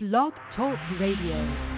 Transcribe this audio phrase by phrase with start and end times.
[0.00, 1.77] Blog Talk Radio.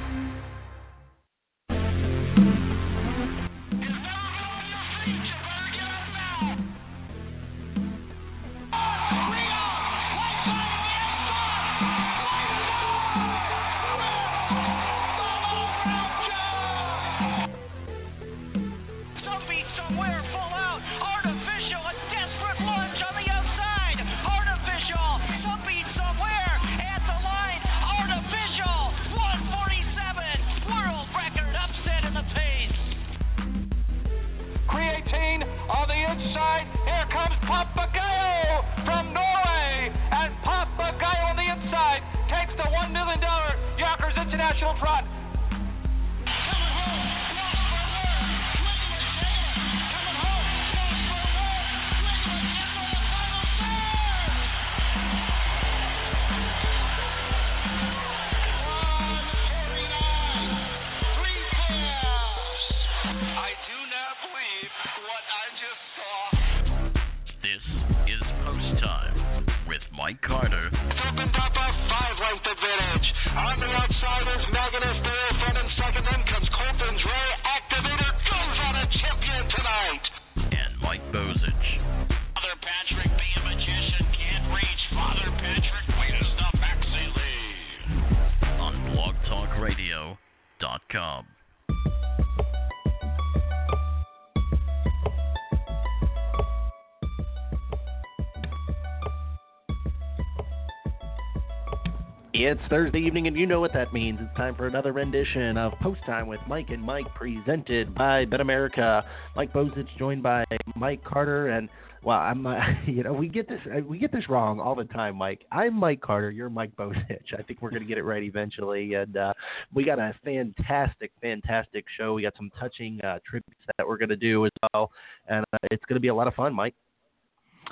[102.43, 104.19] It's Thursday evening, and you know what that means.
[104.19, 108.41] It's time for another rendition of Post Time with Mike and Mike, presented by Bet
[108.41, 109.05] America.
[109.37, 111.69] Mike Bozich, joined by Mike Carter, and
[112.03, 114.85] well, I'm, uh, you know, we get this, uh, we get this wrong all the
[114.85, 115.45] time, Mike.
[115.53, 116.31] I'm Mike Carter.
[116.31, 117.39] You're Mike Bozich.
[117.39, 119.35] I think we're to get it right eventually, and uh,
[119.75, 122.15] we got a fantastic, fantastic show.
[122.15, 124.93] We got some touching uh, tributes that we're to do as well,
[125.29, 126.75] and uh, it's to be a lot of fun, Mike.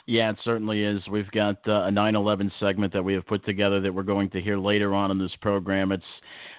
[0.08, 1.06] Yeah, it certainly is.
[1.10, 4.40] We've got uh, a 9/11 segment that we have put together that we're going to
[4.40, 5.92] hear later on in this program.
[5.92, 6.02] It's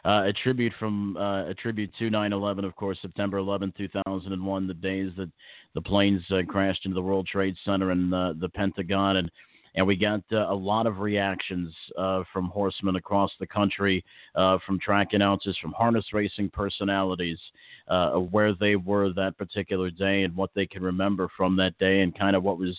[0.05, 4.73] uh, a tribute from uh, a tribute to 9/11, of course, September 11, 2001, the
[4.75, 5.31] days that
[5.73, 9.31] the planes uh, crashed into the World Trade Center and the Pentagon, and
[9.73, 14.05] and we got uh, a lot of reactions uh, from horsemen across the country,
[14.35, 17.39] from track announcers, from harness racing personalities,
[17.87, 22.01] of where they were that particular day and what they can remember from that day,
[22.01, 22.77] and kind of what was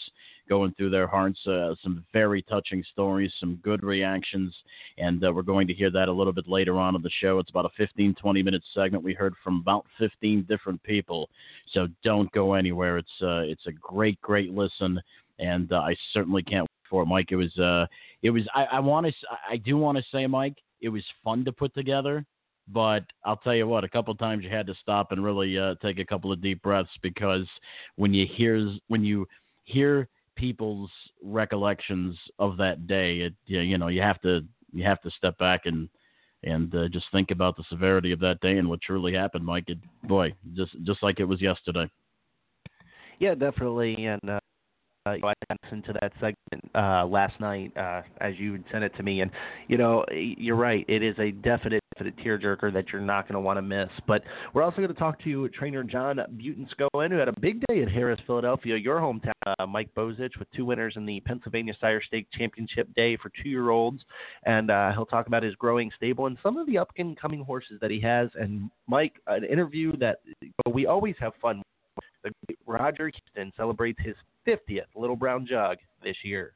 [0.50, 1.38] going through their hearts.
[1.46, 4.52] Uh, some very touching stories, some good reactions,
[4.98, 7.38] and uh, we're going to hear that a little bit later on in the show.
[7.38, 9.04] It's about a 15, 20 minute segment.
[9.04, 11.30] We heard from about 15 different people,
[11.72, 12.98] so don't go anywhere.
[12.98, 15.00] It's uh, it's a great, great listen,
[15.38, 17.30] and uh, I certainly can't wait for it, Mike.
[17.30, 17.86] It was uh,
[18.22, 19.12] it was I, I want to
[19.48, 22.26] I do want to say, Mike, it was fun to put together.
[22.72, 25.74] But I'll tell you what, a couple times you had to stop and really uh,
[25.82, 27.46] take a couple of deep breaths because
[27.96, 29.26] when you hear when you
[29.64, 30.90] hear people's
[31.22, 34.40] recollections of that day, it you know you have to
[34.72, 35.88] you have to step back and
[36.42, 39.64] and uh, just think about the severity of that day and what truly happened, Mike.
[39.68, 41.90] It, boy, just just like it was yesterday.
[43.18, 44.06] Yeah, definitely.
[44.06, 44.39] And
[45.06, 48.84] uh, you know, I listened to that segment uh, last night uh, as you sent
[48.84, 49.30] it to me, and
[49.68, 50.84] you know, you're right.
[50.88, 53.88] It is a definite, definite tearjerker that you're not going to want to miss.
[54.06, 54.22] But
[54.52, 57.88] we're also going to talk to trainer John Butenschoen, who had a big day at
[57.88, 59.32] Harrah's, Philadelphia, your hometown.
[59.46, 64.02] Uh, Mike Bozich with two winners in the Pennsylvania Sire Stake Championship Day for two-year-olds,
[64.44, 67.90] and uh, he'll talk about his growing stable and some of the up-and-coming horses that
[67.90, 68.28] he has.
[68.34, 70.18] And Mike, an interview that
[70.70, 71.62] we always have fun.
[72.22, 74.14] Great Roger Huston celebrates his
[74.46, 76.54] 50th Little Brown Jug this year.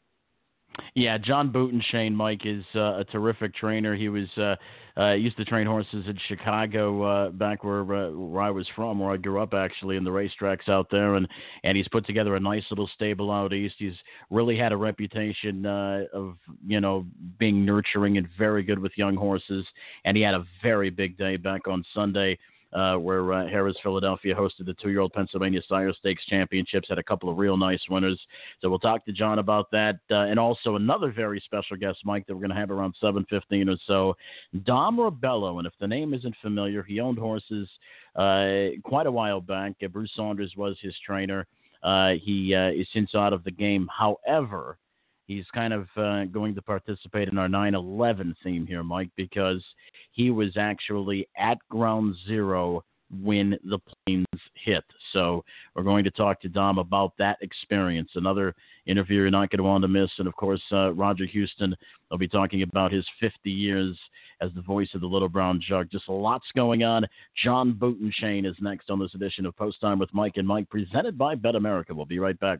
[0.94, 3.94] Yeah, John Butenschoen, Mike, is uh, a terrific trainer.
[3.94, 4.56] He was uh,
[4.96, 8.98] uh, used to train horses in Chicago uh, back where uh, where I was from,
[8.98, 11.28] where I grew up actually, in the racetracks out there, and
[11.62, 13.76] and he's put together a nice little stable out east.
[13.78, 13.94] He's
[14.30, 17.06] really had a reputation uh, of you know
[17.38, 19.64] being nurturing and very good with young horses,
[20.04, 22.38] and he had a very big day back on Sunday
[22.74, 26.88] uh, where uh, Harrah's Philadelphia hosted the two-year-old Pennsylvania Sire Stakes Championships.
[26.88, 28.20] Had a couple of real nice winners.
[28.60, 32.26] So we'll talk to John about that, uh, and also another very special guest, Mike,
[32.26, 34.16] that we're going to have around 7:15 or so.
[34.64, 37.68] Dom Rebelo, and if the name isn't familiar, he owned horses
[38.16, 39.74] uh, quite a while back.
[39.82, 41.46] Uh, Bruce Saunders was his trainer.
[41.82, 43.88] Uh, he is since out of the game.
[43.96, 44.78] However,
[45.26, 49.62] he's kind of uh, going to participate in our 9/11 theme here, Mike, because
[50.12, 52.84] he was actually at Ground Zero
[53.22, 54.84] when the planes hit.
[55.12, 55.44] So
[55.74, 58.10] we're going to talk to Dom about that experience.
[58.14, 58.54] Another
[58.86, 60.10] interview you're not going to want to miss.
[60.18, 61.76] And of course, uh, Roger Huston
[62.10, 63.96] will be talking about his 50 years
[64.40, 65.90] as the voice of the Little Brown Jug.
[65.90, 67.06] Just lots going on.
[67.42, 71.16] John Butenschoen is next on this edition of Post Time with Mike and Mike, presented
[71.16, 71.94] by Bet America.
[71.94, 72.58] We'll be right back.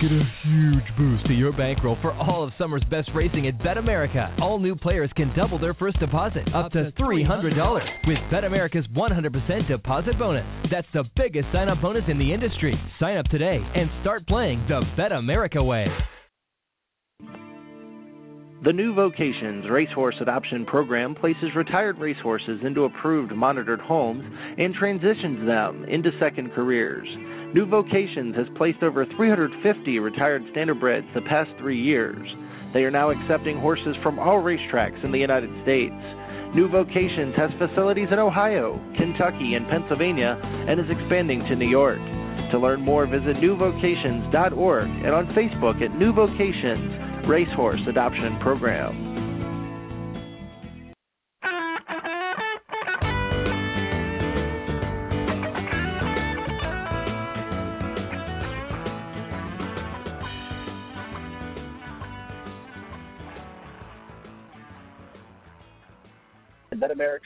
[0.00, 3.76] Get a huge boost to your bankroll for all of summer's best racing at Bet
[3.76, 4.32] America.
[4.40, 9.66] All new players can double their first deposit up to $300 with Bet America's 100%
[9.66, 10.46] deposit bonus.
[10.70, 12.80] That's the biggest sign up bonus in the industry.
[13.00, 15.88] Sign up today and start playing the Bet America way.
[18.64, 24.24] The new Vocations Racehorse Adoption Program places retired racehorses into approved monitored homes
[24.58, 27.08] and transitions them into second careers.
[27.54, 32.28] New Vocations has placed over 350 retired standardbreds the past three years.
[32.74, 35.94] They are now accepting horses from all racetracks in the United States.
[36.54, 42.00] New Vocations has facilities in Ohio, Kentucky, and Pennsylvania and is expanding to New York.
[42.52, 49.17] To learn more, visit newvocations.org and on Facebook at New Vocations Racehorse Adoption Program.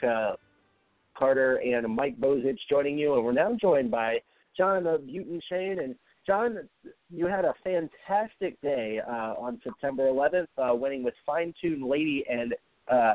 [0.03, 0.37] America,
[1.17, 4.17] Carter and Mike Bozich joining you, and we're now joined by
[4.57, 5.83] John of Butenschoen.
[5.83, 5.95] And
[6.25, 6.57] John,
[7.09, 12.23] you had a fantastic day uh, on September 11th, uh, winning with Fine Tune Lady
[12.29, 12.55] and
[12.91, 13.13] uh,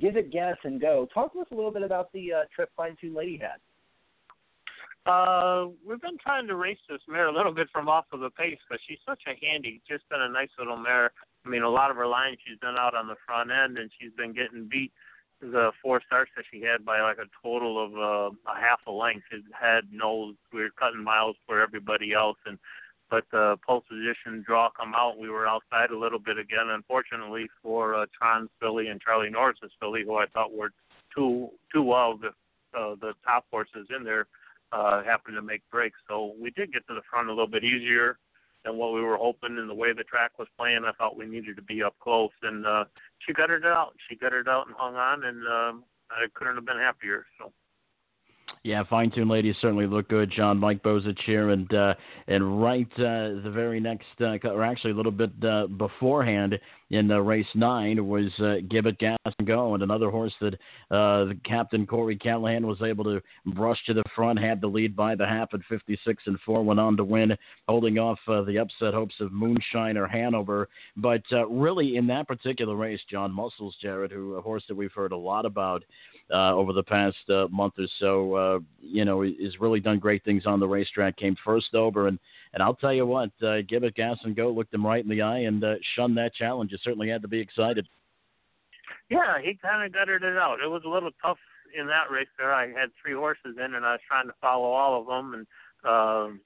[0.00, 1.08] Give It Gas and Go.
[1.12, 3.60] Talk to us a little bit about the uh, trip Fine Tune Lady had.
[5.10, 8.28] Uh, we've been trying to race this mare a little bit from off of the
[8.30, 11.12] pace, but she's such a handy, just been a nice little mare.
[11.46, 13.90] I mean, a lot of her lines she's been out on the front end, and
[13.98, 14.92] she's been getting beat
[15.40, 18.90] the four starts that she had by like a total of uh, a half a
[18.90, 19.26] length.
[19.30, 22.58] It had no, we were cutting miles for everybody else, and
[23.10, 26.68] but the pole position draw come out, we were outside a little bit again.
[26.68, 30.72] Unfortunately for uh, Tron's filly and Charlie Norris's filly, who I thought were
[31.14, 32.28] too too well the
[32.78, 34.26] uh, the top horses in there
[34.72, 35.98] uh, happened to make breaks.
[36.08, 38.18] So we did get to the front a little bit easier
[38.64, 39.58] than what we were hoping.
[39.58, 42.30] And the way the track was playing, I thought we needed to be up close.
[42.42, 42.84] And uh,
[43.18, 43.94] she gutted it out.
[44.08, 47.26] She gutted it out and hung on, and um, I couldn't have been happier.
[47.38, 47.52] So.
[48.64, 50.30] Yeah, fine tune ladies certainly look good.
[50.30, 51.94] John Mike Bozich here, and uh,
[52.26, 56.58] and right uh, the very next, uh, or actually a little bit uh, beforehand
[56.90, 60.54] in uh, race nine was uh, Gas and Go, and another horse that
[60.90, 64.96] uh, the captain Corey Callahan was able to brush to the front, had the lead
[64.96, 67.36] by the half at 56 and four, went on to win,
[67.68, 70.68] holding off uh, the upset hopes of Moonshiner Hanover.
[70.96, 74.92] But uh, really, in that particular race, John Muscles, Jared, who a horse that we've
[74.92, 75.84] heard a lot about
[76.32, 78.34] uh, over the past uh, month or so.
[78.34, 81.16] Uh, you know, has really done great things on the racetrack.
[81.16, 82.18] Came first over, and
[82.54, 84.50] and I'll tell you what, uh, give it gas and go.
[84.50, 86.72] Looked him right in the eye and uh, shunned that challenge.
[86.72, 87.86] You certainly had to be excited.
[89.10, 90.58] Yeah, he kind of gutted it out.
[90.62, 91.38] It was a little tough
[91.78, 92.52] in that race there.
[92.52, 95.46] I had three horses in, and I was trying to follow all of them, and
[95.84, 96.40] um,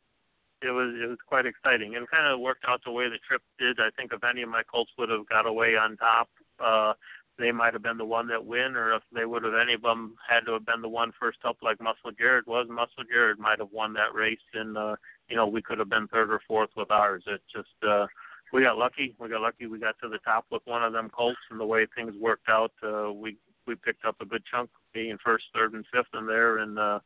[0.62, 3.42] it was it was quite exciting and kind of worked out the way the trip
[3.58, 3.78] did.
[3.80, 6.28] I think if any of my colts would have got away on top,
[6.60, 6.94] uh,
[7.38, 9.82] they might have been the one that win, or if they would have any of
[9.82, 12.66] them had to have been the one first up, like Muscle Jared was.
[12.68, 14.96] Muscle Jared might have won that race, and uh,
[15.28, 17.24] you know we could have been third or fourth with ours.
[17.26, 18.06] It just uh,
[18.52, 19.14] we got lucky.
[19.18, 19.66] We got lucky.
[19.66, 22.48] We got to the top with one of them colts, and the way things worked
[22.48, 23.36] out, uh, we
[23.66, 26.78] we picked up a good chunk, being first, third, and fifth in there, and.
[26.78, 27.00] uh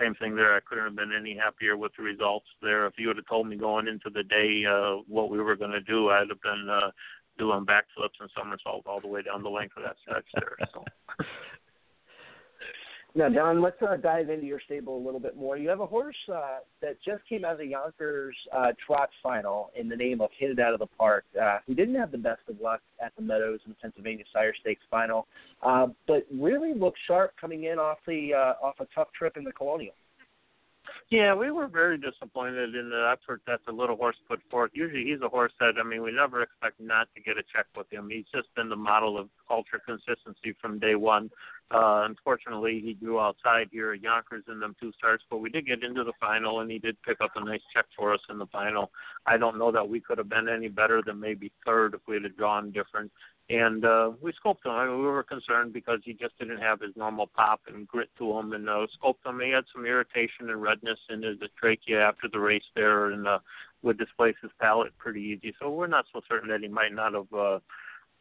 [0.00, 0.56] same thing there.
[0.56, 2.86] I couldn't have been any happier with the results there.
[2.86, 5.72] If you would have told me going into the day uh, what we were going
[5.72, 6.90] to do, I'd have been uh,
[7.38, 10.56] doing backflips and somersaults all the way down the length of that stretch there.
[10.72, 10.84] So.
[13.14, 15.58] Now, Don, let's uh, dive into your stable a little bit more.
[15.58, 19.70] You have a horse uh, that just came out of the Yonkers uh, Trot Final
[19.78, 21.24] in the name of Hit It Out of the Park.
[21.40, 24.82] Uh, he didn't have the best of luck at the Meadows and Pennsylvania Sire Stakes
[24.90, 25.26] Final,
[25.62, 29.44] uh, but really looked sharp coming in off the uh, off a tough trip in
[29.44, 29.94] the Colonial.
[31.12, 34.70] Yeah, we were very disappointed in the effort that the little horse put forth.
[34.72, 37.66] Usually, he's a horse that I mean, we never expect not to get a check
[37.76, 38.08] with him.
[38.10, 41.30] He's just been the model of ultra consistency from day one.
[41.70, 45.66] Uh, unfortunately, he grew outside here at Yonkers in them two starts, but we did
[45.66, 48.38] get into the final, and he did pick up a nice check for us in
[48.38, 48.90] the final.
[49.26, 52.22] I don't know that we could have been any better than maybe third if we
[52.22, 53.12] had drawn different
[53.52, 54.72] and uh, we scoped him.
[54.72, 58.08] I mean, we were concerned because he just didn't have his normal pop and grit
[58.16, 59.40] to him, and uh, scoped him.
[59.40, 63.40] He had some irritation and redness in his trachea after the race there, and uh,
[63.82, 65.54] would displace his palate pretty easy.
[65.60, 67.58] So we're not so certain that he might not have uh,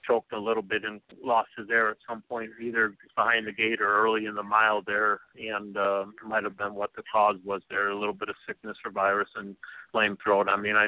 [0.06, 3.80] choked a little bit and lost his air at some point, either behind the gate
[3.80, 7.62] or early in the mile there, and uh, might have been what the cause was
[7.70, 9.56] there, a little bit of sickness or virus and
[9.94, 10.50] lame throat.
[10.50, 10.88] I mean, I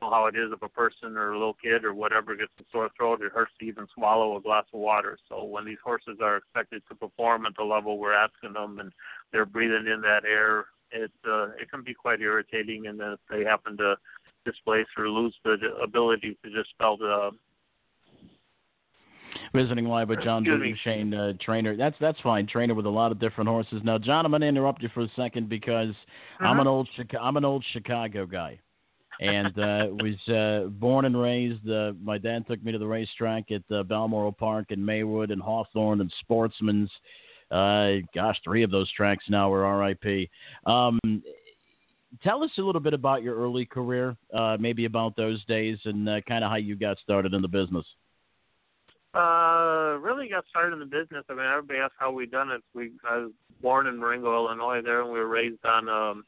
[0.00, 2.64] know how it is if a person or a little kid or whatever gets a
[2.72, 5.18] sore throat, it hurts to even swallow a glass of water.
[5.28, 8.92] So when these horses are expected to perform at the level we're asking them, and
[9.32, 12.86] they're breathing in that air, it uh, it can be quite irritating.
[12.86, 13.96] And then if they happen to
[14.44, 17.30] displace or lose the ability to just spell the
[19.54, 20.44] visiting live with John
[20.84, 21.76] Shane, uh, trainer.
[21.76, 22.46] That's that's fine.
[22.46, 23.80] Trainer with a lot of different horses.
[23.84, 26.46] Now, John, I'm going to interrupt you for a second because uh-huh.
[26.46, 26.88] I'm an old
[27.20, 28.58] I'm an old Chicago guy,
[29.20, 31.68] and uh, was uh, born and raised.
[31.68, 35.42] Uh, my dad took me to the racetrack at uh, Balmoral Park in Maywood and
[35.42, 36.90] Hawthorne and Sportsman's.
[37.50, 40.30] Uh, gosh, three of those tracks now are RIP.
[40.64, 40.98] Um,
[42.22, 46.08] tell us a little bit about your early career, uh, maybe about those days, and
[46.08, 47.84] uh, kind of how you got started in the business.
[49.12, 51.24] Uh, really got started in the business.
[51.28, 52.62] I mean, everybody asks how we done it.
[52.74, 56.24] We I was born in Marengo, Illinois, there, and we were raised on um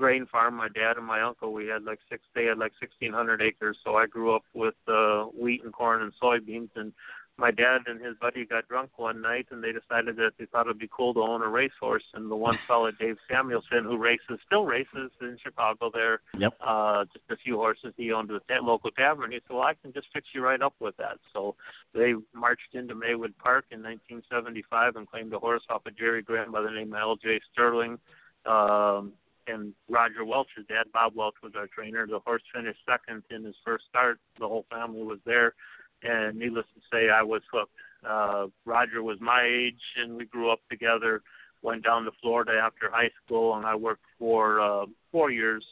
[0.00, 0.54] grain farm.
[0.56, 2.22] My dad and my uncle, we had like six.
[2.34, 6.02] They had like sixteen hundred acres, so I grew up with uh, wheat and corn
[6.02, 6.70] and soybeans.
[6.74, 6.92] And
[7.40, 10.66] my dad and his buddy got drunk one night and they decided that they thought
[10.66, 14.38] it'd be cool to own a racehorse and the one fellow Dave Samuelson who races
[14.46, 16.52] still races in Chicago there yep.
[16.64, 19.74] uh just a few horses he owned at that local tavern he said well I
[19.80, 21.56] can just fix you right up with that so
[21.94, 26.52] they marched into Maywood Park in 1975 and claimed a horse off of Jerry Graham
[26.52, 27.40] by the name of L.J.
[27.52, 27.98] Sterling
[28.44, 29.14] um
[29.46, 32.06] and Roger Welch's dad, Bob Welch, was our trainer.
[32.06, 34.18] The horse finished second in his first start.
[34.38, 35.54] The whole family was there
[36.02, 37.72] and needless to say, I was hooked.
[38.08, 41.22] Uh, Roger was my age, and we grew up together.
[41.62, 45.64] Went down to Florida after high school, and I worked for uh, four years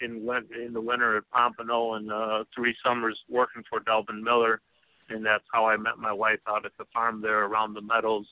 [0.00, 0.28] in
[0.60, 4.60] in the winter at Pompano, and uh, three summers working for Delvin Miller,
[5.08, 8.26] and that's how I met my wife out at the farm there around the Meadows.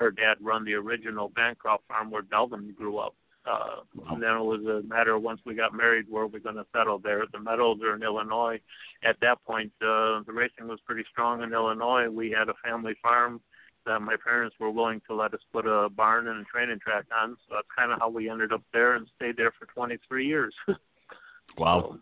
[0.00, 3.14] Her dad run the original Bancroft farm where Delvin grew up.
[3.44, 6.56] Uh, and then it was a matter of once we got married, where we're going
[6.56, 7.24] to settle there.
[7.32, 8.60] The Meadows are in Illinois.
[9.04, 12.08] At that point, uh, the racing was pretty strong in Illinois.
[12.08, 13.40] We had a family farm
[13.84, 17.04] that my parents were willing to let us put a barn and a training track
[17.20, 17.36] on.
[17.48, 20.54] So that's kind of how we ended up there and stayed there for 23 years.
[21.58, 21.98] wow.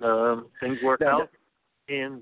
[0.00, 1.30] So, um, things worked out,
[1.88, 2.20] and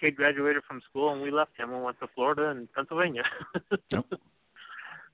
[0.00, 3.24] kid graduated from school, and we left him and went to Florida and Pennsylvania.
[3.90, 4.04] yep.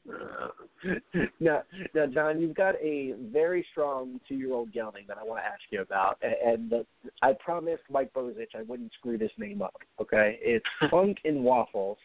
[1.40, 1.62] now,
[1.94, 5.80] now, John, you've got a very strong two-year-old gelding that I want to ask you
[5.80, 6.87] about, and the,
[7.23, 9.76] I promised Mike Bozich I wouldn't screw this name up.
[10.00, 11.99] Okay, it's Funk and Waffles,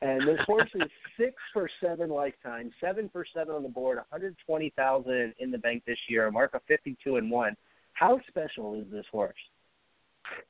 [0.00, 0.88] and this horse is
[1.18, 5.98] six for seven lifetime, seven for seven on the board, 120,000 in the bank this
[6.08, 7.56] year, a mark of 52 and one.
[7.94, 9.34] How special is this horse?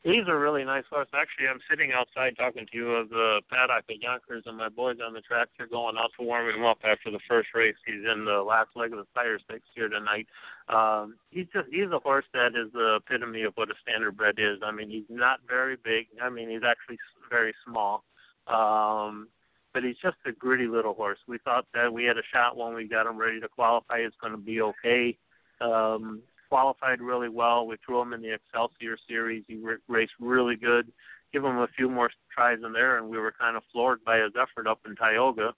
[0.03, 1.09] He's a really nice horse.
[1.15, 4.99] Actually, I'm sitting outside talking to you of the paddock at Yonkers, and my boys
[5.05, 7.75] on the track are going out to warm him up after the first race.
[7.87, 10.27] He's in the last leg of the Sire Stakes here tonight.
[10.69, 14.61] Um, he's just he's a horse that is the epitome of what a standardbred is.
[14.63, 16.07] I mean, he's not very big.
[16.23, 16.99] I mean, he's actually
[17.31, 18.05] very small.
[18.47, 19.29] Um,
[19.73, 21.19] but he's just a gritty little horse.
[21.27, 23.97] We thought that we had a shot when we got him ready to qualify.
[23.99, 25.19] It's going to be okay.
[25.61, 27.67] Um, qualified really well.
[27.67, 29.45] We threw him in the Excelsior Series.
[29.47, 30.91] He r- raced really good.
[31.33, 34.19] Give him a few more tries in there, and we were kind of floored by
[34.19, 35.55] his effort up in Tioga.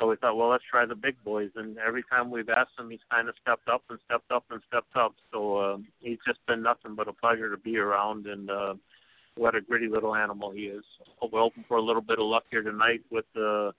[0.00, 1.50] So we thought, well, let's try the big boys.
[1.54, 4.60] And every time we've asked him, he's kind of stepped up and stepped up and
[4.66, 5.14] stepped up.
[5.30, 8.26] So uh, he's just been nothing but a pleasure to be around.
[8.26, 8.74] And uh,
[9.36, 10.84] what a gritty little animal he is.
[10.98, 13.70] So we're hoping for a little bit of luck here tonight with uh,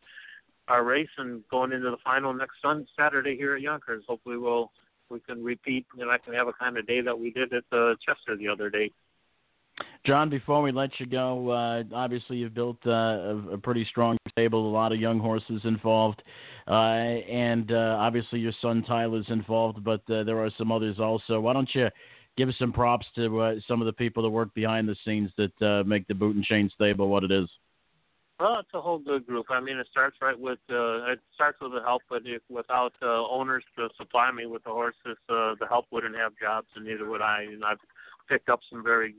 [0.68, 4.04] our race and going into the final next Sunday, Saturday here at Yonkers.
[4.08, 4.72] Hopefully, we'll
[5.14, 7.64] we can repeat and I can have a kind of day that we did at
[7.72, 8.92] uh, Chester the other day.
[10.06, 14.18] John, before we let you go, uh, obviously you've built uh, a, a, pretty strong
[14.30, 16.22] stable, a lot of young horses involved,
[16.68, 21.40] uh, and uh, obviously your son Tyler's involved, but uh, there are some others also.
[21.40, 21.88] Why don't you
[22.38, 26.08] give some props to some of the people that work behind the scenes that make
[26.08, 27.48] the Butenschoen stable what it is?
[28.44, 29.46] Well, it's a whole good group.
[29.52, 32.92] I mean, it starts right with uh, it starts with the help, but if without
[33.02, 36.84] uh, owners to supply me with the horses, uh, the help wouldn't have jobs, and
[36.84, 37.44] neither would I.
[37.44, 37.78] And I've
[38.28, 39.16] picked up some very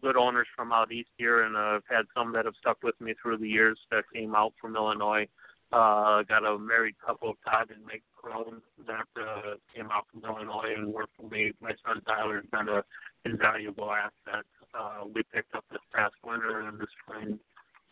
[0.00, 2.94] good owners from out east here, and uh, I've had some that have stuck with
[3.00, 5.26] me through the years that came out from Illinois.
[5.72, 10.74] Uh, got a married couple, Todd and Meg Crone, that uh, came out from Illinois
[10.76, 11.50] and worked for me.
[11.60, 12.84] My son Tyler has been a
[13.24, 14.44] invaluable asset.
[14.72, 17.40] Uh, we picked up this past winter and this spring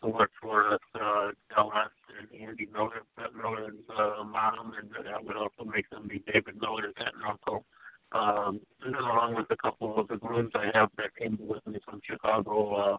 [0.09, 5.35] worked for us, uh, Dallas and Andy Miller, Brett Miller's uh, mom, and that would
[5.35, 7.65] also make them be David Miller's aunt and uncle.
[8.13, 11.79] Um, and along with a couple of the grooms I have that came with me
[11.85, 12.97] from Chicago, uh,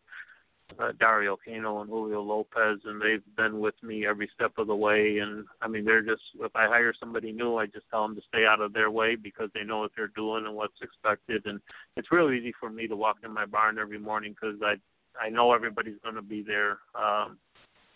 [0.79, 4.75] uh, Dario Kano and Julio Lopez and they've been with me every step of the
[4.75, 5.19] way.
[5.19, 8.23] And I mean, they're just if I hire somebody new, I just tell them to
[8.29, 11.47] stay out of their way because they know what they're doing and what's expected.
[11.47, 11.61] And
[11.97, 14.77] it's real easy for me to walk in my barn every morning because I
[15.21, 16.78] I know everybody's going to be there.
[16.95, 17.38] Um,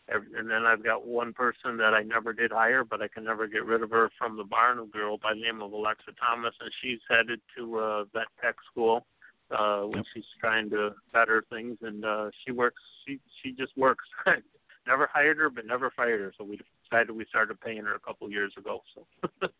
[0.08, 3.48] and then I've got one person that I never did hire, but I can never
[3.48, 6.54] get rid of her from the barn, a girl by the name of Alexa Thomas,
[6.60, 9.04] and she's headed to uh, vet tech school
[9.50, 12.80] uh, when she's trying to better things, and uh, she works.
[13.06, 14.04] She she just works.
[14.86, 16.32] never hired her, but never fired her.
[16.38, 18.82] So we decided we started paying her a couple years ago.
[18.94, 19.06] So,
[19.40, 19.50] but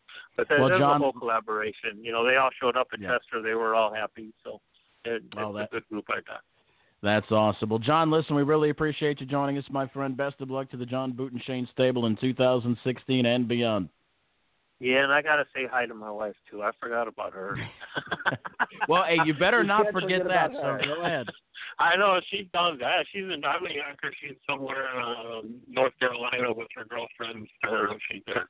[0.49, 1.99] that, well, that's John, a whole collaboration.
[2.01, 3.17] You know, they all showed up at yeah.
[3.17, 3.41] Chester.
[3.41, 4.33] They were all happy.
[4.43, 4.61] So
[5.03, 6.41] it, well, it's that, a good group I got.
[7.03, 7.69] That's awesome.
[7.69, 10.17] Well, John, listen, we really appreciate you joining us, my friend.
[10.17, 13.89] Best of luck to the John Butenschoen stable in 2016 and beyond.
[14.79, 16.61] Yeah, and I gotta say hi to my wife too.
[16.61, 17.57] I forgot about her.
[18.87, 20.51] well, hey, you better you not forget that.
[20.51, 21.25] So go ahead.
[21.79, 23.05] I know she does that.
[23.11, 24.15] She's in I'm in Yonkers.
[24.21, 27.47] She's somewhere in uh, North Carolina with her girlfriend.
[27.63, 28.47] Or she's there.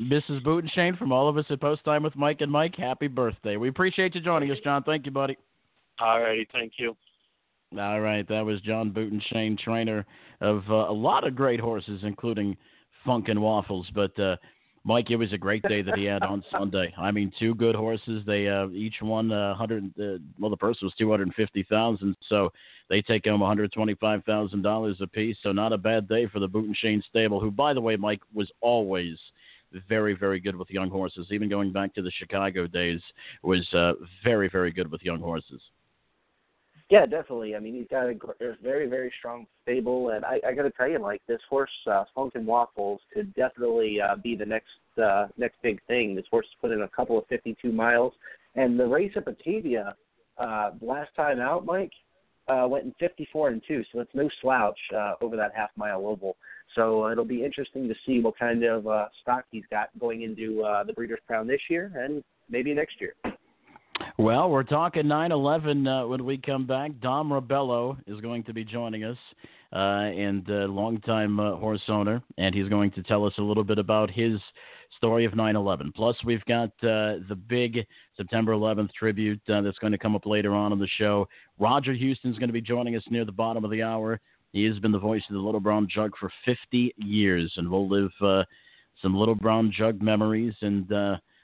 [0.00, 0.42] Mrs.
[0.42, 3.56] Butenschoen, from all of us at Post Time with Mike and Mike, happy birthday.
[3.56, 4.82] We appreciate you joining us, John.
[4.84, 5.36] Thank you, buddy.
[6.00, 6.96] All righty, thank you.
[7.76, 10.06] All right, that was John Boot Shane, trainer
[10.40, 12.56] of uh, a lot of great horses, including
[13.04, 13.86] Funk and Waffles.
[13.94, 14.36] But uh,
[14.84, 16.94] Mike, it was a great day that he had on Sunday.
[16.96, 18.22] I mean, two good horses.
[18.26, 19.84] They uh, each won uh, hundred.
[20.00, 22.50] Uh, well, the purse was two hundred fifty thousand, so
[22.88, 25.36] they take home one hundred twenty-five thousand dollars apiece.
[25.42, 28.50] So not a bad day for the Butenschoen stable, who, by the way, Mike was
[28.62, 29.18] always
[29.90, 31.26] very, very good with young horses.
[31.30, 33.02] Even going back to the Chicago days,
[33.42, 33.92] was uh,
[34.24, 35.60] very, very good with young horses.
[36.90, 37.54] Yeah, definitely.
[37.54, 38.12] I mean, he's got a,
[38.44, 41.70] a very, very strong stable, and I, I got to tell you, like this horse,
[41.86, 44.68] uh, Funk and Waffles, could definitely uh, be the next
[45.02, 46.14] uh, next big thing.
[46.14, 48.14] This horse put in a couple of 52 miles,
[48.54, 49.94] and the race at Batavia
[50.38, 51.92] uh, last time out, Mike,
[52.48, 56.06] uh, went in 54 and two, so it's no slouch uh, over that half mile
[56.06, 56.36] oval.
[56.74, 60.22] So uh, it'll be interesting to see what kind of uh, stock he's got going
[60.22, 63.14] into uh, the Breeders' Crown this year and maybe next year.
[64.20, 66.90] Well, we're talking 9/11 uh, when we come back.
[67.00, 69.16] Dom Rebelo is going to be joining us,
[69.72, 73.62] uh, and uh, longtime uh, horse owner, and he's going to tell us a little
[73.62, 74.40] bit about his
[74.96, 75.94] story of 9/11.
[75.94, 80.26] Plus, we've got uh, the big September 11th tribute uh, that's going to come up
[80.26, 81.28] later on in the show.
[81.60, 84.18] Roger Huston's going to be joining us near the bottom of the hour.
[84.52, 87.88] He has been the voice of the Little Brown Jug for 50 years, and we'll
[87.88, 88.42] live uh,
[89.00, 90.90] some Little Brown Jug memories and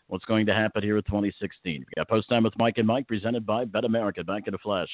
[0.09, 1.81] what's going to happen here in 2016.
[1.81, 4.23] We got Post Time with Mike and Mike presented by Bet America.
[4.25, 4.89] Back in a flash.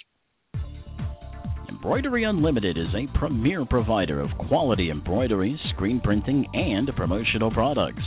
[1.68, 8.02] Embroidery Unlimited is a premier provider of quality embroidery, screen printing, and promotional products.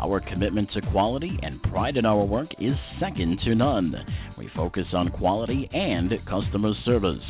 [0.00, 3.96] Our commitment to quality and pride in our work is second to none.
[4.36, 7.24] We focus on quality and customer service.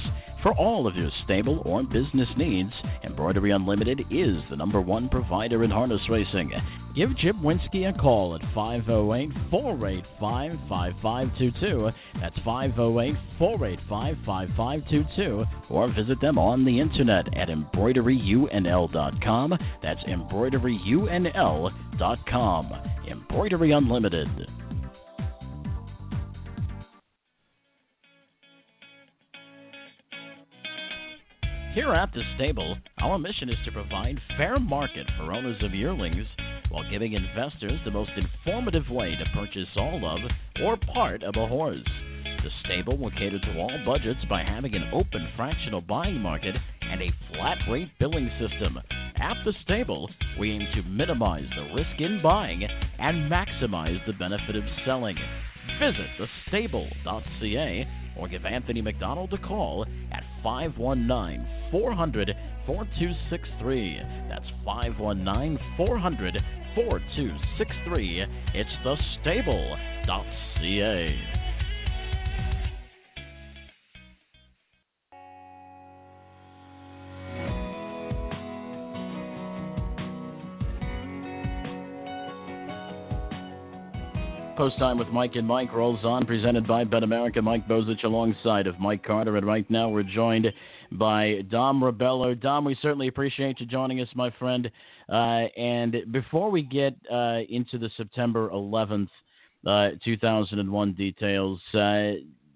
[0.46, 2.70] For all of your stable or business needs,
[3.02, 6.52] Embroidery Unlimited is the number one provider in harness racing.
[6.94, 11.90] Give Jim Winsky a call at 508 485 5522.
[12.20, 15.44] That's 508 485 5522.
[15.68, 19.58] Or visit them on the internet at embroideryunl.com.
[19.82, 22.72] That's embroideryunl.com.
[23.10, 24.28] Embroidery Unlimited.
[31.76, 36.26] Here at the stable, our mission is to provide fair market for owners of yearlings
[36.70, 40.20] while giving investors the most informative way to purchase all of
[40.64, 41.84] or part of a horse.
[42.24, 47.02] The stable will cater to all budgets by having an open fractional buying market and
[47.02, 48.78] a flat rate billing system.
[49.16, 50.08] At the stable,
[50.40, 55.18] we aim to minimize the risk in buying and maximize the benefit of selling.
[55.78, 56.06] Visit
[56.50, 57.86] thestable.ca
[58.16, 64.00] or give Anthony McDonald a call at 519 400 4263.
[64.28, 66.38] That's 519 400
[66.76, 68.26] 4263.
[68.54, 69.76] It's thestable.ca.
[84.56, 87.42] Post Time with Mike and Mike rolls on, presented by Bet America.
[87.42, 89.36] Mike Bozich alongside of Mike Carter.
[89.36, 90.46] And right now we're joined
[90.92, 92.40] by Dom Rebelo.
[92.40, 94.70] Dom, we certainly appreciate you joining us, my friend.
[95.10, 99.10] Uh, and before we get uh, into the September 11th,
[99.66, 102.12] uh, 2001 details, uh,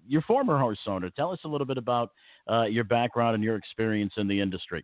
[0.07, 2.13] your former horse owner, tell us a little bit about
[2.49, 4.83] uh, your background and your experience in the industry.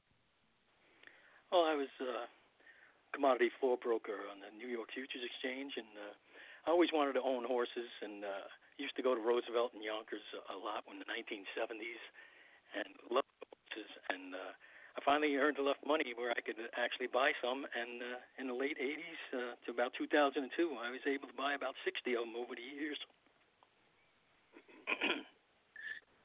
[1.51, 6.13] Well, I was a commodity floor broker on the New York Futures Exchange and uh,
[6.67, 8.43] I always wanted to own horses, and uh,
[8.75, 12.03] used to go to Roosevelt and Yonkers a lot in the 1970s,
[12.75, 13.88] and loved horses.
[14.12, 18.19] And uh, I finally earned enough money where I could actually buy some, and uh,
[18.43, 20.43] in the late '80s uh, to about 2002,
[20.75, 22.99] I was able to buy about 60 of them over the years.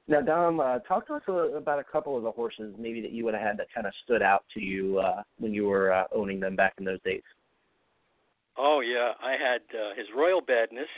[0.08, 3.12] Now, Dom, uh, talk to us a, about a couple of the horses maybe that
[3.12, 5.92] you would have had that kind of stood out to you uh, when you were
[5.92, 7.22] uh, owning them back in those days.
[8.56, 10.90] Oh yeah, I had uh, his Royal Badness,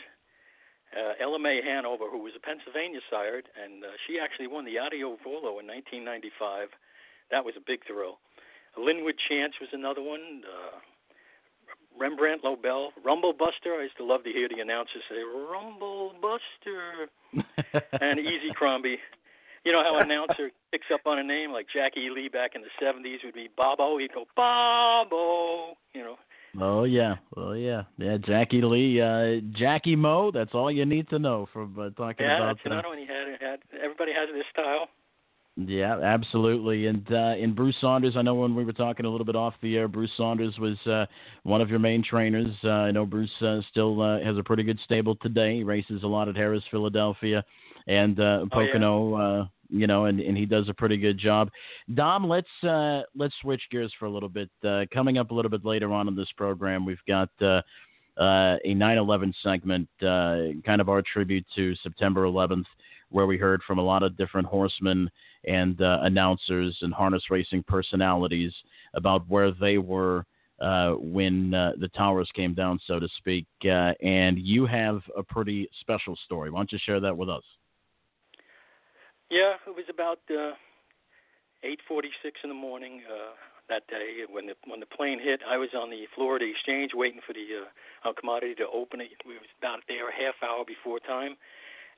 [0.95, 4.79] uh, Ella May Hanover, who was a Pennsylvania sired, and uh, she actually won the
[4.79, 6.69] Adioo Volo in 1995.
[7.31, 8.19] That was a big thrill.
[8.77, 10.43] Linwood Chance was another one.
[10.43, 10.79] Uh,
[11.99, 13.79] Rembrandt Lobel, Rumble Buster.
[13.79, 17.09] I used to love to hear the announcers say Rumble Buster,
[18.01, 18.99] and Easy Crombie.
[19.65, 22.63] You know how an announcer picks up on a name like Jackie Lee back in
[22.63, 23.97] the '70s would be Bobo.
[23.99, 25.77] He'd go Bobo.
[25.95, 26.17] You know.
[26.61, 28.17] Oh yeah, oh yeah, yeah.
[28.19, 30.31] Jackie Lee, uh, Jackie Mo.
[30.33, 32.57] That's all you need to know from uh, talking yeah, about.
[32.57, 33.27] that's another one he had.
[33.41, 33.59] had.
[33.83, 34.89] Everybody has this style.
[35.57, 36.87] Yeah, absolutely.
[36.87, 39.55] And uh, in Bruce Saunders, I know when we were talking a little bit off
[39.63, 41.07] the air, Bruce Saunders was uh,
[41.45, 42.53] one of your main trainers.
[42.65, 45.59] Uh, I know Bruce uh, still uh, has a pretty good stable today.
[45.59, 47.45] He races a lot at Harrah's, Philadelphia,
[47.87, 49.15] and uh, Pocono.
[49.15, 49.43] Oh, yeah.
[49.43, 51.51] uh, you know, and, and he does a pretty good job.
[51.95, 54.51] Dom, let's uh, let's switch gears for a little bit.
[54.67, 57.61] Uh, coming up a little bit later on in this program, we've got uh,
[58.21, 62.67] uh, a 9/11 segment, uh, kind of our tribute to September 11th,
[63.11, 65.11] where we heard from a lot of different horsemen
[65.47, 68.53] and uh, announcers and harness racing personalities
[68.95, 70.25] about where they were
[70.99, 73.47] when the towers came down, so to speak.
[73.63, 76.51] And you have a pretty special story.
[76.51, 77.43] Why don't you share that with us?
[79.31, 80.53] Yeah, it was about uh,
[81.65, 83.33] 8:46 in the morning uh,
[83.69, 85.41] that day when the when the plane hit.
[85.49, 87.65] I was on the Florida Exchange waiting for the
[88.05, 89.01] uh, commodity to open.
[89.01, 91.37] It we was about there a half hour before time,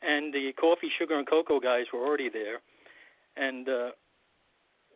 [0.03, 2.61] and the coffee, sugar, and cocoa guys were already there,
[3.37, 3.91] and uh,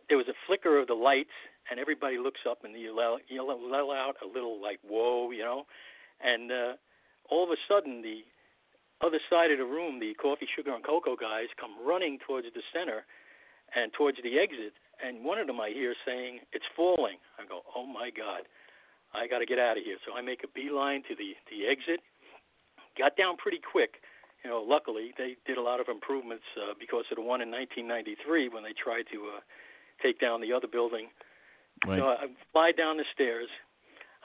[0.08, 1.34] there was a flicker of the lights,
[1.70, 5.42] and everybody looks up and you yell, yell, yell out a little like "whoa," you
[5.42, 5.64] know,
[6.22, 6.72] and uh,
[7.28, 8.22] all of a sudden the
[9.00, 12.62] other side of the room, the coffee, sugar, and cocoa guys come running towards the
[12.72, 13.04] center
[13.74, 14.76] and towards the exit.
[15.00, 17.16] And one of them I hear saying, It's falling.
[17.40, 18.44] I go, Oh my God,
[19.14, 19.96] I got to get out of here.
[20.06, 22.00] So I make a beeline to the, the exit.
[22.98, 24.02] Got down pretty quick.
[24.44, 27.50] You know, luckily, they did a lot of improvements uh, because of the one in
[27.50, 29.40] 1993 when they tried to uh,
[30.02, 31.08] take down the other building.
[31.86, 31.98] Right.
[31.98, 33.48] So I fly down the stairs.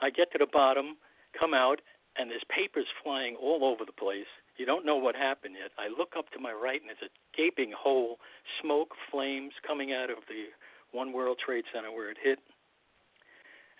[0.00, 0.96] I get to the bottom,
[1.38, 1.80] come out,
[2.16, 4.28] and there's papers flying all over the place.
[4.56, 5.72] You don't know what happened yet.
[5.76, 8.18] I look up to my right, and there's a gaping hole,
[8.62, 10.48] smoke, flames coming out of the
[10.96, 12.38] One World Trade Center where it hit.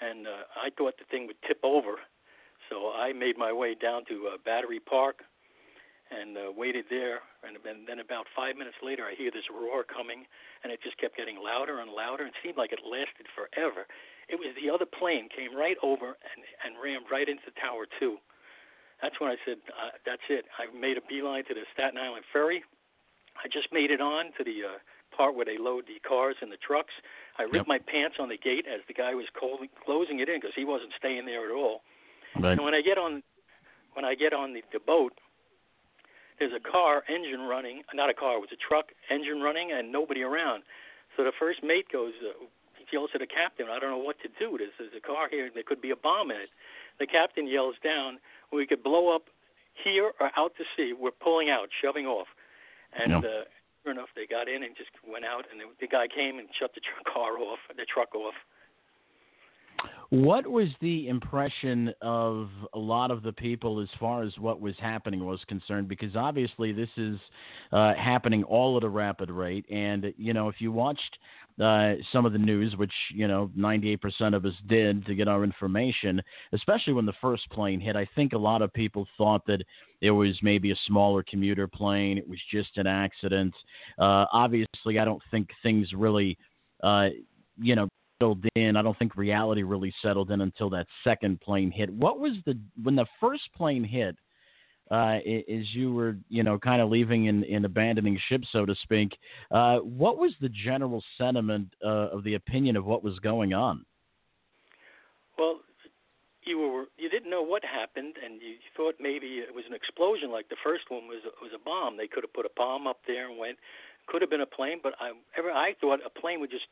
[0.01, 1.97] And uh, I thought the thing would tip over,
[2.69, 5.25] so I made my way down to uh, Battery Park
[6.12, 7.25] and uh, waited there.
[7.41, 10.29] And then, then about five minutes later, I hear this roar coming,
[10.62, 12.29] and it just kept getting louder and louder.
[12.29, 13.89] It seemed like it lasted forever.
[14.29, 18.19] It was the other plane came right over and and rammed right into Tower Two.
[19.03, 22.25] That's when I said, uh, "That's it." I made a beeline to the Staten Island
[22.33, 22.65] ferry.
[23.37, 24.79] I just made it on to the uh,
[25.15, 26.93] part where they load the cars and the trucks.
[27.39, 27.69] I ripped Yep.
[27.69, 30.65] my pants on the gate as the guy was col- closing it in because he
[30.65, 31.83] wasn't staying there at all.
[32.37, 32.53] Right.
[32.53, 33.23] And when I get on,
[33.93, 35.13] when I get on the, the boat,
[36.39, 37.83] there's a car engine running.
[37.95, 40.65] Not a car, it was a truck engine running, and nobody around.
[41.17, 42.45] So the first mate goes, uh,
[42.77, 44.57] he yells to the captain, "I don't know what to do.
[44.59, 45.51] There's, there's a car here.
[45.53, 46.51] There could be a bomb in it."
[46.99, 48.19] The captain yells down,
[48.53, 49.29] "We could blow up
[49.85, 50.93] here or out to sea.
[50.93, 52.29] We're pulling out, shoving off."
[52.93, 53.19] And Yeah.
[53.19, 53.45] uh,
[53.83, 56.49] sure enough, they got in and just went out, and the, the guy came and
[56.59, 58.35] shut the tr- car off, the truck off.
[60.11, 64.75] What was the impression of a lot of the people as far as what was
[64.81, 65.89] happening was concerned?
[65.89, 67.19] Because obviously this is
[67.73, 71.19] uh, happening all at a rapid rate, and you know if you watched
[71.62, 75.45] uh, some of the news, which you know 98% of us did to get our
[75.45, 76.21] information,
[76.53, 79.62] especially when the first plane hit, I think a lot of people thought that
[80.01, 82.19] it was maybe a smaller commuter plane.
[82.19, 83.55] It was just an accident.
[83.99, 86.37] Uh, obviously, I don't think things really,
[86.83, 87.09] uh,
[87.59, 87.88] you know
[88.19, 88.77] settled in.
[88.77, 91.90] I don't think reality really settled in until that second plane hit.
[91.90, 94.16] What was the when the first plane hit?
[94.90, 98.75] Uh, as you were, you know, kind of leaving and, and abandoning ship, so to
[98.83, 99.16] speak.
[99.51, 103.85] Uh, what was the general sentiment uh, of the opinion of what was going on?
[105.37, 105.61] Well,
[106.46, 110.31] you were you didn't know what happened, and you thought maybe it was an explosion
[110.31, 111.96] like the first one was was a bomb.
[111.96, 113.59] They could have put a bomb up there and went.
[114.07, 116.70] Could have been a plane, but I ever I thought a plane would just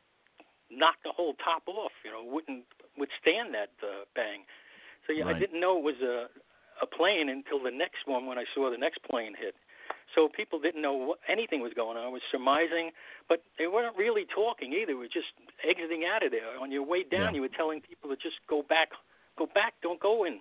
[0.71, 1.91] knock the whole top off.
[2.03, 2.63] You know, wouldn't
[2.97, 4.47] withstand that uh, bang.
[5.05, 5.35] So yeah, Right.
[5.35, 6.31] I didn't know it was a
[6.81, 9.55] a plane until the next one when I saw the next plane hit.
[10.13, 12.07] So people didn't know what, anything was going on.
[12.07, 12.91] It was surmising,
[13.27, 14.87] but they weren't really talking either.
[14.87, 15.33] They were just
[15.67, 16.59] exiting out of there.
[16.61, 17.31] On your way down, Yeah.
[17.33, 18.89] you were telling people to just go back,
[19.37, 20.39] go back, don't go in.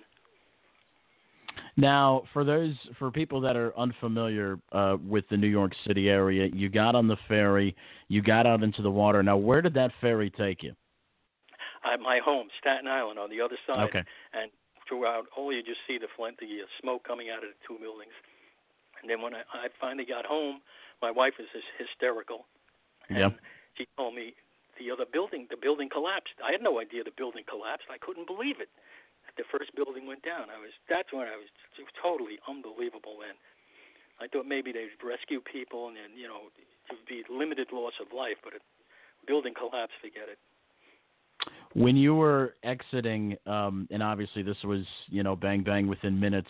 [1.77, 6.49] Now, for those for people that are unfamiliar uh, with the New York City area,
[6.53, 7.75] you got on the ferry,
[8.09, 9.23] you got out into the water.
[9.23, 10.75] Now, where did that ferry take you?
[11.85, 14.03] At my home, Staten Island, on the other side, Okay.
[14.33, 14.51] and
[14.89, 17.79] throughout, all you just see the flint, the uh, smoke coming out of the two
[17.81, 18.15] buildings.
[19.01, 20.61] And then when I, I finally got home,
[21.03, 22.47] my wife was hysterical.
[23.09, 23.33] And Yep.
[23.77, 24.35] she told me
[24.79, 26.35] the other building, the building collapsed.
[26.43, 27.87] I had no idea the building collapsed.
[27.91, 28.71] I couldn't believe it.
[29.37, 30.47] The first building went down.
[30.47, 33.19] I was that's when I was was totally unbelievable.
[33.19, 33.35] Then
[34.23, 37.99] I thought maybe they'd rescue people and then you know it would be limited loss
[37.99, 38.61] of life, but a
[39.27, 40.39] building collapse, forget it.
[41.75, 46.49] When you were exiting, um, and obviously this was, you know, bang bang within minutes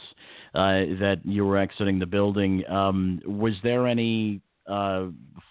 [0.54, 2.62] uh, that you were exiting the building.
[2.68, 5.06] Um, was there any uh,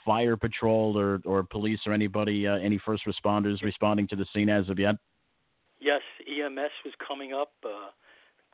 [0.05, 4.49] fire patrol or, or police or anybody, uh, any first responders responding to the scene
[4.49, 4.95] as of yet?
[5.79, 7.51] Yes, EMS was coming up.
[7.65, 7.89] Uh,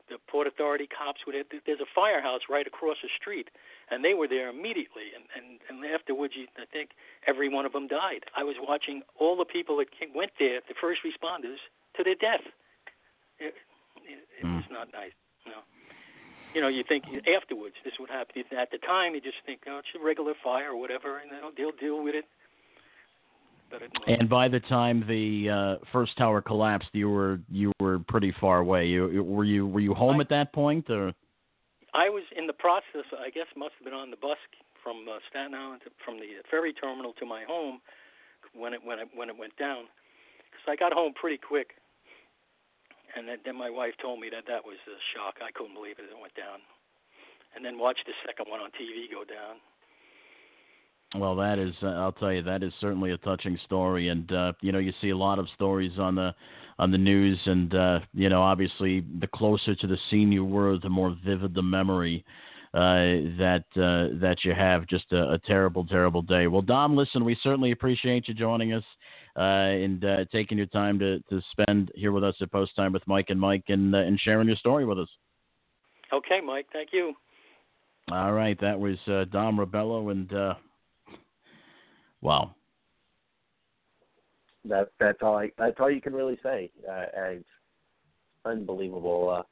[0.09, 1.45] the Port Authority cops were there.
[1.65, 3.49] There's a firehouse right across the street,
[3.89, 5.13] and they were there immediately.
[5.13, 6.91] And and, and afterwards, you, I think
[7.27, 8.25] every one of them died.
[8.35, 11.61] I was watching all the people that came, went there, the first responders,
[11.95, 12.43] to their death.
[13.39, 13.53] It,
[14.03, 14.57] it, it hmm.
[14.57, 15.13] was not nice.
[15.45, 15.61] No.
[16.53, 18.41] You know, you think afterwards this would happen.
[18.57, 21.53] At the time, you just think, oh, it's a regular fire or whatever, and they'll,
[21.53, 22.25] they'll deal with it.
[24.07, 28.59] And by the time the uh, first tower collapsed, you were you were pretty far
[28.59, 28.87] away.
[28.87, 31.13] You were you were you home at that point, or
[31.93, 33.05] I was in the process.
[33.13, 34.37] I guess must have been on the bus
[34.83, 37.81] from uh, Staten Island to, from the ferry terminal to my home
[38.53, 39.85] when it when it when it went down.
[40.49, 41.77] Because I got home pretty quick,
[43.15, 45.37] and then, then my wife told me that that was a shock.
[45.45, 46.09] I couldn't believe it.
[46.09, 46.57] It went down,
[47.53, 49.61] and then watched the second one on TV go down.
[51.15, 54.53] Well, that is, uh, I'll tell you, that is certainly a touching story, and uh,
[54.61, 56.35] you know, you see a lot of stories on the
[56.77, 60.77] on the news, and uh, you know, obviously, the closer to the scene you were,
[60.77, 62.23] the more vivid the memory
[62.75, 64.85] uh, that uh, that you have.
[64.85, 66.45] Just a, a terrible, terrible day.
[66.45, 68.83] Well, Dom, listen, we certainly appreciate you joining us
[69.35, 72.93] uh, and uh, taking your time to to spend here with us at Post Time
[72.93, 75.09] with Mike and Mike, and uh, and sharing your story with us.
[76.13, 76.67] Okay, Mike.
[76.71, 77.13] Thank you.
[78.11, 80.53] All right, that was uh, Dom Rebelo, and uh,
[82.21, 82.55] wow.
[84.65, 86.69] That that's all I that's all you can really say.
[86.89, 87.45] Uh, it's
[88.45, 89.29] unbelievable.
[89.29, 89.43] Uh,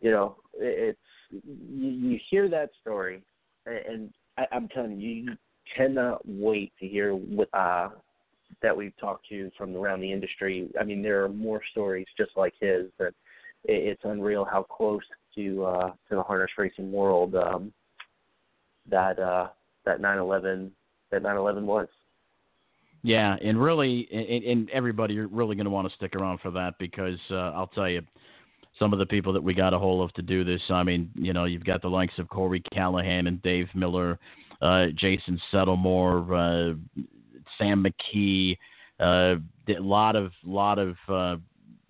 [0.00, 3.22] you know, it, it's you, you hear that story,
[3.66, 5.36] and, and I, I'm telling you, you
[5.76, 7.90] cannot wait to hear what uh,
[8.62, 10.70] that we've talked to from around the industry.
[10.80, 13.14] I mean, there are more stories just like his that
[13.64, 15.02] it, it's unreal how close
[15.34, 17.72] to uh, to the harness racing world um,
[18.88, 19.48] that uh,
[19.84, 20.72] that 911
[21.10, 21.88] that 9/11 was.
[23.02, 26.50] Yeah, and really, and, and everybody, you're really going to want to stick around for
[26.50, 28.02] that because uh, I'll tell you,
[28.78, 30.60] some of the people that we got a hold of to do this.
[30.70, 34.18] I mean, you know, you've got the likes of Corey Callahan and Dave Miller,
[34.62, 37.02] uh, Jason Settlemoir, uh,
[37.58, 38.56] Sam McKee,
[38.98, 39.36] uh,
[39.68, 41.36] a lot of lot of uh,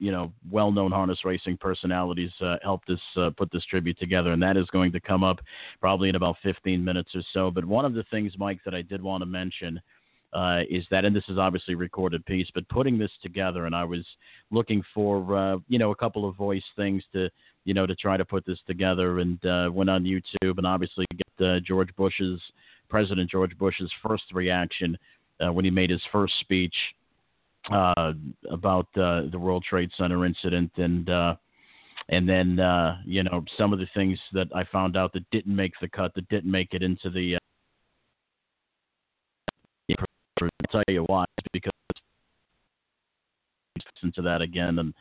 [0.01, 4.43] you know well-known harness racing personalities uh, helped us uh, put this tribute together, and
[4.43, 5.39] that is going to come up
[5.81, 7.51] probably in about 15 minutes or so.
[7.51, 9.81] But one of the things, Mike, that I did want to mention
[10.33, 13.75] uh, is that, and this is obviously a recorded piece, but putting this together, and
[13.75, 14.05] I was
[14.51, 17.29] looking for, uh, you know, a couple of voice things to,
[17.65, 21.05] you know, to try to put this together, and uh, went on YouTube, and obviously
[21.13, 22.41] get uh, George Bush's,
[22.89, 24.97] President George Bush's first reaction
[25.45, 26.75] uh, when he made his first speech
[27.71, 28.13] uh,
[28.51, 31.37] about uh, the World Trade Center incident, and uh,
[32.09, 35.55] and then uh, you know some of the things that I found out that didn't
[35.55, 37.37] make the cut, that didn't make it into the.
[37.37, 37.39] Uh,
[40.43, 41.71] I'll tell you why, because
[43.77, 44.95] listen to that again and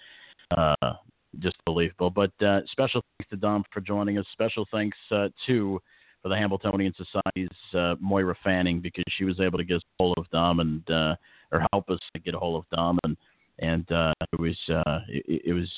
[0.57, 0.93] uh,
[1.39, 2.09] just believable.
[2.09, 2.31] But
[2.71, 4.25] special thanks to Dom for joining us.
[4.33, 5.79] Special thanks to
[6.21, 10.59] for the Hambletonian Society's Moira Fanning because she was able to get hold of Dom
[10.59, 11.17] and
[11.51, 12.97] or help us to get a hold of them.
[13.03, 13.17] and
[13.61, 15.69] and uh, it was uh, it, it was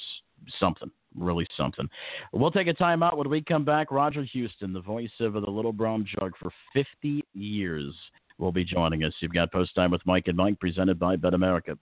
[0.60, 1.88] something really something.
[2.31, 3.91] We'll take a time out when we come back.
[3.91, 7.93] Roger Huston, the voice of the Little Brown Jug for 50 years,
[8.38, 9.13] will be joining us.
[9.19, 11.77] You've got Post Time with Mike and Mike, presented by Bet America.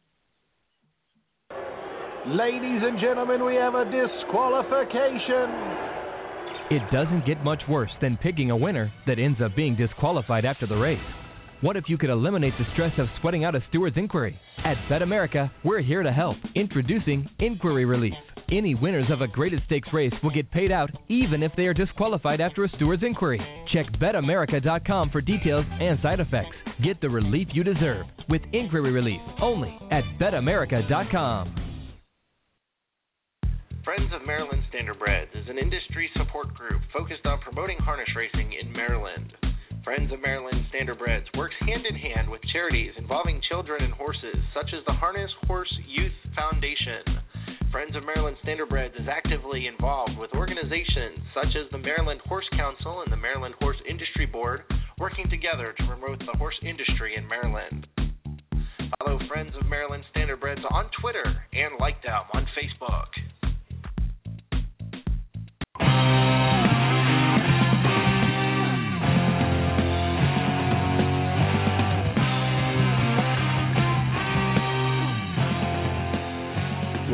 [2.28, 5.50] Ladies and gentlemen, we have a disqualification.
[6.72, 10.68] It doesn't get much worse than picking a winner that ends up being disqualified after
[10.68, 11.00] the race.
[11.62, 14.40] What if you could eliminate the stress of sweating out a steward's inquiry?
[14.64, 16.38] At Bet America, we're here to help.
[16.56, 18.14] Introducing Inquiry Relief.
[18.50, 21.74] Any winners of a graded stakes race will get paid out even if they are
[21.74, 23.46] disqualified after a steward's inquiry.
[23.74, 26.56] Check betamerica.com for details and side effects.
[26.82, 31.56] Get the relief you deserve with inquiry relief only at betamerica.com.
[33.84, 38.72] Friends of Maryland Standardbreds is an industry support group focused on promoting harness racing in
[38.72, 39.34] Maryland.
[39.90, 44.72] Friends of Maryland Standardbreds works hand in hand with charities involving children and horses, such
[44.72, 47.02] as the Harness Horse Youth Foundation.
[47.72, 53.02] Friends of Maryland Standardbreds is actively involved with organizations such as the Maryland Horse Council
[53.02, 54.62] and the Maryland Horse Industry Board,
[55.00, 57.88] working together to promote the horse industry in Maryland.
[59.00, 63.08] Follow Friends of Maryland Standardbreds on Twitter and like them on Facebook.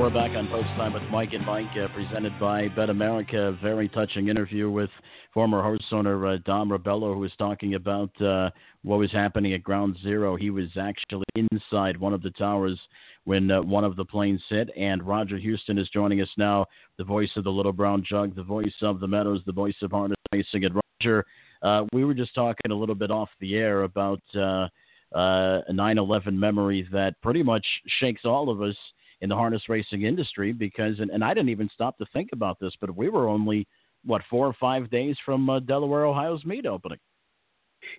[0.05, 3.57] We're back on Post Time with Mike and Mike, uh, presented by Bet America.
[3.59, 4.91] Very touching interview with
[5.33, 8.51] former horse owner uh, Dom Rebelo, who was talking about uh,
[8.83, 10.35] what was happening at Ground Zero.
[10.35, 12.79] He was actually inside one of the towers
[13.23, 14.69] when uh, one of the planes hit.
[14.77, 16.67] And Roger Huston is joining us now,
[16.99, 19.89] the voice of the Little Brown Jug, the voice of the Meadows, the voice of
[19.89, 20.65] harness racing.
[20.65, 21.25] And Roger,
[21.63, 24.67] uh, we were just talking a little bit off the air about uh,
[25.15, 27.65] a 9/11 memory that pretty much
[27.99, 28.75] shakes all of us
[29.21, 32.59] in the harness racing industry because, and, and I didn't even stop to think about
[32.59, 33.67] this, but we were only,
[34.03, 36.99] what, four or five days from uh, Delaware, Ohio's meet opening.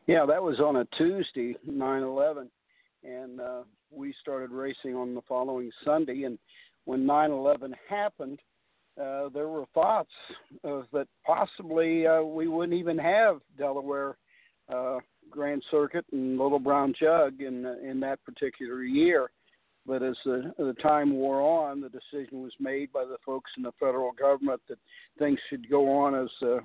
[0.07, 2.51] Yeah, that was on a Tuesday, 9 11.
[3.05, 6.25] And uh, we started racing on the following Sunday.
[6.25, 6.39] And
[6.85, 8.41] when 9 11 happened,
[9.01, 10.11] uh, there were thoughts
[10.65, 14.17] of that possibly uh, we wouldn't even have Delaware
[14.73, 14.99] uh,
[15.31, 19.31] Grand Circuit and Little Brown Jug in in that particular year.
[19.87, 23.62] But as the, the time wore on, the decision was made by the folks in
[23.62, 24.79] the federal government that
[25.18, 26.59] things should go on as uh,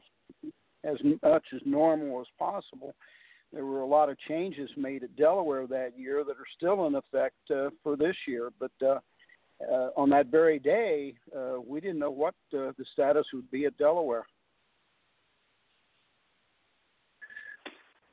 [0.83, 2.95] as much as normal as possible.
[3.53, 6.95] There were a lot of changes made at Delaware that year that are still in
[6.95, 8.49] effect uh, for this year.
[8.59, 8.99] But uh,
[9.69, 13.65] uh, on that very day, uh, we didn't know what uh, the status would be
[13.65, 14.25] at Delaware.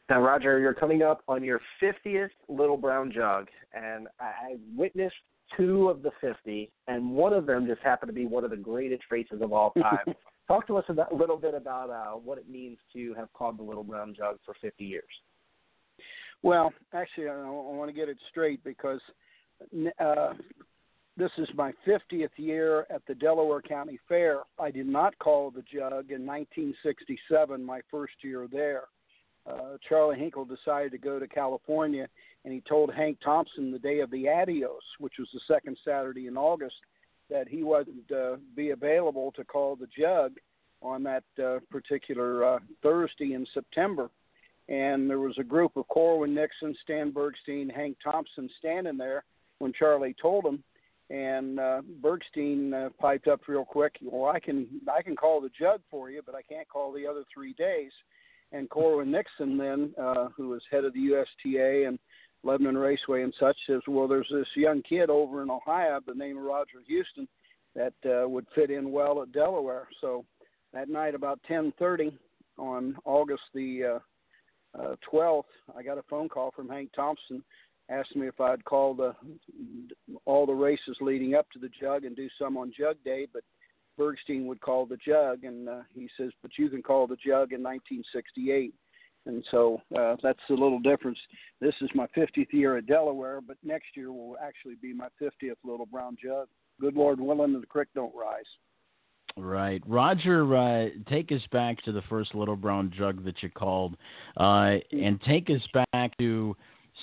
[0.08, 5.14] Now, Roger, you're coming up on your 50th Little Brown Jug, and I've witnessed
[5.54, 8.56] two of the 50, and one of them just happened to be one of the
[8.56, 10.14] greatest races of all time.
[10.48, 13.62] Talk to us a little bit about uh, what it means to have called the
[13.62, 15.04] Little Brown Jug for 50 years.
[16.42, 19.00] Well, actually, I, I want to get it straight because
[20.00, 20.32] uh,
[21.18, 24.40] this is my 50th year at the Delaware County Fair.
[24.58, 28.84] I did not call the jug in 1967, my first year there
[29.48, 32.08] uh, Charlie Hinkle decided to go to California,
[32.44, 36.26] and he told Hank Thompson the day of the Adios, which was the second Saturday
[36.26, 36.76] in August,
[37.30, 40.32] that he wouldn't uh, be available to call the jug
[40.82, 44.10] on that uh, particular uh, Thursday in September.
[44.68, 49.24] And there was a group of Corwin Nixon, Stan Bergstein, Hank Thompson standing there
[49.58, 50.62] when Charlie told him.
[51.10, 53.96] And uh, Bergstein uh, piped up real quick.
[54.02, 57.06] Well, I can I can call the jug for you, but I can't call the
[57.06, 57.92] other three days
[58.52, 61.98] and Corwin Nixon then, uh, who was head of the USTA and
[62.44, 66.18] Lebanon Raceway and such, says, well, there's this young kid over in Ohio, by the
[66.18, 67.28] name of Roger Huston,
[67.74, 69.88] that uh, would fit in well at Delaware.
[70.00, 70.24] So
[70.72, 72.12] that night, about 10:30
[72.58, 74.00] on August the
[74.76, 75.44] uh, uh, 12th,
[75.76, 77.42] I got a phone call from Hank Thompson,
[77.88, 79.14] asking me if I'd call the
[80.24, 83.42] all the races leading up to the Jug and do some on Jug Day, but
[83.98, 87.52] Bergstein would call the jug, and uh, he says, "But you can call the jug
[87.52, 88.74] in 1968."
[89.26, 91.18] And so uh, that's a little difference.
[91.60, 95.56] This is my 50th year at Delaware, but next year will actually be my 50th
[95.64, 96.48] Little Brown Jug.
[96.80, 98.46] Good Lord willing, and the creek don't rise.
[99.36, 100.56] Right, Roger.
[100.56, 103.96] Uh, take us back to the first Little Brown Jug that you called,
[104.38, 106.56] uh, and take us back to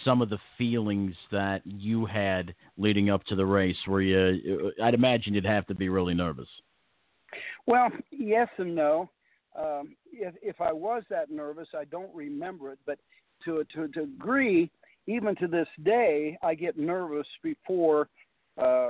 [0.03, 3.77] some of the feelings that you had leading up to the race.
[3.85, 6.49] Where you, I'd imagine you'd have to be really nervous.
[7.67, 9.09] Well, yes and no.
[9.57, 12.99] Um, if if I was that nervous, I don't remember it, but
[13.45, 14.69] to to a degree,
[15.07, 18.09] even to this day, I get nervous before
[18.61, 18.89] uh,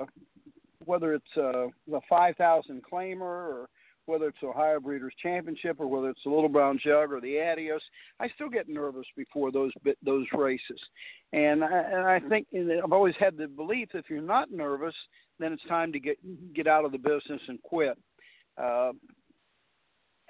[0.86, 3.70] whether it's uh, the 5,000 claimer or
[4.06, 7.82] whether it's Ohio Breeders' Championship or whether it's the Little Brown Jug or the Adios.
[8.20, 9.72] I still get nervous before those
[10.04, 10.80] those races,
[11.34, 14.96] and I, and I think I've always had the belief if you're not nervous,
[15.40, 16.18] then it's time to get
[16.54, 17.98] get out of the business and quit.
[18.58, 18.92] Uh,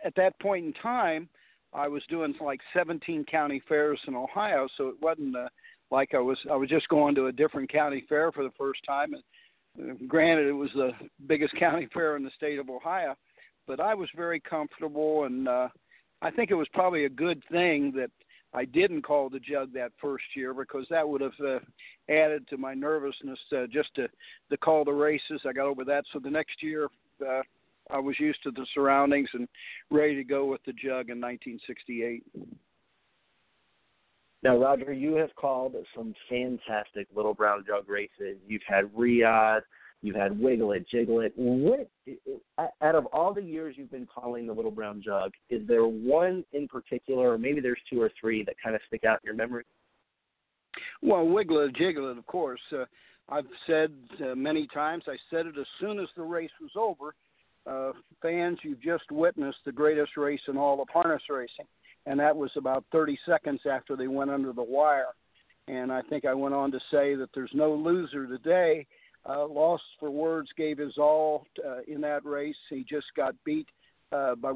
[0.03, 1.29] at that point in time,
[1.73, 5.49] I was doing like 17 county fairs in Ohio, so it wasn't uh,
[5.91, 8.79] like I was I was just going to a different county fair for the first
[8.85, 9.13] time.
[9.77, 10.91] And granted, it was the
[11.27, 13.15] biggest county fair in the state of Ohio,
[13.67, 15.67] but I was very comfortable, and uh,
[16.21, 18.11] I think it was probably a good thing that
[18.53, 21.59] I didn't call the jug that first year because that would have uh,
[22.09, 24.07] added to my nervousness uh, just to
[24.49, 25.41] to call the races.
[25.45, 26.87] I got over that, so the next year
[27.25, 27.41] uh,
[27.91, 29.47] I was used to the surroundings and
[29.91, 32.23] ready to go with the jug in 1968.
[34.43, 38.37] Now, Roger, you have called some fantastic Little Brown Jug races.
[38.47, 39.61] You've had Riyadh,
[40.03, 41.33] you've had Wiggle It, Jiggle It.
[41.35, 41.89] What,
[42.81, 46.43] out of all the years you've been calling the Little Brown Jug, is there one
[46.53, 49.35] in particular, or maybe there's two or three that kind of stick out in your
[49.35, 49.63] memory?
[51.01, 52.61] Well, Wiggle It, Jiggle It, of course.
[52.71, 52.85] Uh,
[53.29, 53.91] I've said
[54.23, 57.15] uh, many times, I said it as soon as the race was over.
[57.67, 57.91] Uh,
[58.21, 61.65] fans, you've just witnessed the greatest race in all of harness racing
[62.05, 65.13] and that was about 30 seconds after they went under the wire.
[65.67, 68.85] And I think I went on to say that there's no loser today.
[69.27, 72.55] Uh, Lost for Words gave his all uh, in that race.
[72.69, 73.67] He just got beat
[74.11, 74.51] uh, by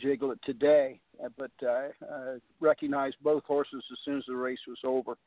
[0.00, 4.58] Jiggle It today, uh, but uh, uh, recognized both horses as soon as the race
[4.66, 5.18] was over.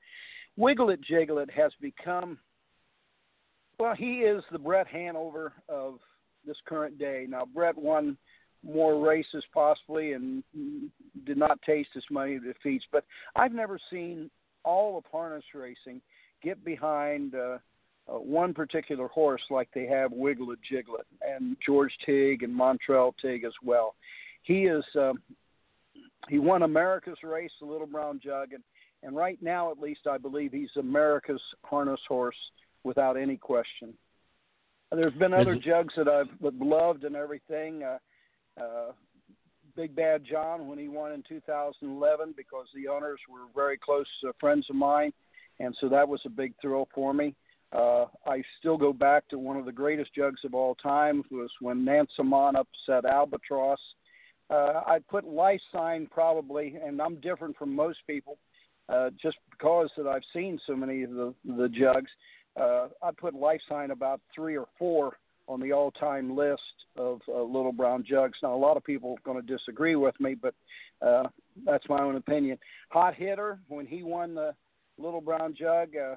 [1.07, 2.39] Jiggle It has become,
[3.79, 5.99] well, he is the Bret Hanover of
[6.47, 7.25] this current day.
[7.29, 8.17] Now, Bret won
[8.65, 10.43] more races possibly and
[11.25, 12.85] did not taste as many defeats.
[12.91, 14.29] But I've never seen
[14.63, 16.01] all of harness racing
[16.43, 17.57] get behind uh,
[18.07, 23.43] uh, one particular horse like they have Jiggle It and George Teague and Montrell Teague
[23.43, 23.95] as well.
[24.43, 25.19] He is um,
[26.29, 28.63] he won America's race, the Little Brown Jug, and
[29.03, 32.35] and right now at least I believe he's America's harness horse
[32.83, 33.93] without any question.
[34.91, 37.83] There's been other jugs that I've loved and everything.
[37.83, 37.97] Uh,
[38.61, 38.91] uh,
[39.75, 44.31] Big Bad John when he won in 2011 because the owners were very close uh,
[44.39, 45.11] friends of mine,
[45.59, 47.35] and so that was a big thrill for me.
[47.73, 51.51] Uh, I still go back to one of the greatest jugs of all time was
[51.59, 53.79] when Nansemond upset Albatross.
[54.49, 58.37] Uh, I put Life Sign probably, and I'm different from most people,
[58.87, 62.09] uh, just because that I've seen so many of the the jugs.
[62.59, 66.61] Uh, I put Life Sign about three or four on the all-time list
[66.97, 68.37] of uh, little brown jugs.
[68.43, 70.53] Now, a lot of people are going to disagree with me, but
[71.01, 71.23] uh,
[71.65, 72.57] that's my own opinion.
[72.89, 74.53] Hot hitter when he won the
[74.97, 75.89] little brown jug.
[75.95, 76.15] Uh,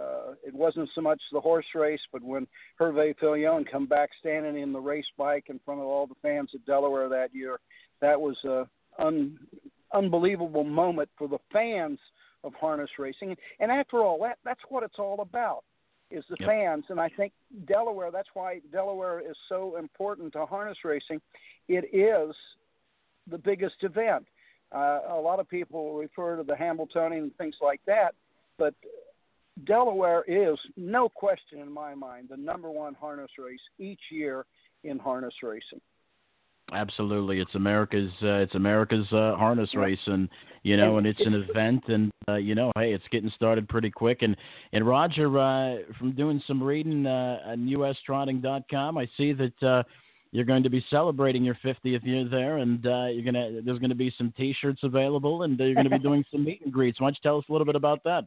[0.00, 2.46] uh, it wasn't so much the horse race, but when
[2.80, 6.50] Hervé Filion come back standing in the race bike in front of all the fans
[6.54, 7.58] at Delaware that year,
[8.00, 8.66] that was a
[9.02, 9.36] un,
[9.92, 11.98] unbelievable moment for the fans
[12.44, 13.36] of harness racing.
[13.58, 15.64] And after all, that that's what it's all about
[16.10, 16.48] is the yep.
[16.48, 17.32] fans, and I think
[17.66, 18.10] Delaware.
[18.10, 21.20] That's why Delaware is so important to harness racing.
[21.68, 22.34] It is
[23.30, 24.26] the biggest event.
[24.74, 28.14] Uh, a lot of people refer to the Hambletonian and things like that,
[28.58, 28.74] but
[29.64, 34.46] Delaware is no question in my mind the number one harness race each year
[34.84, 35.80] in harness racing.
[36.72, 40.28] Absolutely, it's America's uh, it's America's uh, harness race, and
[40.62, 43.90] you know, and it's an event, and uh, you know, hey, it's getting started pretty
[43.90, 44.22] quick.
[44.22, 44.36] And
[44.72, 49.82] and Roger, uh, from doing some reading uh, on USTrotting.com, I see that uh,
[50.32, 53.90] you're going to be celebrating your 50th year there, and uh, you're gonna there's going
[53.90, 57.00] to be some T-shirts available, and you're going to be doing some meet and greets.
[57.00, 58.24] Why don't you tell us a little bit about that?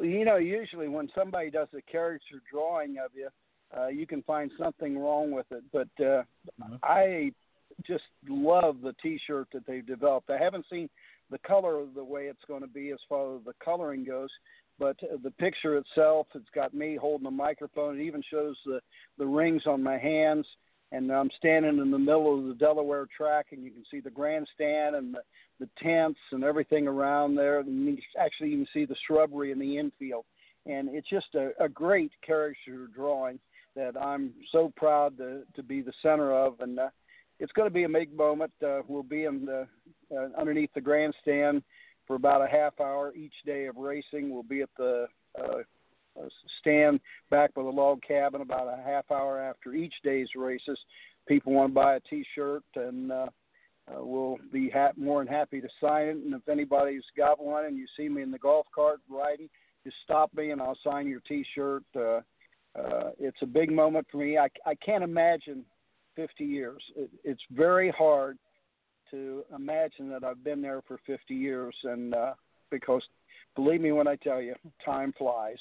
[0.00, 3.28] You know, usually when somebody does a character drawing of you
[3.76, 5.62] uh, you can find something wrong with it.
[5.72, 6.22] But uh,
[6.60, 6.74] mm-hmm.
[6.82, 7.32] I
[7.86, 10.30] just love the T-shirt that they've developed.
[10.30, 10.88] I haven't seen
[11.30, 14.30] the color of the way it's going to be as far as the coloring goes,
[14.78, 18.00] but uh, the picture itself, it's got me holding a microphone.
[18.00, 18.80] It even shows the
[19.18, 20.46] the rings on my hands,
[20.90, 24.10] and I'm standing in the middle of the Delaware track, and you can see the
[24.10, 25.20] grandstand and the,
[25.60, 27.60] the tents and everything around there.
[27.60, 30.24] And you actually even see the shrubbery in the infield,
[30.66, 33.38] and it's just a, a great character drawing
[33.76, 36.88] that I'm so proud to to be the center of, and uh,
[37.38, 38.52] it's going to be a big moment.
[38.64, 39.66] Uh, we'll be in the
[40.14, 41.62] uh, underneath the grandstand
[42.06, 44.30] for about a half hour each day of racing.
[44.30, 45.06] We'll be at the
[45.38, 45.58] uh,
[46.20, 46.28] uh,
[46.60, 47.00] stand
[47.30, 50.78] back by the log cabin about a half hour after each day's races.
[51.28, 53.26] People want to buy a T-shirt, and uh,
[53.88, 56.16] uh, we'll be ha- more than happy to sign it.
[56.16, 59.48] And if anybody's got one and you see me in the golf cart riding,
[59.84, 61.84] just stop me and I'll sign your T-shirt.
[61.96, 62.20] Uh,
[62.78, 64.38] uh, it's a big moment for me.
[64.38, 65.64] I, I can't imagine
[66.16, 66.82] 50 years.
[66.96, 68.38] It, it's very hard
[69.10, 72.34] to imagine that I've been there for 50 years, and uh,
[72.70, 73.02] because
[73.56, 74.54] believe me when I tell you,
[74.84, 75.58] time flies.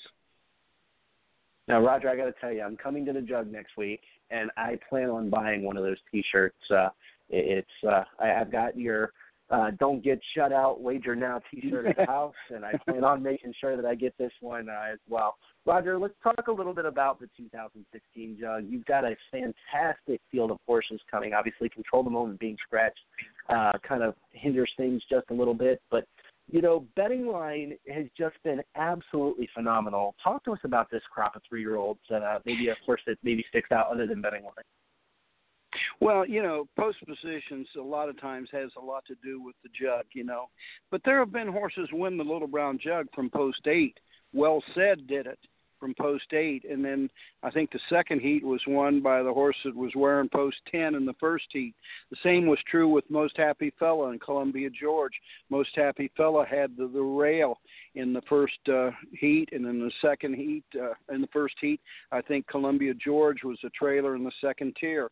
[1.67, 4.01] Now, Roger, I got to tell you, I'm coming to the Jug next week,
[4.31, 6.57] and I plan on buying one of those T-shirts.
[6.69, 6.89] Uh,
[7.29, 9.13] it's uh, I, I've got your
[9.49, 13.23] uh, don't get shut out, wager now T-shirt at the house, and I plan on
[13.23, 15.37] making sure that I get this one uh, as well.
[15.65, 18.65] Roger, let's talk a little bit about the 2016 Jug.
[18.67, 21.33] You've got a fantastic field of horses coming.
[21.33, 22.99] Obviously, Control the Moment being scratched
[23.49, 26.05] uh, kind of hinders things just a little bit, but
[26.51, 30.15] you know, betting line has just been absolutely phenomenal.
[30.23, 33.45] Talk to us about this crop of three-year-olds, and uh, maybe a horse that maybe
[33.49, 34.65] sticks out other than betting line.
[36.01, 39.55] Well, you know, post positions a lot of times has a lot to do with
[39.63, 40.45] the jug, you know.
[40.91, 43.99] But there have been horses win the Little Brown Jug from post eight.
[44.31, 45.39] Well said did it
[45.79, 47.09] from post eight, and then
[47.43, 50.95] I think the second heat was won by the horse that was wearing post ten
[50.95, 51.73] in the first heat.
[52.09, 55.13] The same was true with Most Happy Fella and Columbia George.
[55.49, 57.59] Most Happy Fella had the, the rail
[57.95, 61.79] in the first uh, heat, and in the second heat, uh, in the first heat,
[62.11, 65.09] I think Columbia George was a trailer in the second tier.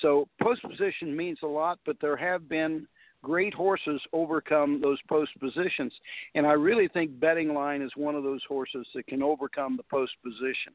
[0.00, 2.86] So post position means a lot, but there have been
[3.22, 5.92] great horses overcome those post positions.
[6.34, 9.84] And I really think Betting Line is one of those horses that can overcome the
[9.84, 10.72] post position.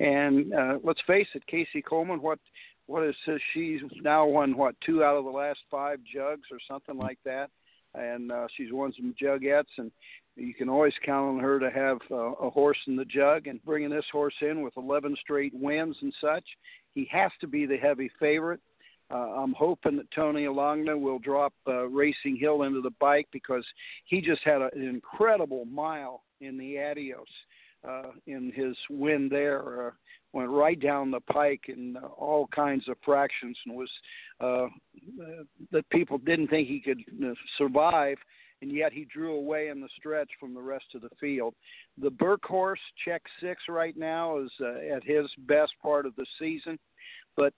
[0.00, 2.38] And uh, let's face it, Casie Coleman, what
[2.86, 3.40] what is this?
[3.52, 7.50] She's now won what two out of the last five jugs or something like that,
[7.94, 9.90] and uh, she's won some jugettes and.
[10.38, 13.64] You can always count on her to have uh, a horse in the jug, and
[13.64, 16.44] bringing this horse in with 11 straight wins and such,
[16.92, 18.60] he has to be the heavy favorite.
[19.10, 23.64] Uh, I'm hoping that Tony Alagna will drop uh, Racing Hill into the bike because
[24.04, 27.26] he just had a, an incredible mile in the Adios
[27.86, 29.94] uh, in his win there.
[30.32, 33.90] Went right down the pike in uh, all kinds of fractions and was
[34.40, 37.00] uh, uh, that people didn't think he could
[37.56, 38.18] survive.
[38.62, 41.54] And yet he drew away in the stretch from the rest of the field.
[42.00, 44.50] The Burke horse, check six right now, is
[44.90, 46.78] at his best part of the season.
[47.36, 47.52] But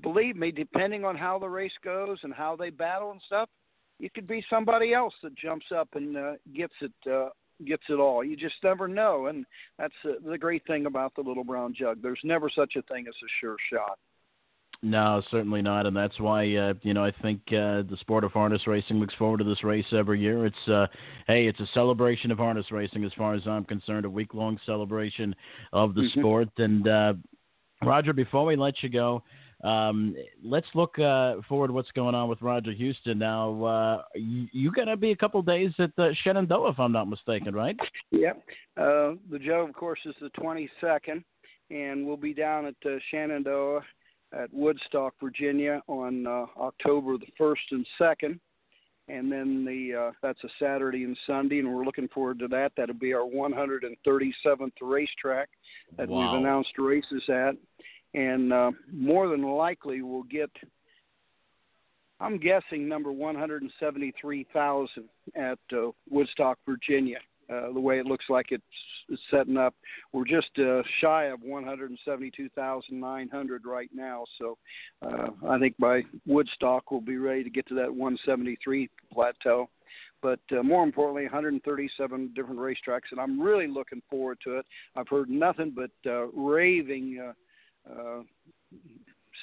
[0.00, 3.48] believe me, depending on how the race goes and how they battle and stuff,
[4.00, 7.28] it could be somebody else that jumps up and uh, gets it uh,
[7.64, 8.24] gets it all.
[8.24, 9.44] You just never know, and
[9.78, 12.02] that's uh, the great thing about the little brown jug.
[12.02, 13.98] There's never such a thing as a sure shot.
[14.84, 18.32] No, certainly not, and that's why uh, you know I think uh, the sport of
[18.32, 20.46] harness racing looks forward to this race every year.
[20.46, 20.88] It's uh,
[21.28, 24.58] hey, it's a celebration of harness racing as far as I'm concerned, a week long
[24.66, 25.36] celebration
[25.72, 26.20] of the mm-hmm.
[26.20, 26.48] sport.
[26.58, 27.14] And uh,
[27.84, 29.22] Roger, before we let you go,
[29.62, 33.64] um, let's look uh, forward to what's going on with Roger Huston now.
[33.64, 37.08] Uh, you, you going to be a couple days at uh, Shenandoah, if I'm not
[37.08, 37.76] mistaken, right?
[38.10, 38.42] Yep.
[38.76, 41.22] Uh, the Joe, of course, is the 22nd,
[41.70, 43.82] and we'll be down at uh, Shenandoah
[44.32, 48.40] at Woodstock, Virginia, on uh, October the 1st and 2nd.
[49.08, 52.72] And then the uh, that's a Saturday and Sunday, and we're looking forward to that.
[52.76, 55.48] That'll be our 137th racetrack
[55.98, 56.32] that wow.
[56.32, 57.56] we've announced races at
[58.14, 60.50] and uh, more than likely will get.
[62.20, 67.18] I'm guessing number 173,000 at uh, Woodstock, Virginia.
[67.52, 68.62] Uh, the way it looks like it's,
[69.30, 69.74] setting up,
[70.12, 74.24] we're just uh, shy of 172,900 right now.
[74.38, 74.56] So
[75.02, 79.68] uh, I think by Woodstock we'll be ready to get to that 173 plateau
[80.22, 84.66] but uh, more importantly, 137 different racetracks, and I'm really looking forward to it.
[84.94, 87.32] I've heard nothing but uh, raving uh,
[87.90, 88.22] uh,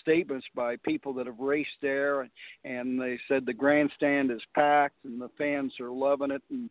[0.02, 2.28] statements by people that have raced there,
[2.64, 6.70] and they said the grandstand is packed and the fans are loving it, and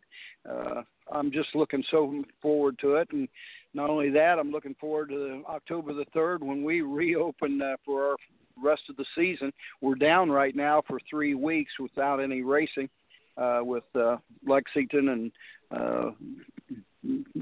[0.49, 3.07] uh, I'm just looking so forward to it.
[3.11, 3.27] And
[3.73, 8.09] not only that, I'm looking forward to October the third when we reopen uh, for
[8.09, 8.15] our
[8.61, 9.51] rest of the season.
[9.81, 12.89] We're down right now for three weeks without any racing,
[13.37, 15.31] uh, with uh, Lexington and
[15.71, 16.11] uh,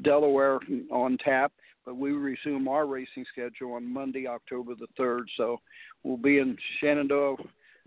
[0.03, 0.59] Delaware
[0.91, 1.51] on tap
[1.87, 5.23] but we resume our racing schedule on Monday, October the 3rd.
[5.37, 5.61] So
[6.03, 7.37] we'll be in Shenandoah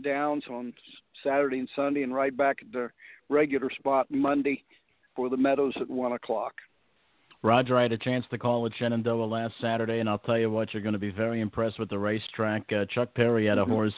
[0.03, 0.73] Downs on
[1.23, 2.91] Saturday and Sunday, and right back at the
[3.29, 4.65] regular spot Monday
[5.15, 6.55] for the Meadows at 1 o'clock.
[7.43, 10.51] Roger, I had a chance to call at Shenandoah last Saturday, and I'll tell you
[10.51, 12.73] what, you're going to be very impressed with the racetrack.
[12.73, 13.71] Uh, Chuck Perry had a mm-hmm.
[13.71, 13.95] horse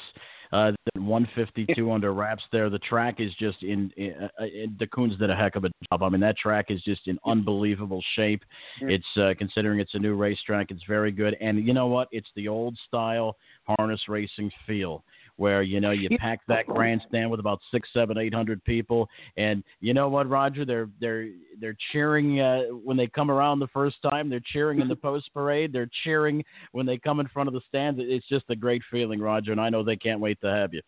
[0.53, 2.69] uh, 152 under wraps there.
[2.69, 5.71] The track is just in, in, uh, in the Coons did a heck of a
[5.91, 6.03] job.
[6.03, 8.45] I mean, that track is just in unbelievable shape.
[8.81, 11.37] It's uh, considering it's a new racetrack, it's very good.
[11.41, 12.09] And you know what?
[12.13, 15.05] It's the old style harness racing feel
[15.37, 19.63] where you know you pack that grandstand with about six, seven, eight hundred people, and
[19.81, 20.65] you know what, Roger?
[20.65, 21.29] They're they're
[21.61, 24.29] they're cheering uh, when they come around the first time.
[24.29, 25.73] They're cheering in the post parade.
[25.73, 28.01] They're cheering when they come in front of the stands.
[28.03, 30.83] It's just a great feeling, Roger, and I know they can't wait to have you.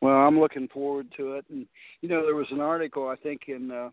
[0.00, 1.66] Well, I'm looking forward to it, and
[2.00, 3.90] you know there was an article I think in uh,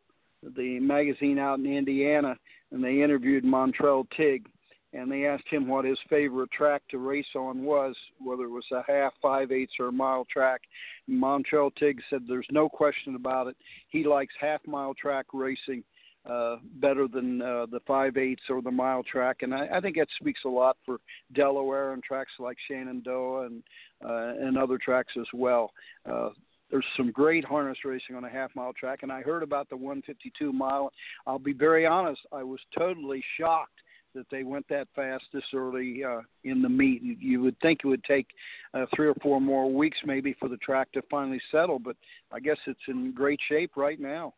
[0.56, 2.36] the magazine out in Indiana,
[2.72, 4.48] and they interviewed Montrell Teague,
[4.94, 8.66] and they asked him what his favorite track to race on was, whether it was
[8.72, 10.62] a half, five eighths, or a mile track.
[11.10, 13.56] Montrell Teague said there's no question about it.
[13.90, 15.84] He likes half mile track racing
[16.30, 19.96] uh, better than uh, the five eighths or the mile track, and I, I think
[19.98, 20.98] that speaks a lot for
[21.34, 23.64] Delaware and tracks like Shenandoah and
[24.04, 25.72] uh, and other tracks as well.
[26.10, 26.30] Uh,
[26.72, 29.78] there's some great harness racing on a half mile track, and I heard about the
[29.78, 30.92] 152 mile.
[31.26, 33.80] I'll be very honest, I was totally shocked
[34.16, 37.02] that they went that fast this early uh, in the meet.
[37.02, 38.28] You would think it would take
[38.74, 41.96] uh, three or four more weeks maybe for the track to finally settle, but
[42.32, 44.34] I guess it's in great shape right now.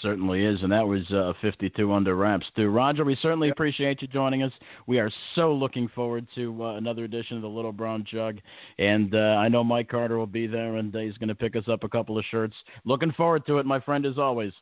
[0.00, 2.68] Certainly is, and that was uh, 52 under wraps too.
[2.68, 3.56] Roger, we certainly yep.
[3.56, 4.52] appreciate you joining us.
[4.86, 8.38] We are so looking forward to uh, another edition of the Little Brown Jug,
[8.78, 11.64] and uh, I know Mike Carter will be there, and he's going to pick us
[11.68, 12.54] up a couple of shirts.
[12.84, 14.52] Looking forward to it, my friend, as always.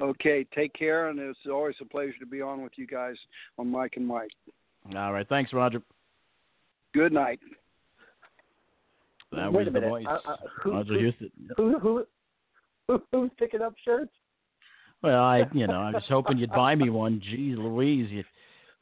[0.00, 3.14] Okay, take care, and it's always a pleasure to be on with you guys
[3.58, 4.30] on Mike and Mike.
[4.96, 5.80] All right, thanks, Roger.
[6.92, 7.40] Good night.
[9.32, 9.86] That Wait was a minute.
[9.86, 10.04] the voice.
[10.08, 11.30] Uh, uh, who, Roger who, Huston.
[11.56, 12.06] Who, who,
[12.88, 14.12] who, who's picking up shirts?
[15.02, 17.20] Well, I, you know, I was hoping you'd buy me one.
[17.22, 18.24] Geez, Louise, you,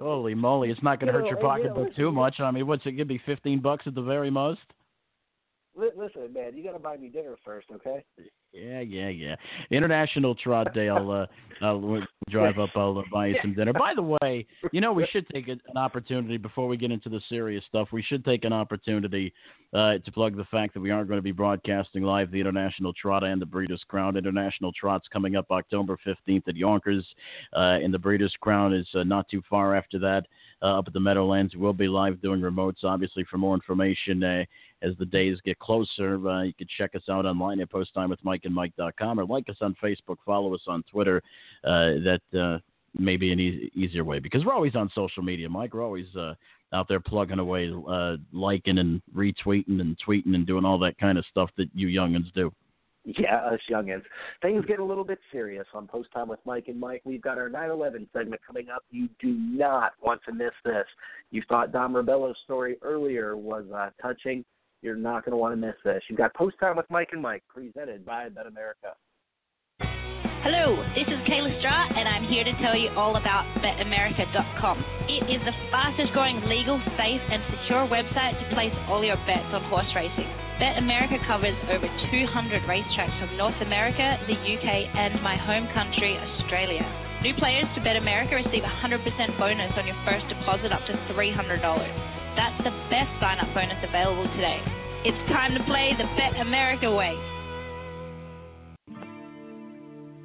[0.00, 2.40] holy moly, it's not going to hurt your pocketbook too much.
[2.40, 2.92] I mean, what's it?
[2.92, 4.60] Give me fifteen bucks at the very most.
[5.74, 8.04] Listen, man, you got to buy me dinner first, okay?
[8.52, 9.36] Yeah, yeah, yeah.
[9.70, 10.90] International Trot Day.
[10.90, 11.26] I'll, uh,
[11.62, 12.68] I'll drive up.
[12.76, 13.72] I'll uh, buy you some dinner.
[13.72, 17.20] By the way, you know we should take an opportunity before we get into the
[17.30, 17.88] serious stuff.
[17.92, 19.32] We should take an opportunity
[19.72, 22.92] uh, to plug the fact that we aren't going to be broadcasting live the International
[22.92, 24.18] Trot and the Breeders' Crown.
[24.18, 27.06] International Trot's coming up October 15th at Yonkers,
[27.56, 30.26] uh, and the Breeders' Crown is uh, not too far after that
[30.60, 31.56] uh, up at the Meadowlands.
[31.56, 32.84] We'll be live doing remotes.
[32.84, 34.22] Obviously, for more information
[34.82, 39.24] as the days get closer, uh, you can check us out online at posttimewithmikeandmike.com or
[39.24, 41.22] like us on Facebook, follow us on Twitter.
[41.64, 42.58] Uh, that uh,
[42.98, 45.74] may be an e- easier way because we're always on social media, Mike.
[45.74, 46.34] We're always uh,
[46.72, 51.18] out there plugging away, uh, liking and retweeting and tweeting and doing all that kind
[51.18, 52.52] of stuff that you youngins do.
[53.04, 54.02] Yeah, us youngins.
[54.42, 57.02] Things get a little bit serious on Post Time with Mike and Mike.
[57.04, 58.84] We've got our 9/11 segment coming up.
[58.90, 60.86] You do not want to miss this.
[61.32, 64.44] You thought Dom Rebelo's story earlier was uh, touching.
[64.82, 66.02] You're not going to want to miss this.
[66.10, 68.98] You've got Post Time with Mike and Mike, presented by Bet America.
[70.42, 75.06] Hello, this is Kayla Stra, and I'm here to tell you all about BetAmerica.com.
[75.06, 79.54] It is the fastest growing legal, safe, and secure website to place all your bets
[79.54, 80.26] on horse racing.
[80.58, 84.66] Bet America covers over 200 racetracks from North America, the UK,
[84.98, 86.82] and my home country, Australia.
[87.22, 88.98] New players to Bet America receive a 100%
[89.38, 92.21] bonus on your first deposit up to $300.
[92.36, 94.60] That's the best sign up bonus available today.
[95.04, 97.14] It's time to play the Bet America way.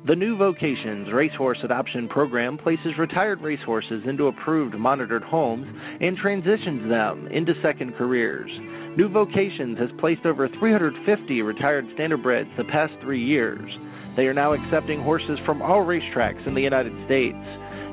[0.08, 5.68] The New Vocations Racehorse Adoption Program places retired racehorses into approved monitored homes
[6.00, 8.50] and transitions them into second careers.
[8.96, 13.70] New Vocations has placed over 350 retired standardbreds the past three years.
[14.16, 17.36] They are now accepting horses from all racetracks in the United States.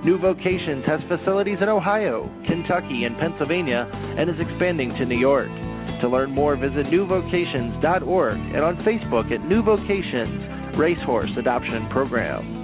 [0.05, 5.49] New Vocations has facilities in Ohio, Kentucky, and Pennsylvania and is expanding to New York.
[6.03, 12.61] To learn more, visit newvocations.org and on Facebook at New Vocations Racehorse Adoption Program.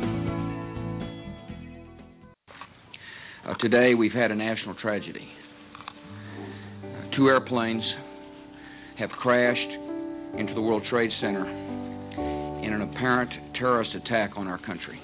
[3.47, 5.27] Uh, today we've had a national tragedy.
[6.85, 7.83] Uh, two airplanes
[8.99, 15.01] have crashed into the World Trade Center in an apparent terrorist attack on our country.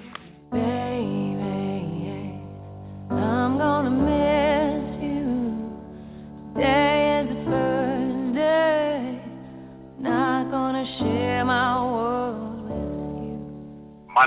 [0.53, 1.36] Baby,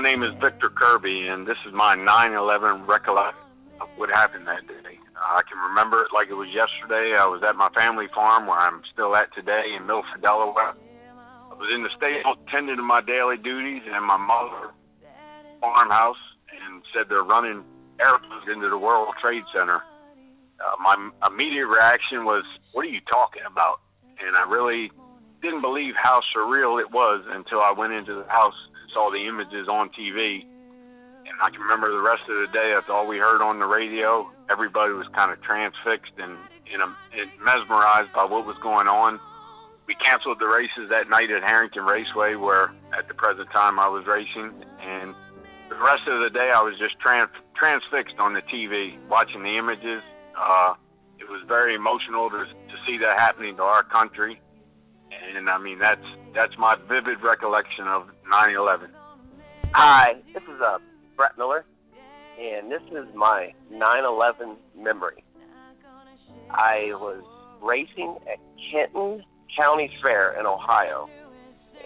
[0.00, 3.44] name is Victor Kirby, and this is my 9/11 recollection
[3.82, 4.98] of what happened that day.
[5.14, 7.18] I can remember it like it was yesterday.
[7.18, 10.72] I was at my family farm, where I'm still at today in Milford, Delaware.
[11.50, 14.72] I was in the stable tending to my daily duties, and my mother
[15.60, 16.16] farmhouse
[16.48, 17.62] and said they're running
[18.00, 19.82] airplanes into the World Trade Center.
[20.60, 23.80] Uh, my immediate reaction was, "What are you talking about?"
[24.18, 24.90] And I really
[25.40, 28.54] didn't believe how surreal it was until I went into the house
[28.92, 30.44] saw the images on TV.
[31.26, 33.66] And I can remember the rest of the day, that's all we heard on the
[33.66, 34.30] radio.
[34.50, 36.36] Everybody was kind of transfixed and,
[36.72, 39.20] and, and mesmerized by what was going on.
[39.86, 43.88] We canceled the races that night at Harrington Raceway, where at the present time I
[43.88, 44.52] was racing.
[44.82, 45.14] And
[45.80, 49.56] the rest of the day, I was just trans- transfixed on the TV, watching the
[49.56, 50.04] images.
[50.36, 50.76] Uh,
[51.16, 54.40] it was very emotional to, to see that happening to our country
[55.36, 56.04] and I mean that's
[56.34, 58.88] that's my vivid recollection of 9/11.
[59.72, 60.78] Hi, this is uh,
[61.16, 61.64] Brett Miller,
[62.40, 65.24] and this is my 9/11 memory.
[66.50, 67.22] I was
[67.62, 68.38] racing at
[68.72, 69.24] Kenton
[69.56, 71.08] County Fair in Ohio,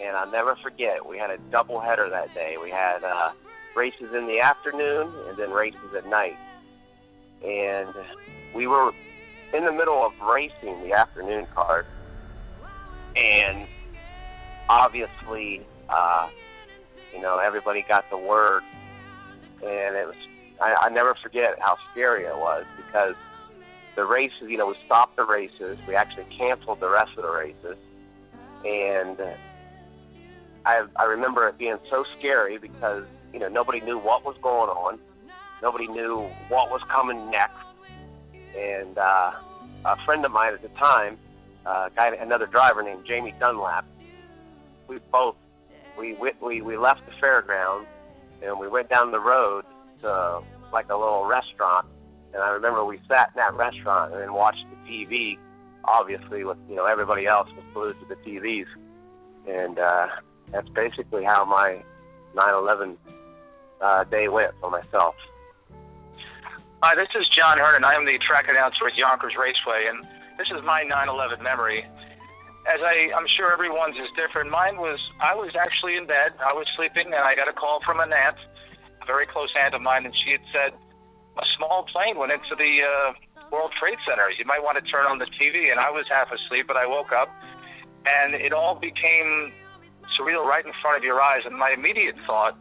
[0.01, 1.05] and I'll never forget.
[1.07, 2.55] We had a double header that day.
[2.61, 3.31] We had uh,
[3.75, 6.37] races in the afternoon and then races at night,
[7.43, 7.93] and
[8.53, 8.91] we were
[9.53, 11.85] in the middle of racing the afternoon card,
[13.15, 13.67] and
[14.69, 16.27] obviously, uh,
[17.13, 18.63] you know, everybody got the word,
[19.61, 20.15] and it was.
[20.61, 23.15] I, I never forget how scary it was because
[23.97, 25.77] the races, you know, we stopped the races.
[25.85, 27.77] We actually canceled the rest of the races,
[28.63, 29.17] and
[30.65, 33.03] I I remember it being so scary because
[33.35, 34.97] you know nobody knew what was going on,
[35.61, 37.67] nobody knew what was coming next,
[38.57, 39.31] and uh,
[39.83, 41.17] a friend of mine at the time,
[41.65, 43.85] uh, guy, another driver named Jamie Dunlap,
[44.87, 45.35] we both
[45.97, 47.89] we we we left the fairgrounds
[48.41, 49.65] and we went down the road
[50.01, 50.39] to
[50.71, 51.87] like a little restaurant.
[52.33, 55.37] And I remember we sat in that restaurant and watched the TV,
[55.83, 58.67] obviously with you know everybody else was glued to the TVs,
[59.45, 60.07] and uh,
[60.53, 61.83] that's basically how my
[62.33, 62.95] 9/11
[63.81, 65.15] uh, day went for myself.
[66.81, 67.83] Hi, this is John Hernan.
[67.83, 70.05] I am the track announcer at Yonkers Raceway, and
[70.37, 71.83] this is my 9/11 memory.
[72.65, 74.49] As I, I'm sure everyone's is different.
[74.49, 76.33] Mine was I was actually in bed.
[76.41, 78.37] I was sleeping, and I got a call from an aunt,
[79.01, 80.71] a very close aunt of mine, and she had said
[81.37, 83.11] a small plane went into the uh,
[83.51, 84.29] World Trade Center.
[84.31, 85.71] You might want to turn on the TV.
[85.71, 87.29] And I was half asleep, but I woke up,
[88.05, 89.51] and it all became
[90.15, 91.43] surreal right in front of your eyes.
[91.45, 92.57] And my immediate thought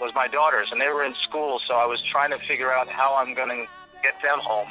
[0.00, 2.88] was my daughters, and they were in school, so I was trying to figure out
[2.88, 3.64] how I'm going to
[4.02, 4.68] get them home.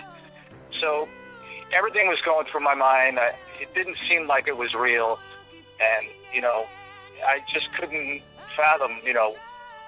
[0.81, 1.07] So
[1.75, 3.19] everything was going through my mind.
[3.19, 5.17] I, it didn't seem like it was real,
[5.79, 6.65] and you know,
[7.25, 8.21] I just couldn't
[8.55, 9.35] fathom, you know,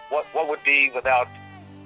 [0.09, 1.27] what what would be without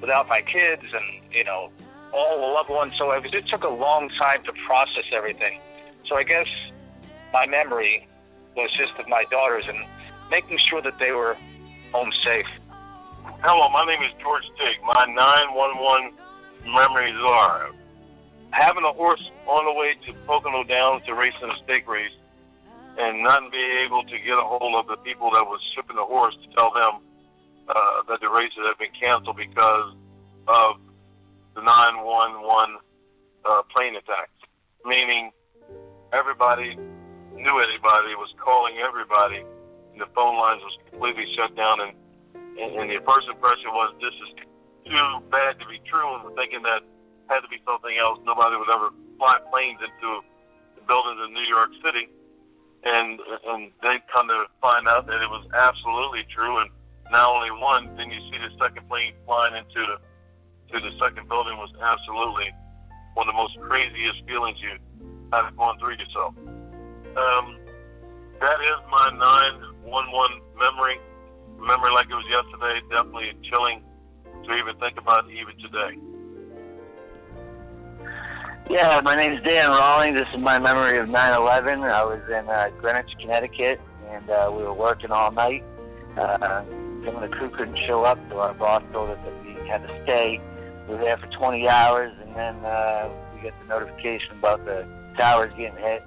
[0.01, 1.71] without my kids and you know
[2.13, 2.93] all the loved ones.
[2.97, 5.59] So it, was, it took a long time to process everything.
[6.07, 6.47] So I guess
[7.31, 8.07] my memory
[8.55, 9.77] was just of my daughters and
[10.31, 11.37] making sure that they were
[11.91, 12.47] home safe.
[13.37, 14.81] Hello, my name is George Teague.
[14.81, 16.17] My 911
[16.65, 17.69] memories are
[18.49, 22.11] having a horse on the way to Pocono Downs to race in a stake race
[22.97, 26.03] and not being able to get a hold of the people that was shipping the
[26.03, 27.05] horse to tell them
[27.69, 29.93] uh, that the races have been canceled because
[30.49, 30.81] of
[31.53, 32.81] the 911
[33.45, 34.33] uh, plane attacks.
[34.83, 35.29] Meaning,
[36.17, 36.75] everybody
[37.37, 39.45] knew anybody was calling everybody,
[39.93, 41.79] and the phone lines was completely shut down.
[41.79, 41.93] And,
[42.59, 44.31] and, and the first impression was this is
[44.83, 46.83] too bad to be true, and we're thinking that
[47.31, 48.19] had to be something else.
[48.25, 48.89] Nobody would ever
[49.21, 50.25] fly planes into
[50.75, 52.09] the buildings in New York City.
[52.83, 56.71] And and they come to find out that it was absolutely true, and
[57.11, 59.97] not only one, then you see the second plane flying into the
[60.71, 62.47] to the second building was absolutely
[63.17, 64.79] one of the most craziest feelings you
[65.33, 66.37] have gone through yourself.
[67.17, 67.59] Um,
[68.39, 69.91] that is my 911
[70.55, 71.01] memory.
[71.59, 72.79] Memory like it was yesterday.
[72.89, 73.83] Definitely chilling
[74.45, 75.99] to even think about even today.
[78.69, 80.13] Yeah, my name is Dan Rawling.
[80.13, 81.83] This is my memory of 9/11.
[81.83, 85.63] I was in uh, Greenwich, Connecticut, and uh, we were working all night.
[86.15, 86.63] Uh,
[87.03, 89.81] some of the crew couldn't show up, so our boss told us that we had
[89.81, 90.39] to stay.
[90.87, 94.87] We were there for 20 hours, and then uh, we get the notification about the
[95.17, 96.03] towers getting hit.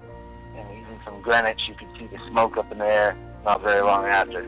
[0.57, 3.82] And even from Greenwich, you could see the smoke up in the air not very
[3.82, 4.46] long after.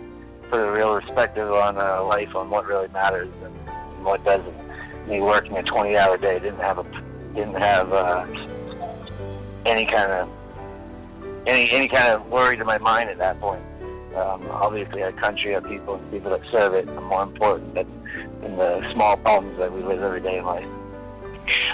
[0.50, 3.54] Put a real perspective on uh, life, on what really matters and,
[4.04, 5.08] what doesn't.
[5.08, 6.84] Me working a 20-hour day didn't have a
[7.34, 8.26] didn't have uh,
[9.64, 10.28] any kind of
[11.46, 13.62] any any kind of worry to my mind at that point.
[14.14, 17.88] Um, obviously, our country, our people, and people that serve it are more important than,
[18.42, 20.68] than the small problems that we live every day in life.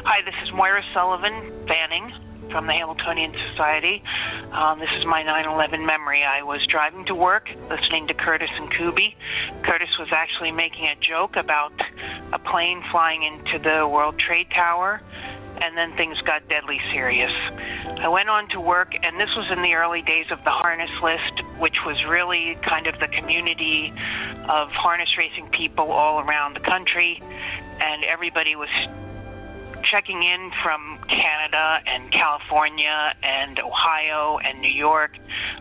[0.04, 2.12] Hi, this is Moira Sullivan Fanning
[2.50, 4.02] from the Hambletonian Society.
[4.52, 6.24] Um, this is my 9/11 memory.
[6.24, 9.16] I was driving to work, listening to Curtis and Kuby.
[9.64, 11.72] Curtis was actually making a joke about
[12.32, 15.00] a plane flying into the World Trade Tower
[15.60, 17.32] and then things got deadly serious.
[18.00, 20.90] I went on to work, and this was in the early days of the harness
[21.02, 23.92] list, which was really kind of the community
[24.48, 28.70] of harness racing people all around the country, and everybody was
[29.82, 35.12] checking in from Canada and California and Ohio and New York.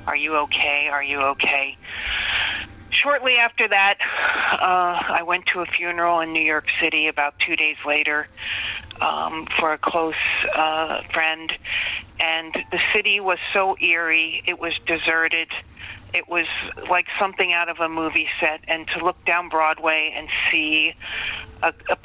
[0.07, 0.89] Are you okay?
[0.91, 1.77] Are you okay?
[3.03, 3.97] Shortly after that,
[4.53, 8.27] uh, I went to a funeral in New York City about two days later
[8.99, 10.15] um, for a close
[10.55, 11.51] uh, friend,
[12.19, 14.43] and the city was so eerie.
[14.47, 15.47] It was deserted.
[16.13, 16.45] It was
[16.89, 18.61] like something out of a movie set.
[18.67, 20.93] And to look down Broadway and see
[21.61, 21.97] a, a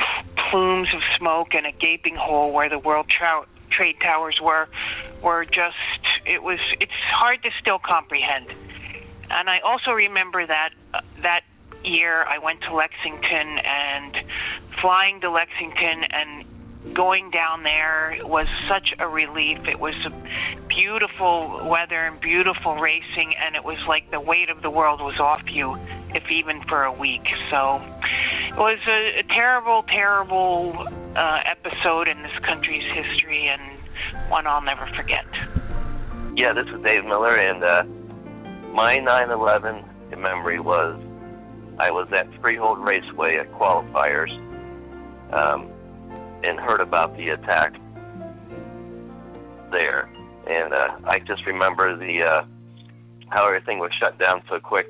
[0.50, 4.68] plumes of smoke and a gaping hole where the World Trout trade towers were
[5.22, 5.76] were just
[6.24, 8.46] it was it's hard to still comprehend.
[9.30, 11.42] And I also remember that uh, that
[11.82, 14.16] year I went to Lexington and
[14.80, 16.44] flying to Lexington and
[16.92, 19.58] going down there was such a relief.
[19.66, 19.94] It was
[20.68, 25.18] beautiful weather and beautiful racing, and it was like the weight of the world was
[25.18, 25.76] off you,
[26.14, 27.24] if even for a week.
[27.50, 27.80] So
[28.50, 30.74] it was a, a terrible, terrible
[31.16, 35.24] uh, episode in this country's history, and one I'll never forget.
[36.36, 37.84] Yeah, this is Dave Miller, and uh,
[38.74, 41.00] my 9/11 memory was
[41.78, 44.32] I was at Freehold Raceway at qualifiers.
[45.32, 45.70] Um,
[46.44, 47.74] and heard about the attack
[49.70, 50.08] there.
[50.46, 52.44] And uh, I just remember the uh,
[53.30, 54.88] how everything was shut down so quick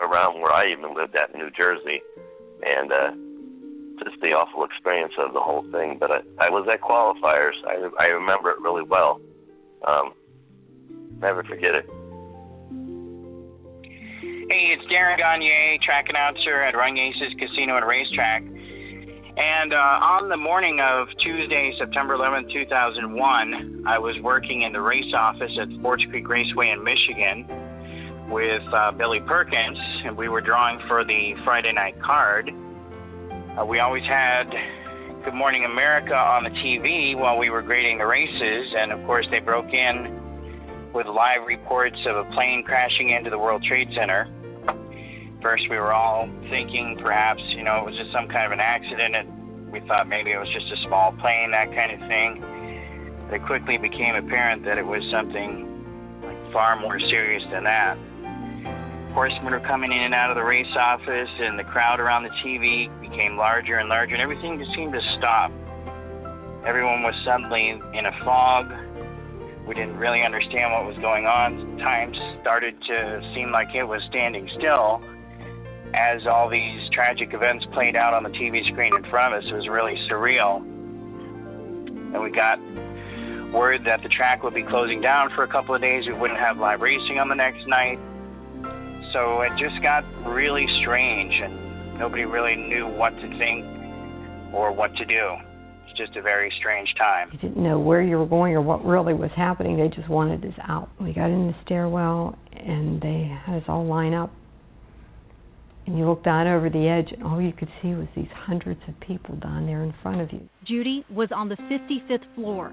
[0.00, 2.00] around where I even lived at in New Jersey,
[2.62, 3.10] and uh,
[4.04, 5.98] just the awful experience of the whole thing.
[6.00, 7.56] But I, I was at qualifiers.
[7.66, 9.20] I I remember it really well.
[9.86, 10.14] Um,
[11.20, 11.86] never forget it.
[14.48, 18.44] Hey, it's Darren Gagne, track announcer at Run Aces Casino and Racetrack.
[19.36, 24.80] And uh, on the morning of Tuesday, September 11, 2001, I was working in the
[24.80, 27.44] race office at Sports Creek Raceway in Michigan
[28.30, 29.76] with uh, Billy Perkins,
[30.06, 32.50] and we were drawing for the Friday night card.
[33.60, 34.48] Uh, we always had
[35.22, 39.26] Good Morning America on the TV while we were grading the races, and of course,
[39.30, 40.18] they broke in
[40.94, 44.32] with live reports of a plane crashing into the World Trade Center
[45.46, 48.58] first we were all thinking perhaps, you know, it was just some kind of an
[48.58, 52.42] accident and we thought maybe it was just a small plane, that kind of thing.
[53.30, 55.70] It quickly became apparent that it was something
[56.26, 57.94] like far more serious than that.
[59.14, 62.34] Horsemen were coming in and out of the race office and the crowd around the
[62.42, 65.54] TV became larger and larger and everything just seemed to stop.
[66.66, 68.66] Everyone was suddenly in a fog.
[69.62, 71.78] We didn't really understand what was going on.
[71.78, 72.10] Time
[72.42, 75.06] started to seem like it was standing still
[75.94, 79.50] as all these tragic events played out on the TV screen in front of us,
[79.50, 80.58] it was really surreal.
[80.58, 82.58] And we got
[83.52, 86.04] word that the track would be closing down for a couple of days.
[86.06, 87.98] We wouldn't have live racing on the next night.
[89.12, 93.64] So it just got really strange, and nobody really knew what to think
[94.52, 95.36] or what to do.
[95.88, 97.30] It's just a very strange time.
[97.32, 99.76] You didn't know where you were going or what really was happening.
[99.76, 100.90] They just wanted us out.
[101.00, 104.32] We got in the stairwell, and they had us all line up
[105.86, 108.80] and you looked down over the edge, and all you could see was these hundreds
[108.88, 110.48] of people down there in front of you.
[110.64, 112.72] Judy was on the 55th floor.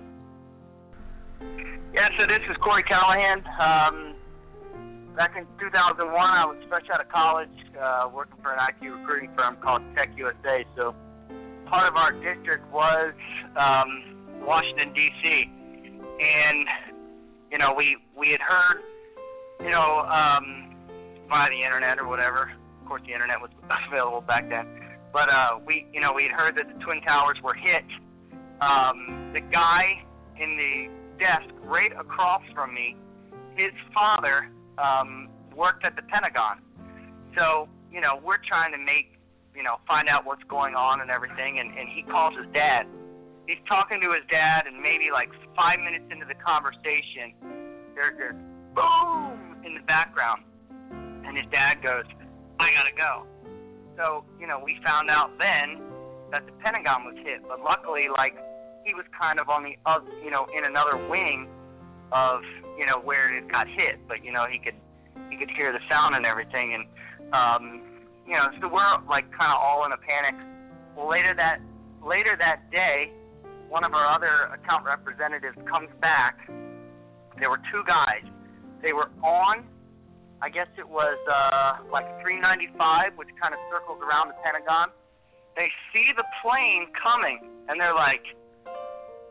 [1.93, 3.39] Yeah, so this is Corey Callahan.
[3.59, 4.15] Um,
[5.15, 7.49] back in 2001, I was fresh out of college,
[7.79, 10.65] uh, working for an IT recruiting firm called Tech USA.
[10.75, 10.95] So
[11.67, 13.13] part of our district was
[13.55, 15.51] um, Washington D.C.
[16.19, 16.67] And
[17.51, 18.81] you know, we we had heard,
[19.59, 20.75] you know, um,
[21.29, 22.51] via the internet or whatever,
[22.83, 23.49] of course, the internet was
[23.87, 24.67] available back then.
[25.13, 27.85] But uh, we, you know, we had heard that the twin towers were hit.
[28.59, 30.03] Um, the guy
[30.35, 32.97] in the desk right across from me,
[33.55, 36.59] his father um, worked at the Pentagon.
[37.37, 39.15] So, you know, we're trying to make,
[39.55, 41.59] you know, find out what's going on and everything.
[41.59, 42.83] And, and he calls his dad.
[43.47, 47.35] He's talking to his dad, and maybe like five minutes into the conversation,
[47.93, 48.33] there's a
[48.73, 50.43] boom in the background.
[50.89, 52.05] And his dad goes,
[52.63, 53.27] I gotta go.
[53.97, 55.83] So, you know, we found out then
[56.31, 58.33] that the Pentagon was hit, but luckily, like,
[58.85, 61.47] he was kind of on the, other, you know, in another wing
[62.11, 62.41] of,
[62.77, 64.75] you know, where it got hit, but you know, he could,
[65.29, 66.83] he could hear the sound and everything, and,
[67.33, 67.81] um,
[68.25, 70.35] you know, so we're like kind of all in a panic.
[70.95, 71.59] Well, later that,
[72.05, 73.11] later that day,
[73.67, 76.37] one of our other account representatives comes back.
[77.39, 78.23] There were two guys.
[78.81, 79.65] They were on
[80.43, 84.91] I guess it was uh, like 395, which kind of circles around the Pentagon.
[85.55, 87.39] They see the plane coming,
[87.71, 88.27] and they're like,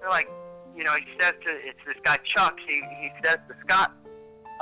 [0.01, 0.33] they're like,
[0.73, 2.57] you know, he says to it's this guy Chuck.
[2.65, 3.93] He he says to Scott,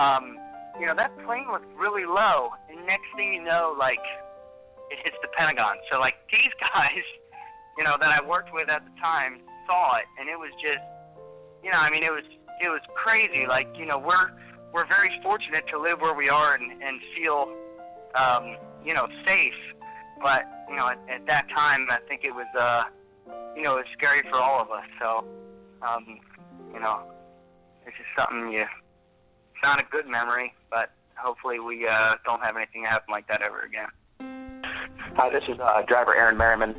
[0.03, 0.43] um,
[0.83, 4.03] you know, that plane was really low, and next thing you know, like,
[4.91, 5.79] it hits the Pentagon.
[5.87, 7.07] So like these guys,
[7.79, 9.39] you know, that I worked with at the time
[9.71, 10.83] saw it, and it was just,
[11.63, 12.27] you know, I mean, it was
[12.59, 13.47] it was crazy.
[13.47, 14.35] Like, you know, we're
[14.73, 17.49] we're very fortunate to live where we are and, and feel,
[18.15, 19.59] um, you know, safe.
[20.23, 22.85] But you know, at, at that time, I think it was, uh,
[23.57, 24.87] you know, it was scary for all of us.
[25.01, 25.25] So,
[25.83, 26.21] um,
[26.73, 27.03] you know,
[27.87, 28.63] it's just something you.
[28.63, 33.43] It's not a good memory, but hopefully we uh, don't have anything happen like that
[33.43, 33.89] ever again.
[35.17, 36.75] Hi, this is uh, driver Aaron Merriman.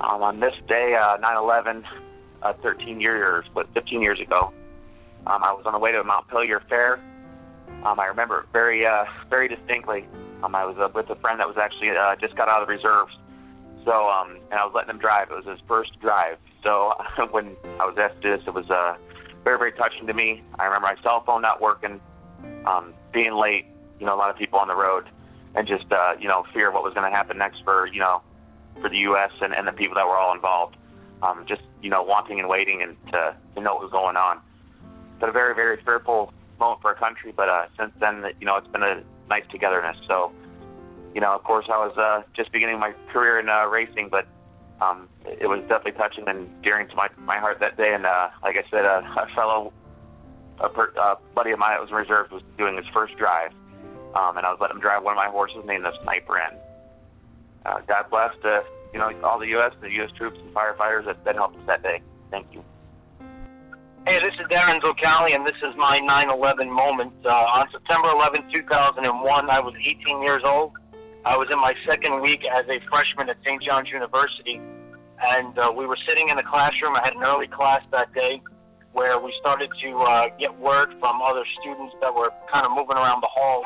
[0.00, 1.82] Um, on this day, uh, 9/11,
[2.42, 4.52] uh, 13 years, what 15 years ago.
[5.26, 6.98] Um, I was on the way to a Montpelier Fair.
[7.84, 10.06] Um, I remember very, uh, very distinctly.
[10.42, 12.68] Um, I was uh, with a friend that was actually uh, just got out of
[12.68, 13.12] the reserves.
[13.84, 15.30] So, um, and I was letting him drive.
[15.30, 16.36] It was his first drive.
[16.62, 16.92] So
[17.30, 18.96] when I was asked to do this, it was uh,
[19.44, 20.42] very, very touching to me.
[20.58, 22.00] I remember my cell phone not working,
[22.66, 23.66] um, being late.
[23.98, 25.04] You know, a lot of people on the road,
[25.54, 28.00] and just uh, you know, fear of what was going to happen next for you
[28.00, 28.22] know,
[28.80, 29.30] for the U.S.
[29.42, 30.76] and, and the people that were all involved.
[31.22, 34.40] Um, just you know, wanting and waiting and to to know what was going on.
[35.18, 37.32] But a very, very fearful moment for our country.
[37.34, 39.96] But uh, since then, you know, it's been a nice togetherness.
[40.06, 40.30] So,
[41.14, 44.28] you know, of course, I was uh, just beginning my career in uh, racing, but
[44.80, 47.92] um, it was definitely touching and dearing to my my heart that day.
[47.94, 49.72] And uh, like I said, uh, a fellow
[50.60, 53.52] a per, uh, buddy of mine that was in reserve was doing his first drive,
[54.14, 56.56] um, and I was letting him drive one of my horses named the Sniper in.
[57.64, 58.60] Uh, God bless uh,
[58.92, 59.72] you know all the U.S.
[59.80, 60.10] the U.S.
[60.16, 62.00] troops and firefighters that, that helped us that day.
[62.30, 62.64] Thank you.
[64.06, 67.12] Hey, this is Darren Zocali, and this is my 9/11 moment.
[67.22, 68.96] Uh, on September 11, 2001,
[69.50, 70.72] I was 18 years old.
[71.26, 73.62] I was in my second week as a freshman at St.
[73.62, 74.56] John's University,
[75.20, 76.96] and uh, we were sitting in the classroom.
[76.96, 78.40] I had an early class that day
[78.96, 82.96] where we started to uh, get word from other students that were kind of moving
[82.96, 83.62] around the hall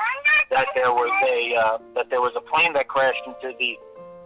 [0.50, 3.78] that there was a uh, that there was a plane that crashed into the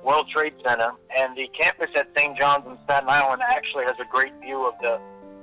[0.02, 2.32] World Trade Center, and the campus at St.
[2.32, 4.96] John's in Staten Island actually has a great view of the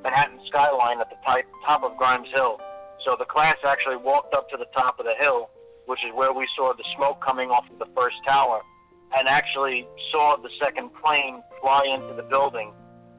[0.05, 1.17] Manhattan skyline at the
[1.65, 2.61] top of Grimes Hill.
[3.03, 5.49] So the class actually walked up to the top of the hill
[5.85, 8.61] which is where we saw the smoke coming off of the first tower,
[9.13, 12.73] and actually saw the second plane fly into the building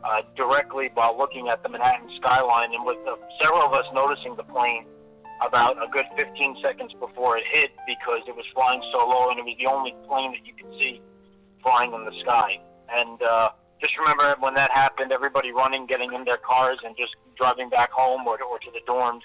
[0.04, 2.74] uh, directly while looking at the Manhattan skyline.
[2.74, 4.84] And with the, several of us noticing the plane
[5.46, 9.38] about a good 15 seconds before it hit because it was flying so low and
[9.38, 11.00] it was the only plane that you could see
[11.62, 12.58] flying in the sky.
[12.90, 13.48] And uh,
[13.80, 17.90] just remember when that happened, everybody running, getting in their cars, and just driving back
[17.92, 19.24] home or, or to the dorms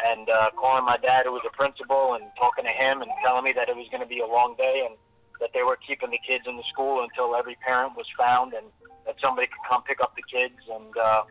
[0.00, 3.44] and uh, calling my dad, who was a principal, and talking to him and telling
[3.44, 4.96] me that it was going to be a long day and
[5.40, 8.66] that they were keeping the kids in the school until every parent was found and
[9.04, 10.56] that somebody could come pick up the kids.
[10.68, 11.22] And uh,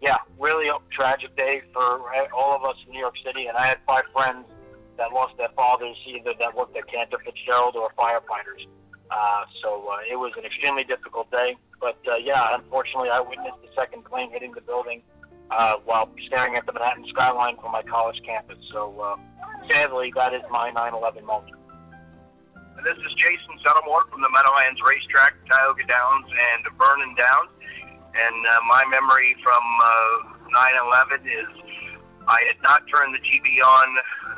[0.00, 2.00] yeah, really a tragic day for
[2.32, 3.46] all of us in New York City.
[3.46, 4.48] And I had five friends
[4.96, 8.64] that lost their fathers, either that worked at Cantor Fitzgerald or firefighters.
[9.10, 11.56] Uh, so uh, it was an extremely difficult day.
[11.80, 15.02] But uh, yeah, unfortunately, I witnessed the second plane hitting the building
[15.50, 18.58] uh, while staring at the Manhattan skyline from my college campus.
[18.70, 19.16] So uh,
[19.66, 21.58] sadly, that is my 9/11 moment.
[22.78, 27.50] And This is Jason Settlemoir from the Meadowlands Racetrack, Tioga Downs, and Vernon Downs.
[28.14, 30.54] And uh, my memory from uh,
[31.18, 31.50] 9/11 is
[32.30, 33.88] I had not turned the TV on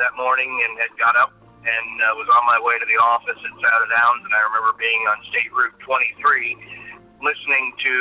[0.01, 3.39] that morning and had got up and uh, was on my way to the office
[3.39, 4.23] at Tioga Downs.
[4.27, 6.59] And I remember being on State Route 23,
[7.23, 7.95] listening to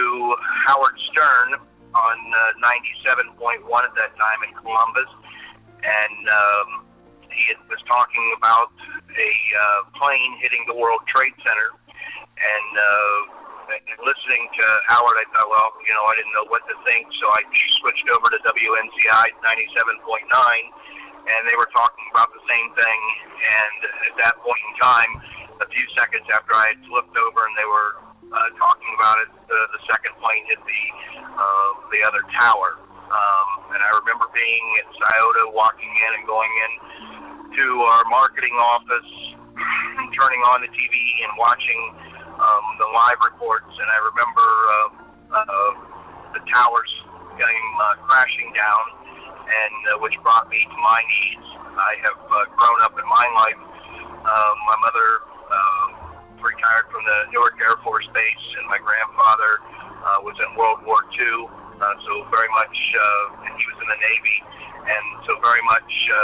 [0.66, 1.62] Howard Stern
[1.94, 2.18] on
[2.58, 2.58] uh,
[3.06, 5.12] 97.1 at that time in Columbus,
[5.84, 6.70] and um,
[7.28, 8.72] he had, was talking about
[9.12, 13.42] a uh, plane hitting the World Trade Center, and uh,
[14.08, 17.26] listening to Howard, I thought, well, you know, I didn't know what to think, so
[17.30, 17.44] I
[17.84, 20.32] switched over to WNCI 97.9,
[21.28, 23.00] and they were talking about the same thing.
[23.42, 23.78] And
[24.12, 25.12] at that point in time,
[25.62, 27.92] a few seconds after I had flipped over and they were
[28.32, 29.30] uh, talking about it.
[29.46, 30.84] The, the second plane hit the
[31.20, 32.80] uh, the other tower,
[33.12, 36.72] um, and I remember being at Scioto, walking in and going in
[37.60, 39.12] to our marketing office,
[40.18, 40.96] turning on the TV
[41.28, 41.82] and watching
[42.40, 43.68] um, the live reports.
[43.68, 44.90] And I remember uh,
[45.36, 45.72] uh,
[46.40, 46.92] the towers
[47.36, 48.84] going uh, crashing down,
[49.52, 51.46] and uh, which brought me to my knees.
[51.76, 53.62] I have uh, grown up in my life.
[54.24, 55.10] Uh, my mother.
[55.52, 56.02] Uh,
[56.42, 59.62] retired from the Newark Air Force Base, and my grandfather
[60.02, 61.48] uh, was in World War II.
[61.82, 64.38] Uh, so very much, uh, and he was in the Navy,
[64.86, 66.18] and so very much uh,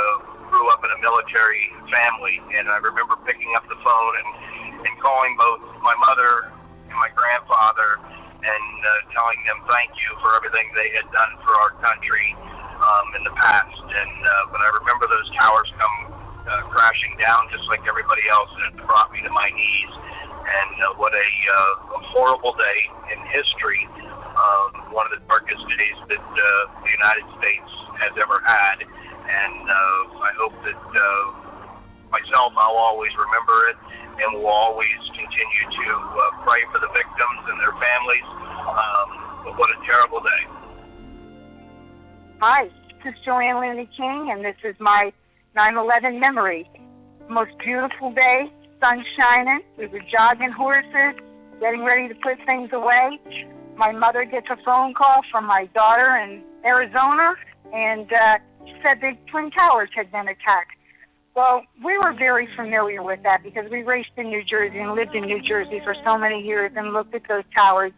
[0.50, 2.38] grew up in a military family.
[2.58, 4.30] And I remember picking up the phone and
[4.78, 6.54] and calling both my mother
[6.86, 7.98] and my grandfather
[8.38, 12.38] and uh, telling them thank you for everything they had done for our country
[12.78, 13.78] um, in the past.
[13.82, 15.98] And uh, but I remember those towers come
[16.48, 19.94] uh, crashing down just like everybody else, and it brought me to my knees.
[20.48, 22.80] And uh, what a, uh, a horrible day
[23.12, 23.84] in history.
[24.38, 28.86] Um, one of the darkest days that uh, the United States has ever had.
[29.28, 31.26] And uh, I hope that uh,
[32.14, 33.78] myself, I'll always remember it,
[34.24, 35.66] and will always continue
[42.40, 42.70] Hi,
[43.04, 45.12] this is Joanne Laney King, and this is my
[45.56, 46.70] 9/11 memory.
[47.30, 49.62] Most beautiful day, sun shining.
[49.78, 51.20] We were jogging horses,
[51.60, 53.20] getting ready to put things away,
[53.78, 57.36] my mother gets a phone call from my daughter in Arizona,
[57.72, 60.74] and uh, she said the Twin Towers had been attacked.
[61.36, 65.14] Well, we were very familiar with that because we raced in New Jersey and lived
[65.14, 67.92] in New Jersey for so many years and looked at those towers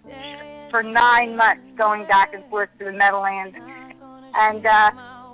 [0.70, 3.56] for nine months going back and forth to the Meadowlands.
[4.36, 4.92] And uh,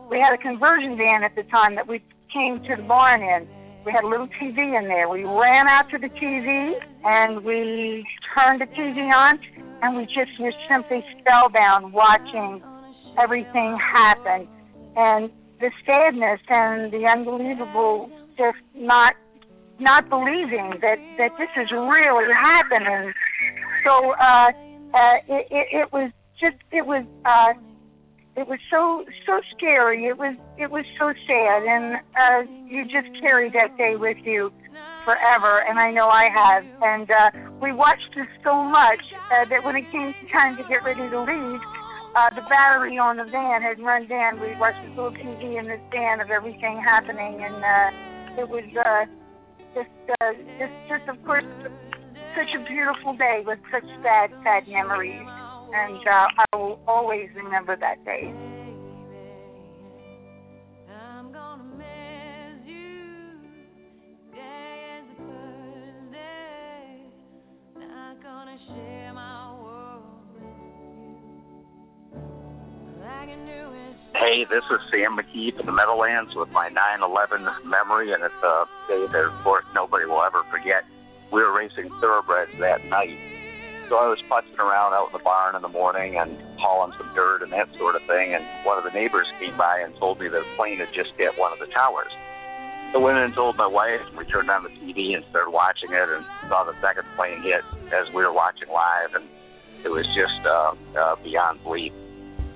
[0.09, 3.47] we had a conversion van at the time that we came to the barn in.
[3.85, 5.07] We had a little TV in there.
[5.07, 6.73] We ran out to the TV
[7.03, 9.39] and we turned the TV on
[9.81, 12.61] and we just were simply spellbound watching
[13.17, 14.47] everything happen.
[14.95, 15.29] And
[15.59, 19.15] the sadness and the unbelievable just not
[19.79, 23.13] not believing that that this is really happening.
[23.85, 24.51] So uh,
[24.93, 27.53] uh, it, it, it was just it was uh,
[28.37, 30.05] it was so so scary.
[30.05, 34.51] It was it was so sad, and uh, you just carry that day with you
[35.05, 35.63] forever.
[35.69, 36.65] And I know I have.
[36.81, 37.29] And uh,
[37.61, 38.99] we watched this so much
[39.31, 41.61] uh, that when it came time to get ready to leave,
[42.17, 44.41] uh, the battery on the van had run down.
[44.41, 48.65] We watched this little TV in this van of everything happening, and uh, it was
[48.75, 49.05] uh,
[49.77, 51.45] just, uh, just, just of course,
[52.35, 55.27] such a beautiful day with such sad, sad memories,
[55.73, 58.33] and uh, I will always remember that day.
[74.25, 78.65] Hey, this is Sam McKee from the Meadowlands with my 9/11 memory, and it's a
[78.87, 80.83] day that, of course, nobody will ever forget.
[81.31, 83.17] We were racing thoroughbreds that night,
[83.89, 87.13] so I was putzing around out in the barn in the morning and hauling some
[87.13, 88.33] dirt and that sort of thing.
[88.33, 91.13] And one of the neighbors came by and told me that a plane had just
[91.17, 92.11] hit one of the towers.
[92.93, 95.91] I went and told my wife, and we turned on the TV and started watching
[95.91, 97.59] it, and saw the second plane hit
[97.91, 99.27] as we were watching live, and
[99.83, 101.91] it was just uh, uh, beyond belief.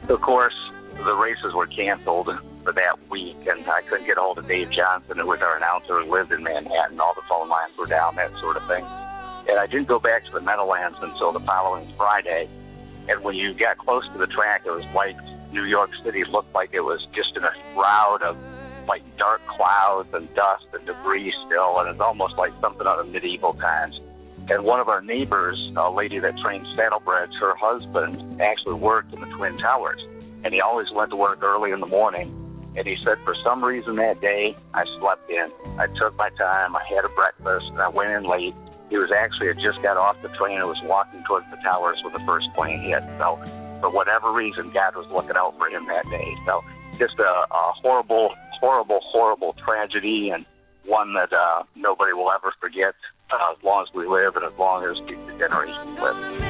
[0.07, 0.55] Of course,
[0.95, 2.29] the races were canceled
[2.63, 5.57] for that week, and I couldn't get a hold of Dave Johnson, who was our
[5.57, 6.99] announcer who lived in Manhattan.
[6.99, 8.87] All the phone lines were down, that sort of thing.
[9.49, 12.47] And I didn't go back to the Meadowlands until the following Friday.
[13.09, 15.17] And when you got close to the track, it was like
[15.51, 18.37] New York City looked like it was just in a shroud of
[18.87, 23.07] like dark clouds and dust and debris still, and it's almost like something out of
[23.07, 23.99] medieval times.
[24.49, 29.21] And one of our neighbors, a lady that trained saddlebreds, her husband actually worked in
[29.21, 30.01] the Twin Towers
[30.43, 32.35] and he always went to work early in the morning.
[32.77, 35.49] And he said, for some reason that day, I slept in.
[35.79, 36.75] I took my time.
[36.75, 38.53] I had a breakfast, and I went in late.
[38.89, 42.01] He was actually had just got off the train and was walking towards the towers
[42.03, 43.03] when the first plane hit.
[43.17, 43.37] So,
[43.81, 46.29] for whatever reason, God was looking out for him that day.
[46.45, 46.63] So,
[46.97, 50.45] just a, a horrible, horrible, horrible tragedy, and
[50.85, 52.95] one that uh, nobody will ever forget
[53.31, 56.48] uh, as long as we live and as long as future generations live.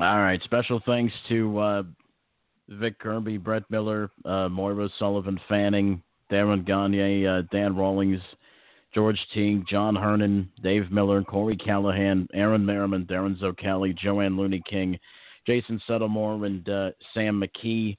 [0.00, 0.40] All right.
[0.44, 1.82] Special thanks to uh,
[2.68, 8.20] Vic Kirby, Brett Miller, uh, Moira Sullivan Fanning, Darren Gagne, uh, Dan Rawlings,
[8.94, 14.96] George Teague, John Hernan, Dave Miller, Corey Callahan, Aaron Merriman, Darren Zocali, Joanne Looney King,
[15.48, 17.96] Jason Settlemoir, and uh, Sam McKee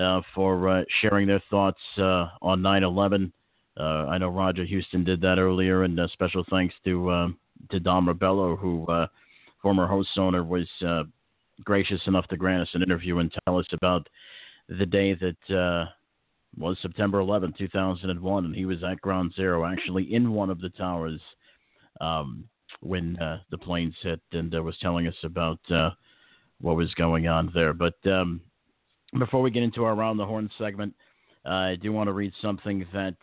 [0.00, 3.30] uh, for uh, sharing their thoughts uh, on 9 11.
[3.78, 7.34] Uh, I know Roger Huston did that earlier, and special thanks to
[7.70, 8.86] to Dom Rebelo, who
[9.64, 11.04] former host owner was uh,
[11.62, 14.08] gracious enough to grant us an interview and tell us about
[14.68, 15.86] the day that uh,
[16.56, 20.70] was September 11, 2001, and he was at Ground Zero, actually in one of the
[20.70, 21.20] towers
[22.00, 22.44] um,
[22.80, 25.90] when uh, the planes hit, and uh, was telling us about uh,
[26.60, 27.72] what was going on there.
[27.72, 28.40] But um,
[29.18, 30.94] before we get into our round the Horn segment,
[31.46, 33.16] uh, I do want to read something that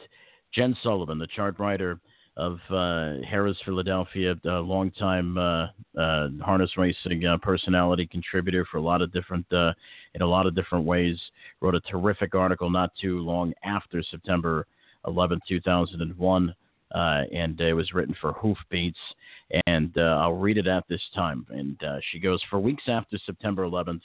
[0.54, 2.00] Jen Sullivan, the chart writer
[2.38, 5.68] of uh, Harrah's, Philadelphia, a longtime uh,
[6.00, 9.74] uh, harness racing uh, personality, contributor for a lot of different uh,
[10.16, 11.18] in a lot of different ways,
[11.60, 14.66] wrote a terrific article not too long after September
[15.08, 16.56] 11, 2001.
[16.94, 19.00] Uh, and it was written for Hoofbeats,
[19.66, 21.46] and I'll read it at this time.
[21.50, 21.82] And
[22.12, 24.02] she goes, For weeks after September 11th,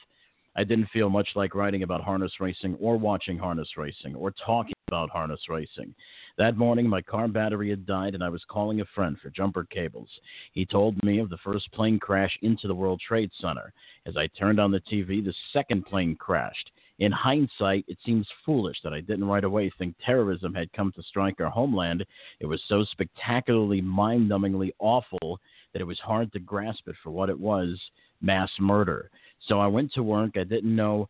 [0.59, 4.73] I didn't feel much like writing about harness racing or watching harness racing or talking
[4.89, 5.95] about harness racing.
[6.39, 9.65] That morning, my car battery had died, and I was calling a friend for jumper
[9.65, 10.09] cables.
[10.53, 13.73] He told me of the first plane crash into the World Trade Center.
[14.07, 18.79] As I turned on the TV, the second plane crashed In hindsight, it seems foolish
[18.83, 22.07] that I didn't right away think terrorism had come to strike our homeland.
[22.41, 25.39] It was so spectacularly, mind numbingly awful
[25.75, 27.79] that it was hard to grasp it for what it was
[28.23, 29.11] mass murder.
[29.47, 30.33] So I went to work.
[30.37, 31.09] I didn't know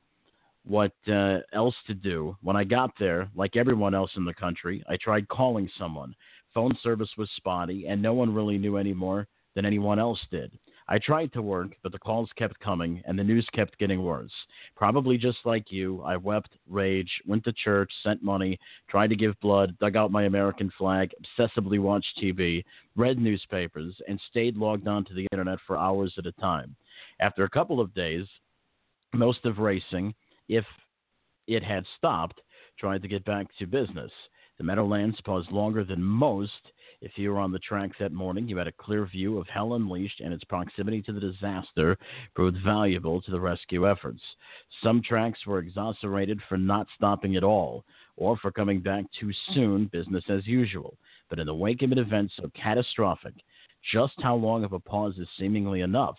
[0.65, 2.37] what uh, else to do.
[2.43, 6.15] When I got there, like everyone else in the country, I tried calling someone.
[6.53, 10.53] Phone service was spotty, and no one really knew any more than anyone else did.
[10.89, 14.31] I tried to work, but the calls kept coming and the news kept getting worse.
[14.77, 18.59] Probably just like you, I wept, raged, went to church, sent money,
[18.89, 22.63] tried to give blood, dug out my American flag, obsessively watched TV,
[22.95, 26.77] read newspapers, and stayed logged on to the internet for hours at a time.
[27.19, 28.27] After a couple of days,
[29.15, 30.15] most of racing,
[30.49, 30.65] if
[31.47, 32.41] it had stopped,
[32.79, 34.13] tried to get back to business.
[34.59, 36.73] The Meadowlands paused longer than most.
[37.01, 39.75] If you were on the track that morning, you had a clear view of Hell
[39.75, 41.99] Unleashed, and its proximity to the disaster
[42.35, 44.23] proved valuable to the rescue efforts.
[44.83, 47.85] Some tracks were exasperated for not stopping at all,
[48.17, 50.99] or for coming back too soon, business as usual.
[51.29, 53.35] But in the wake of an event so catastrophic,
[53.93, 56.19] just how long of a pause is seemingly enough?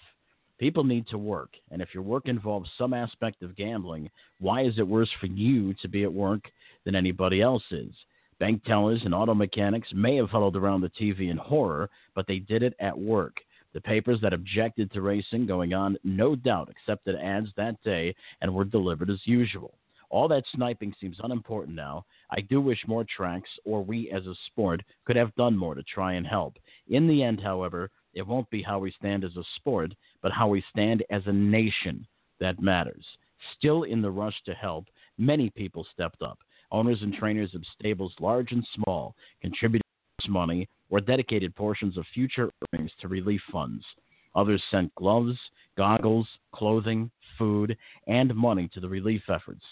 [0.60, 4.10] People need to work, and if your work involves some aspect of gambling,
[4.40, 6.50] why is it worse for you to be at work
[6.84, 7.94] than anybody else is?
[8.40, 12.40] Bank tellers and auto mechanics may have huddled around the TV in horror, but they
[12.40, 13.40] did it at work.
[13.74, 18.54] The papers that objected to racing going on no doubt accepted ads that day and
[18.54, 19.76] were delivered as usual.
[20.10, 22.06] All that sniping seems unimportant now.
[22.32, 25.84] I do wish more tracks, or we as a sport, could have done more to
[25.84, 26.58] try and help.
[26.88, 30.48] In the end, however, it won't be how we stand as a sport, but how
[30.48, 32.06] we stand as a nation
[32.40, 33.06] that matters.
[33.58, 34.86] Still in the rush to help,
[35.20, 36.40] many people stepped up.
[36.72, 39.84] Owners and trainers of stables, large and small, contributed
[40.28, 43.86] money or dedicated portions of future earnings to relief funds.
[44.36, 45.38] Others sent gloves,
[45.78, 47.78] goggles, clothing, food,
[48.08, 49.64] and money to the relief efforts.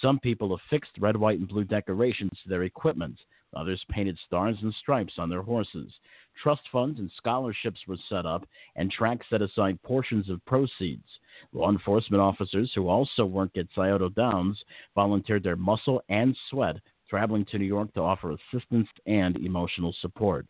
[0.00, 3.16] Some people affixed red, white, and blue decorations to their equipment.
[3.54, 5.92] Others painted stars and stripes on their horses.
[6.40, 8.46] Trust funds and scholarships were set up,
[8.76, 11.06] and tracks set aside portions of proceeds.
[11.52, 14.62] Law enforcement officers who also work at Scioto Downs
[14.94, 16.76] volunteered their muscle and sweat,
[17.08, 20.46] traveling to New York to offer assistance and emotional support.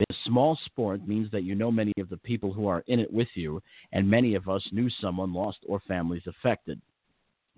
[0.00, 3.12] A small sport means that you know many of the people who are in it
[3.12, 6.80] with you, and many of us knew someone lost or families affected.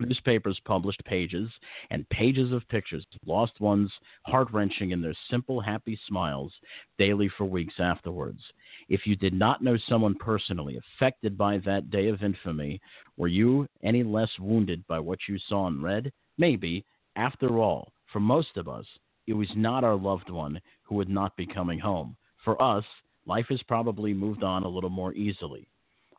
[0.01, 1.49] Newspapers published pages
[1.91, 3.91] and pages of pictures of lost ones,
[4.25, 6.51] heart wrenching in their simple, happy smiles,
[6.97, 8.41] daily for weeks afterwards.
[8.89, 12.81] If you did not know someone personally affected by that day of infamy,
[13.17, 16.11] were you any less wounded by what you saw and read?
[16.37, 16.83] Maybe.
[17.15, 18.85] After all, for most of us,
[19.27, 22.15] it was not our loved one who would not be coming home.
[22.43, 22.85] For us,
[23.25, 25.67] life has probably moved on a little more easily.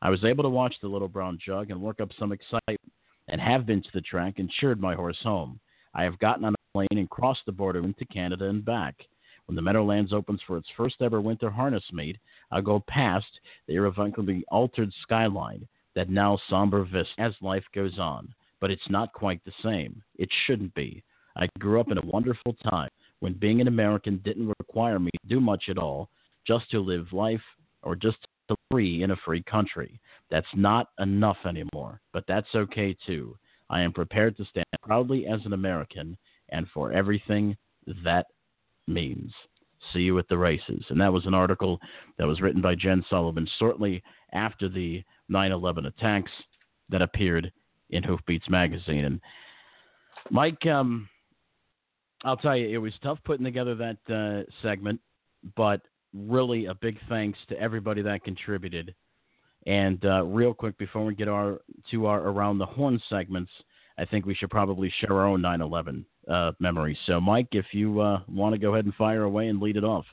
[0.02, 2.80] I was able to watch the little brown jug and work up some excitement
[3.32, 5.58] and have been to the track and cheered my horse home.
[5.94, 8.94] I have gotten on a plane and crossed the border into Canada and back.
[9.46, 12.18] When the Meadowlands opens for its first ever winter harness meet,
[12.50, 18.32] I'll go past the irrevocably altered skyline, that now somber vista as life goes on.
[18.60, 20.02] But it's not quite the same.
[20.18, 21.02] It shouldn't be.
[21.34, 22.90] I grew up in a wonderful time
[23.20, 26.10] when being an American didn't require me to do much at all,
[26.46, 27.40] just to live life
[27.82, 28.18] or just
[28.48, 29.98] to free in a free country.
[30.32, 33.36] That's not enough anymore, but that's okay too.
[33.68, 36.16] I am prepared to stand proudly as an American
[36.48, 37.54] and for everything
[38.02, 38.26] that
[38.88, 39.30] means.
[39.92, 40.84] See you at the races.
[40.88, 41.78] And that was an article
[42.16, 44.02] that was written by Jen Sullivan shortly
[44.32, 46.30] after the 9 11 attacks
[46.88, 47.52] that appeared
[47.90, 49.04] in Hoofbeats magazine.
[49.04, 49.20] And
[50.30, 51.10] Mike, um,
[52.24, 54.98] I'll tell you, it was tough putting together that uh, segment,
[55.56, 55.82] but
[56.14, 58.94] really a big thanks to everybody that contributed.
[59.66, 61.60] And uh, real quick, before we get our
[61.90, 63.50] to our around the horn segments,
[63.98, 66.98] I think we should probably share our own 9/11 uh, memories.
[67.06, 69.84] So, Mike, if you uh, want to go ahead and fire away and lead it
[69.84, 70.04] off.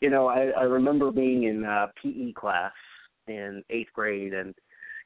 [0.00, 2.72] You know, I, I remember being in uh, PE class
[3.28, 4.54] in eighth grade, and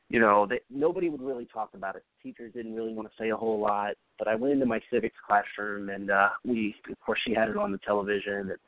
[0.09, 2.05] you know, that nobody would really talk about it.
[2.23, 3.95] Teachers didn't really want to say a whole lot.
[4.19, 7.57] But I went into my civics classroom, and uh, we, of course, she had it
[7.57, 8.51] on the television.
[8.51, 8.59] And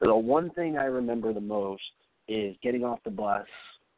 [0.00, 1.82] the one thing I remember the most
[2.28, 3.46] is getting off the bus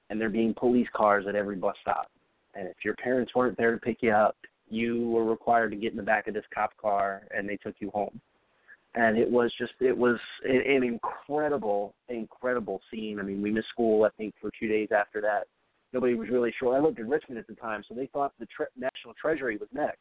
[0.09, 2.11] and there being police cars at every bus stop.
[2.55, 4.37] And if your parents weren't there to pick you up,
[4.69, 7.75] you were required to get in the back of this cop car and they took
[7.79, 8.21] you home.
[8.95, 13.21] And it was just, it was an incredible, incredible scene.
[13.21, 15.47] I mean, we missed school, I think, for two days after that.
[15.93, 16.77] Nobody was really sure.
[16.77, 19.69] I lived in Richmond at the time, so they thought the tre- National Treasury was
[19.73, 19.99] next.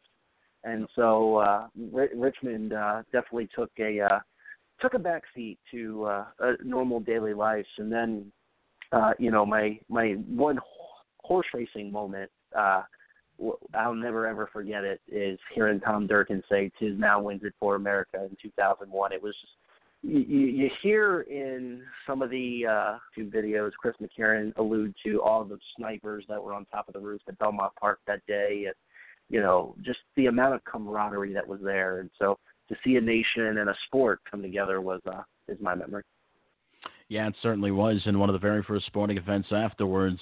[0.64, 4.20] And so uh, R- Richmond uh, definitely took a uh,
[4.82, 7.66] took a back seat to uh, a normal daily life.
[7.78, 8.32] And then,
[8.92, 10.60] uh, you know, my my one
[11.20, 12.82] horse racing moment uh,
[13.74, 18.28] I'll never ever forget it is hearing Tom Durkin say "Tiznow wins it for America"
[18.30, 19.14] in 2001.
[19.14, 19.54] It was just
[20.02, 25.44] you, you hear in some of the uh, two videos Chris McCarron allude to all
[25.44, 28.76] the snipers that were on top of the roof at Belmont Park that day, and
[29.30, 32.00] you know just the amount of camaraderie that was there.
[32.00, 32.38] And so
[32.70, 36.04] to see a nation and a sport come together was uh, is my memory.
[37.10, 38.00] Yeah, it certainly was.
[38.06, 40.20] And one of the very first sporting events afterwards,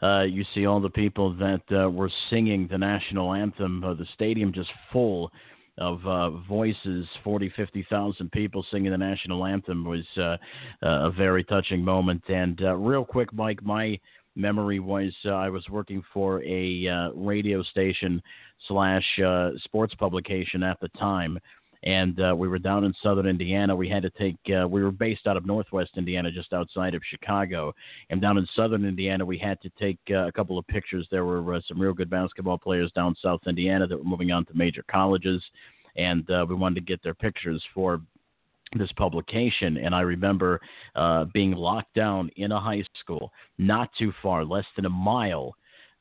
[0.00, 4.06] uh, you see all the people that uh, were singing the national anthem, uh, the
[4.14, 5.32] stadium just full
[5.78, 10.36] of uh, voices, 40, 50,000 people singing the national anthem was uh,
[10.82, 12.22] a very touching moment.
[12.28, 13.98] And uh, real quick, Mike, my
[14.38, 18.22] memory was uh, I was working for a uh, radio station
[18.68, 21.38] slash uh, sports publication at the time
[21.84, 23.74] and uh, we were down in southern Indiana.
[23.74, 27.02] We had to take, uh, we were based out of northwest Indiana, just outside of
[27.08, 27.74] Chicago.
[28.10, 31.06] And down in southern Indiana, we had to take uh, a couple of pictures.
[31.10, 34.44] There were uh, some real good basketball players down south Indiana that were moving on
[34.46, 35.42] to major colleges,
[35.96, 38.00] and uh, we wanted to get their pictures for
[38.76, 39.78] this publication.
[39.78, 40.60] And I remember
[40.94, 45.54] uh, being locked down in a high school, not too far, less than a mile.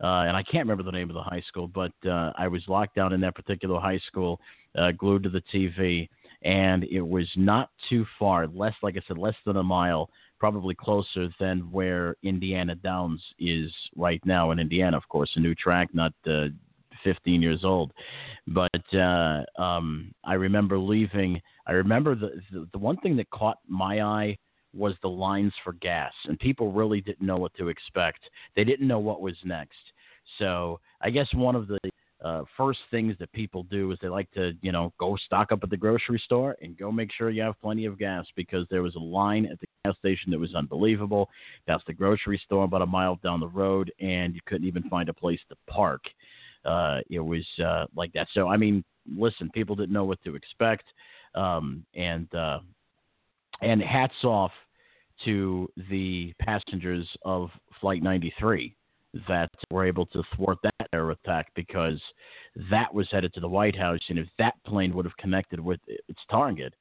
[0.04, 2.62] Uh, and I can't remember the name of the high school, but uh, I was
[2.68, 4.40] locked down in that particular high school,
[4.78, 6.08] uh, glued to the TV,
[6.44, 10.10] and it was not too far, less like I said, less than a mile,
[10.40, 14.98] probably closer than where Indiana Downs is right now in Indiana.
[14.98, 16.48] Of course, a new track, not uh,
[17.04, 17.92] 15 years old,
[18.48, 21.42] but uh, um, I remember leaving.
[21.66, 24.38] I remember the, the the one thing that caught my eye
[24.74, 28.20] was the lines for gas, and people really didn't know what to expect.
[28.56, 29.78] They didn't know what was next.
[30.40, 31.80] So I guess one of the
[32.24, 35.60] uh, first things that people do is they like to, you know, go stock up
[35.62, 38.82] at the grocery store and go make sure you have plenty of gas because there
[38.82, 41.30] was a line at the gas station that was unbelievable.
[41.68, 45.10] That's the grocery store about a mile down the road, and you couldn't even find
[45.10, 46.02] a place to park.
[46.66, 48.28] Uh, it was uh, like that.
[48.34, 48.84] So I mean,
[49.16, 50.86] listen, people didn't know what to expect,
[51.36, 52.60] um, and uh,
[53.62, 54.52] and hats off
[55.26, 57.50] to the passengers of
[57.80, 58.76] Flight 93
[59.28, 62.02] that were able to thwart that air attack because
[62.70, 65.80] that was headed to the White House, and if that plane would have connected with
[65.88, 66.74] its target,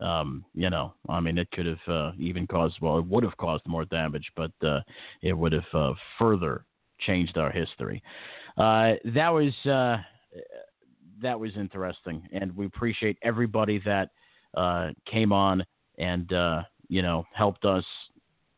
[0.00, 3.36] um, you know, I mean, it could have uh, even caused, well, it would have
[3.38, 4.80] caused more damage, but uh,
[5.22, 6.64] it would have uh, further
[7.06, 8.02] changed our history.
[8.58, 9.96] Uh, that was uh,
[11.22, 14.10] that was interesting, and we appreciate everybody that
[14.54, 15.64] uh, came on
[15.98, 16.30] and
[16.88, 17.84] you know helped us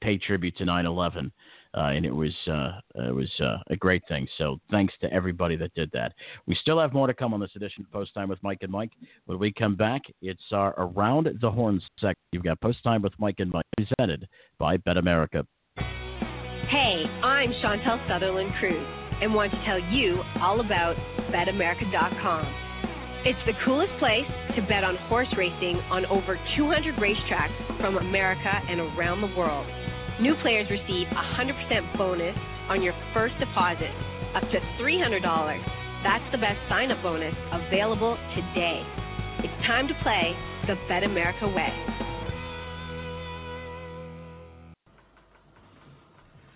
[0.01, 1.31] pay tribute to 9/11
[1.77, 4.27] uh, and it was uh, it was uh, a great thing.
[4.39, 6.13] So thanks to everybody that did that.
[6.47, 8.73] We still have more to come on this edition of Post Time with Mike and
[8.73, 8.93] Mike.
[9.27, 12.17] When we come back, it's our Around the Horn section.
[12.33, 14.29] You've got Post Time with Mike and Mike, presented
[14.59, 15.47] by Bet America.
[15.77, 18.87] Hey, I'm Chantal Sutherland Kruse,
[19.23, 20.97] and want to tell you all about
[21.33, 22.69] BetAmerica.com.
[23.25, 28.53] It's the coolest place to bet on horse racing on over 200 racetracks from America
[28.69, 29.67] and around the world.
[30.21, 32.37] New players receive a 100% bonus
[32.69, 33.93] on your first deposit,
[34.35, 35.23] up to $300.
[36.03, 38.83] That's the best sign up bonus available today.
[39.45, 40.35] It's time to play
[40.67, 41.73] the Bet America way.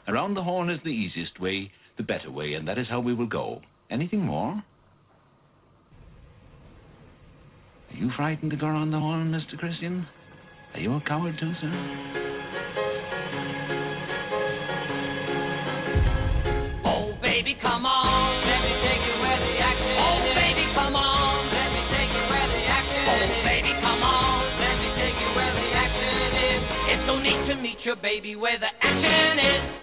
[0.09, 3.15] Around the horn is the easiest way, the better way, and that is how we
[3.15, 3.63] will go.
[3.91, 4.61] Anything more?
[7.91, 9.57] Are you frightened to go around the horn, Mr.
[9.57, 10.09] Christian?
[10.75, 11.69] Are you a coward too, sir?
[16.85, 18.41] Oh, baby, come on.
[18.49, 21.53] Let me take you where the action oh, baby, come on.
[21.53, 23.29] Let me take you where the action is.
[23.29, 24.49] oh, baby, come on.
[24.65, 26.63] Let me take you where the action oh, is.
[26.89, 29.83] It's so neat to meet your baby where the action is.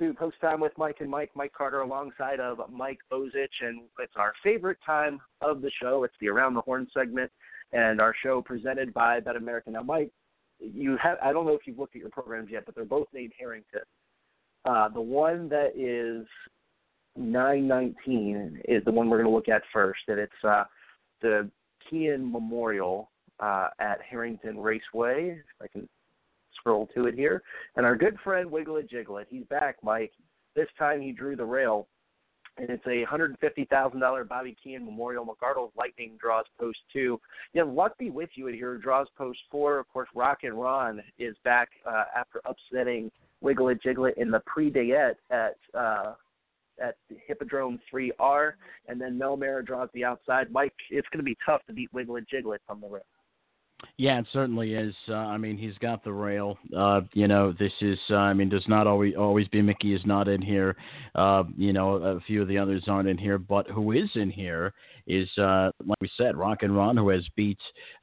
[0.00, 4.12] To Post Time with Mike and Mike, Mike Carter alongside of Mike Bozich, and it's
[4.16, 6.04] our favorite time of the show.
[6.04, 7.30] It's the Around the Horn segment,
[7.72, 9.70] and our show presented by Bet America.
[9.70, 10.10] Now, Mike,
[10.58, 13.08] you have I don't know if you've looked at your programs yet, but they're both
[13.12, 13.80] named Harrington.
[14.64, 16.26] Uh, the one that is
[17.16, 20.64] 919 is the one we're going to look at first, and it's uh,
[21.20, 21.50] the
[21.88, 25.30] Kean Memorial uh, at Harrington Raceway.
[25.30, 25.88] If I can
[26.62, 27.42] scroll to it here.
[27.76, 30.12] And our good friend Wiggle Wiglet Jiglet, he's back, Mike.
[30.54, 31.88] This time he drew the rail,
[32.58, 35.24] and it's a $150,000 Bobby Kean Memorial.
[35.24, 37.20] McArdle's Lightning draws post two.
[37.54, 38.76] Yeah, luck be with you at here.
[38.76, 39.78] Draws post four.
[39.78, 43.10] Of course, Rock and Ron is back uh, after upsetting
[43.40, 46.14] Wiggle It Jiggle It in the Prix d'Ete at uh,
[46.82, 46.96] at
[47.26, 48.52] Hippodrome 3R,
[48.88, 50.50] and then Mel Mara draws the outside.
[50.50, 53.06] Mike, it's going to be tough to beat Wiggle It Jiggle It from the rip.
[53.96, 54.94] Yeah, it certainly is.
[55.08, 56.58] Uh, I mean, he's got the rail.
[56.76, 57.98] Uh, you know, this is.
[58.10, 60.76] Uh, I mean, does not always always be Mickey is not in here.
[61.14, 64.30] Uh, you know, a few of the others aren't in here, but who is in
[64.30, 64.72] here
[65.06, 67.58] is, uh, like we said, Rock and Ron, who has beat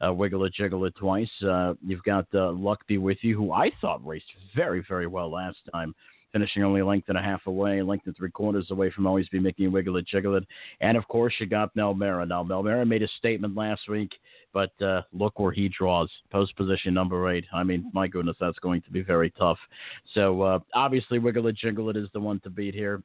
[0.05, 1.29] uh, Wiggle It Jiggle It twice.
[1.45, 4.25] Uh, you've got Luck Be With You, who I thought raced
[4.55, 5.93] very, very well last time
[6.31, 9.07] finishing only a length and a half away, a length and three quarters away from
[9.07, 10.45] Always Be making Wiggle It Jiggle It.
[10.81, 12.25] And of course, you got Mel Mara.
[12.25, 14.11] Now, Mel Mara made a statement last week,
[14.53, 17.45] but uh, look where he draws post position number eight.
[17.53, 19.57] I mean, my goodness, that's going to be very tough.
[20.13, 23.01] So uh, obviously, Wiggle It Jiggle It is the one to beat here.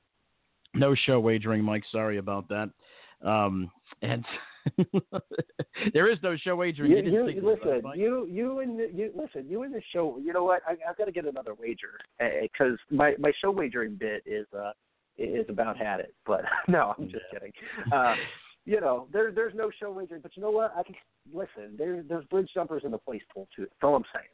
[0.75, 1.85] No show wagering, Mike.
[1.93, 2.71] Sorry about that.
[3.23, 3.71] Um,
[4.03, 4.25] and
[5.93, 6.91] there is no show wagering.
[6.91, 10.19] You, You, you, listen, you you and the, you listen, you in the show.
[10.23, 10.63] You know what?
[10.67, 14.73] I, I've got to get another wager because my my show wagering bit is uh
[15.19, 16.15] is about had it.
[16.27, 17.53] But no, I'm just kidding.
[17.93, 18.15] Uh,
[18.65, 20.23] you know, there there's no show wagering.
[20.23, 20.75] But you know what?
[20.77, 20.95] I can
[21.33, 21.77] listen.
[21.77, 23.63] There there's bridge jumpers in the place pool too.
[23.63, 24.27] That's all I'm saying.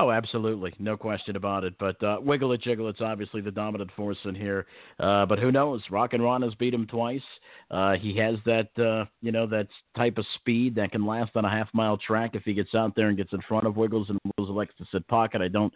[0.00, 1.74] Oh, absolutely, no question about it.
[1.80, 4.64] But uh, Wiggle It Jiggle It's obviously the dominant force in here.
[5.00, 5.82] Uh, but who knows?
[5.90, 7.20] Rock and Ron has beat him twice.
[7.68, 9.66] Uh, he has that uh, you know that
[9.96, 12.94] type of speed that can last on a half mile track if he gets out
[12.94, 15.42] there and gets in front of Wiggles and Wiggles elects to sit pocket.
[15.42, 15.74] I don't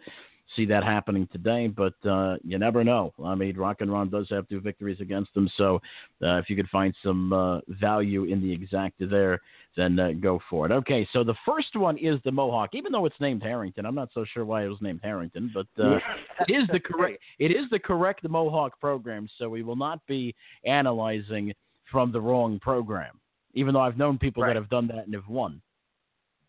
[0.55, 3.13] see that happening today, but uh, you never know.
[3.23, 5.75] I mean, Rock and Ron does have two victories against them, so
[6.21, 9.39] uh, if you could find some uh, value in the exacta there,
[9.75, 10.71] then uh, go for it.
[10.71, 12.69] Okay, so the first one is the Mohawk.
[12.73, 15.67] Even though it's named Harrington, I'm not so sure why it was named Harrington, but
[15.83, 15.97] uh,
[16.47, 19.27] it is the correct it is the correct Mohawk program.
[19.37, 20.35] So we will not be
[20.65, 21.53] analyzing
[21.91, 23.19] from the wrong program.
[23.55, 24.49] Even though I've known people Right.
[24.49, 25.61] that have done that and have won.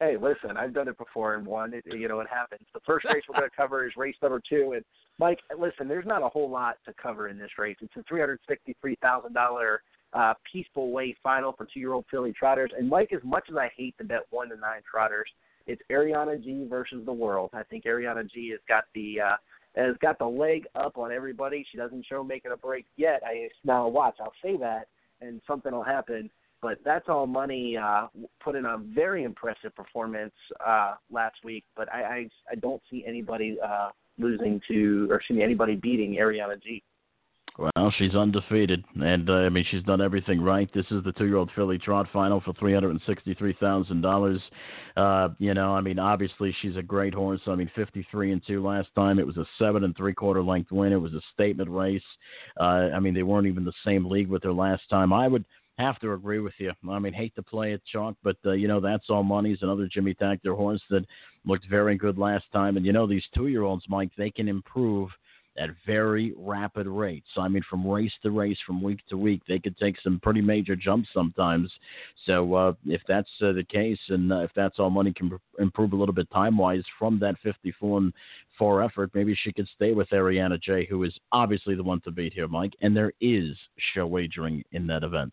[0.01, 1.73] Hey, listen, I've done it before and won.
[1.73, 2.67] It, you know, it happens.
[2.75, 4.73] The first race we're going to cover is race number two.
[4.75, 4.85] And
[5.19, 7.77] Mike, listen, there's not a whole lot to cover in this race.
[7.81, 12.71] It's a three hundred sixty-three thousand dollar uh, peaceful way final for two-year-old filly trotters.
[12.77, 15.29] And Mike, as much as I hate to bet one to nine trotters,
[15.67, 17.51] it's Ariana G versus the world.
[17.53, 19.37] I think Ariana G has got the uh,
[19.77, 21.65] has got the leg up on everybody.
[21.71, 23.23] She doesn't show making a break yet.
[23.25, 24.17] I now watch.
[24.21, 24.89] I'll say that,
[25.21, 26.31] and something will happen
[26.65, 28.07] but that's all money uh,
[28.43, 30.33] put in a very impressive performance
[30.67, 31.63] uh, last week.
[31.77, 36.61] But I, I I don't see anybody uh, losing to or me anybody beating Ariana
[36.61, 36.83] G.
[37.59, 40.69] Well, she's undefeated, and uh, I mean she's done everything right.
[40.73, 44.41] This is the two-year-old filly trot final for three hundred and sixty-three thousand dollars.
[44.97, 47.43] Uh, you know, I mean, obviously she's a great horse.
[47.47, 49.19] I mean, fifty-three and two last time.
[49.19, 50.95] It was a seven and three-quarter length win.
[50.95, 52.03] It was a statement race.
[52.59, 55.13] Uh, I mean, they weren't even the same league with her last time.
[55.13, 55.45] I would
[55.79, 56.73] have to agree with you.
[56.89, 59.89] I mean, hate to play it chalk, but uh, you know that's all money's another
[59.91, 61.05] Jimmy Takter horse that
[61.45, 62.77] looked very good last time.
[62.77, 65.11] And you know these two-year-olds, Mike, they can improve
[65.57, 67.29] at very rapid rates.
[67.37, 70.41] I mean, from race to race, from week to week, they could take some pretty
[70.41, 71.71] major jumps sometimes.
[72.27, 75.37] So uh, if that's uh, the case, and uh, if that's all money can pr-
[75.61, 78.13] improve a little bit time-wise from that 54 and
[78.59, 82.11] four effort, maybe she could stay with Ariana G, who is obviously the one to
[82.11, 82.73] beat here, Mike.
[82.81, 83.57] And there is
[83.95, 85.33] show wagering in that event.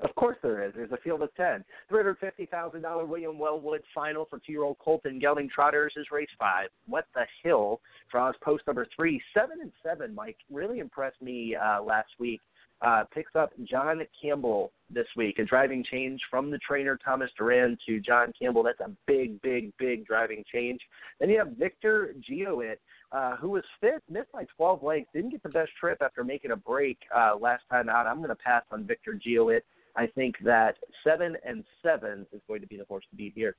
[0.00, 0.72] Of course there is.
[0.76, 1.64] There's a field of ten.
[1.88, 5.92] Three hundred fifty thousand dollar William Wellwood final for two year old Colton Gelding Trotters
[5.96, 6.68] is race five.
[6.86, 7.80] What the hill
[8.10, 9.20] draws post number three.
[9.34, 10.38] Seven and seven, Mike.
[10.50, 12.40] Really impressed me uh last week.
[12.80, 15.40] Uh picks up John Campbell this week.
[15.40, 18.62] A driving change from the trainer Thomas Duran to John Campbell.
[18.62, 20.80] That's a big, big, big driving change.
[21.18, 22.76] Then you have Victor Geoit,
[23.10, 26.52] uh, who was fifth, missed by 12 lengths, didn't get the best trip after making
[26.52, 28.06] a break uh, last time out.
[28.06, 29.60] I'm going to pass on Victor Geoit.
[29.96, 33.56] I think that seven and seven is going to be the horse to beat here.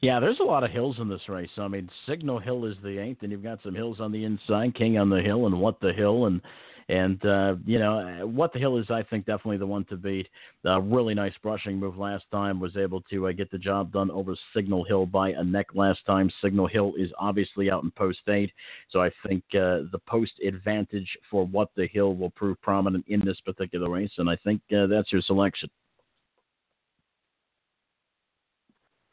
[0.00, 1.50] Yeah, there's a lot of hills in this race.
[1.58, 4.74] I mean, Signal Hill is the eighth, and you've got some hills on the inside,
[4.74, 6.40] King on the Hill, and What the Hill, and
[6.88, 10.28] and uh, you know What the Hill is, I think, definitely the one to beat.
[10.64, 12.60] Uh, really nice brushing move last time.
[12.60, 16.00] Was able to uh, get the job done over Signal Hill by a neck last
[16.06, 16.30] time.
[16.42, 18.52] Signal Hill is obviously out in post eight,
[18.90, 23.20] so I think uh, the post advantage for What the Hill will prove prominent in
[23.24, 25.70] this particular race, and I think uh, that's your selection.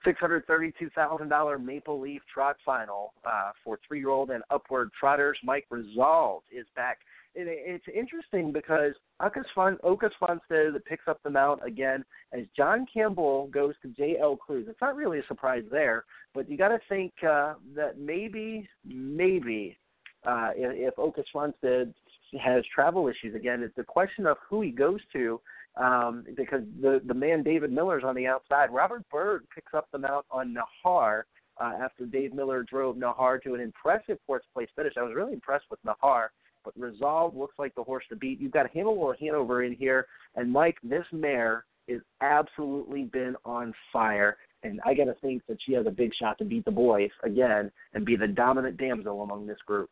[0.06, 5.38] six hundred thirty-two thousand dollar Maple Leaf Trot Final uh, for three-year-old and upward trotters.
[5.44, 7.00] Mike Resolved is back.
[7.36, 8.94] It, it's interesting because
[9.24, 12.04] Ake Svanstedt picks up the mount again
[12.34, 14.36] as John Campbell goes to J.L.
[14.38, 14.66] Cruz.
[14.70, 19.78] It's not really a surprise there, but you got to think uh, that maybe, maybe
[20.26, 21.94] uh, if, Ake Svanstedt
[22.42, 25.40] has travel issues again, it's the question of who he goes to
[25.78, 28.72] um, because the the man David Miller's on the outside.
[28.72, 31.24] Robert Berg picks up the mount on Nahar
[31.60, 34.94] uh, after Dave Miller drove Nahar to an impressive fourth place finish.
[34.98, 36.28] I was really impressed with Nahar,
[36.76, 38.40] but Resolve looks like the horse to beat.
[38.40, 44.38] You've got Hannelore Hanover in here, and Mike, this mare is absolutely been on fire.
[44.64, 47.10] and I got to think that she has a big shot to beat the boys
[47.24, 49.90] again and be the dominant damsel among this group.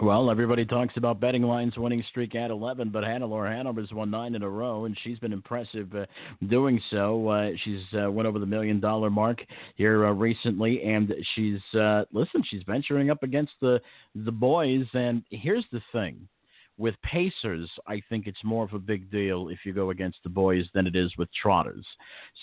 [0.00, 4.36] Well, everybody talks about betting lines winning streak at 11, but Hannelore Hanover's won nine
[4.36, 6.06] in a row, and she's been impressive uh,
[6.46, 7.26] doing so.
[7.26, 9.40] Uh, she's uh, went over the million dollar mark
[9.74, 13.80] here uh, recently, and she's uh, listen, she's venturing up against the
[14.14, 14.86] the boys.
[14.94, 16.28] And here's the thing:
[16.78, 20.30] with pacers, I think it's more of a big deal if you go against the
[20.30, 21.84] boys than it is with trotters.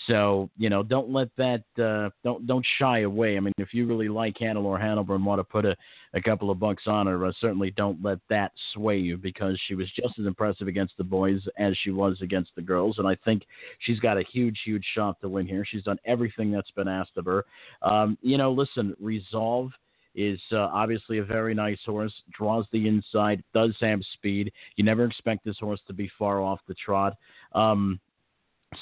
[0.06, 3.36] So you know, don't let that uh, don't don't shy away.
[3.36, 5.74] I mean, if you really like Hannelore Hanover and want to put a,
[6.12, 9.74] a couple of bucks on her, uh, certainly don't let that sway you because she
[9.74, 13.16] was just as impressive against the boys as she was against the girls, and I
[13.24, 13.42] think
[13.80, 15.64] she's got a huge huge shot to win here.
[15.64, 17.44] She's done everything that's been asked of her.
[17.80, 19.70] Um, you know, listen, resolve
[20.16, 24.52] is uh, obviously a very nice horse, draws the inside, does have speed.
[24.76, 27.14] You never expect this horse to be far off the trot.
[27.52, 28.00] Um,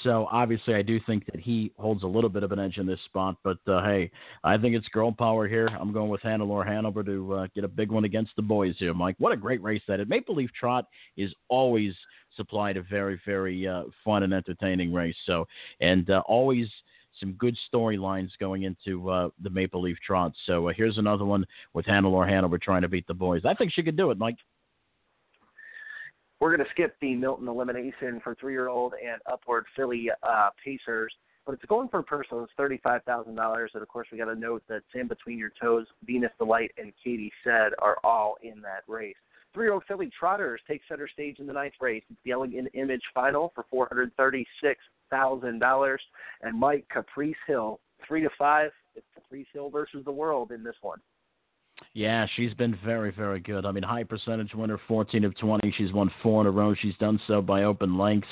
[0.03, 2.85] so obviously, I do think that he holds a little bit of an edge in
[2.85, 3.35] this spot.
[3.43, 4.11] But uh, hey,
[4.43, 5.67] I think it's girl power here.
[5.67, 8.93] I'm going with Hannelore Hanover to uh, get a big one against the boys here,
[8.93, 9.15] Mike.
[9.19, 10.07] What a great race that is.
[10.09, 10.87] Maple Leaf Trot
[11.17, 11.93] is always
[12.35, 15.15] supplied a very, very uh, fun and entertaining race.
[15.25, 15.45] So
[15.79, 16.67] and uh, always
[17.19, 20.33] some good storylines going into uh, the Maple Leaf Trot.
[20.45, 23.43] So uh, here's another one with Hannelore Hanover trying to beat the boys.
[23.45, 24.37] I think she could do it, Mike.
[26.39, 31.13] We're going to skip the Milton elimination for three-year-old and upward filly uh, pacers,
[31.45, 33.71] but it's going for a person it's thirty-five thousand dollars.
[33.73, 36.91] And of course, we got to note that Sam Between Your Toes, Venus Delight, and
[37.01, 39.15] Katie Said are all in that race.
[39.55, 39.83] Three-year-old
[40.19, 42.03] trotters take center stage in the ninth race.
[42.09, 46.01] It's the Elegant Image final for four hundred thirty-six thousand dollars.
[46.41, 48.71] And Mike Caprice Hill, three to five.
[48.95, 50.99] It's Caprice Hill versus the world in this one.
[51.93, 53.65] Yeah, she's been very, very good.
[53.65, 55.73] I mean, high percentage winner, 14 of 20.
[55.77, 56.75] She's won four in a row.
[56.75, 58.27] She's done so by open lengths,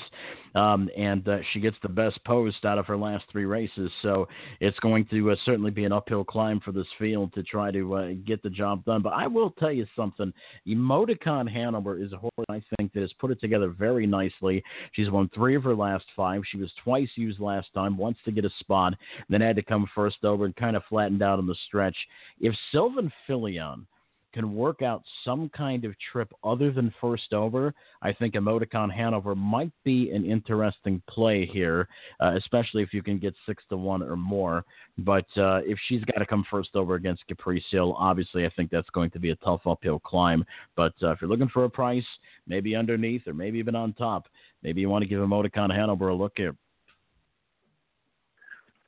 [0.54, 3.90] um, and uh, she gets the best post out of her last three races.
[4.02, 4.28] So
[4.60, 7.94] it's going to uh, certainly be an uphill climb for this field to try to
[7.94, 9.00] uh, get the job done.
[9.00, 10.32] But I will tell you something:
[10.68, 14.62] Emoticon Hanover is a horse I think that has put it together very nicely.
[14.92, 16.42] She's won three of her last five.
[16.50, 18.94] She was twice used last time, once to get a spot,
[19.28, 21.96] then had to come first over and kind of flattened out on the stretch.
[22.40, 23.10] If Sylvan
[24.32, 29.36] Can work out some kind of trip other than first over, I think Emoticon Hanover
[29.36, 31.86] might be an interesting play here,
[32.18, 34.64] uh, especially if you can get six to one or more.
[34.98, 38.72] But uh, if she's got to come first over against Caprice Hill, obviously I think
[38.72, 40.44] that's going to be a tough uphill climb.
[40.74, 42.04] But uh, if you're looking for a price,
[42.48, 44.26] maybe underneath or maybe even on top,
[44.64, 46.56] maybe you want to give Emoticon Hanover a look here.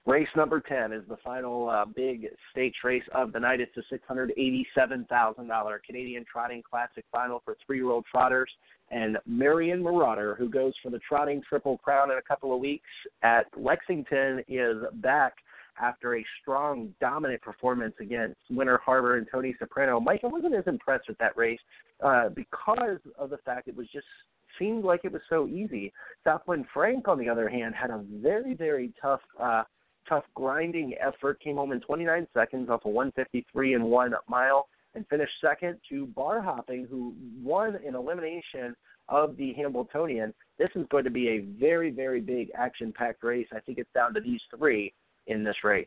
[0.07, 3.59] Race number 10 is the final uh, big stakes race of the night.
[3.61, 8.49] It's a $687,000 Canadian Trotting Classic final for three year old trotters.
[8.93, 12.87] And Marion Marauder, who goes for the Trotting Triple Crown in a couple of weeks
[13.25, 15.35] at Lexington, is back
[15.83, 19.99] after a strong, dominant performance against Winter Harbor and Tony Soprano.
[19.99, 21.59] Mike, I wasn't as impressed with that race
[22.01, 24.07] uh, because of the fact it was just
[24.57, 25.93] seemed like it was so easy.
[26.23, 29.65] Southwind Frank, on the other hand, had a very, very tough uh,
[30.09, 31.41] tough grinding effort.
[31.41, 36.07] Came home in 29 seconds off a 153 and one mile, and finished second to
[36.07, 38.75] Bar Hopping, who won an elimination
[39.09, 40.35] of the Hambletonian.
[40.59, 43.47] This is going to be a very, very big action-packed race.
[43.55, 44.93] I think it's down to these three
[45.27, 45.87] in this race.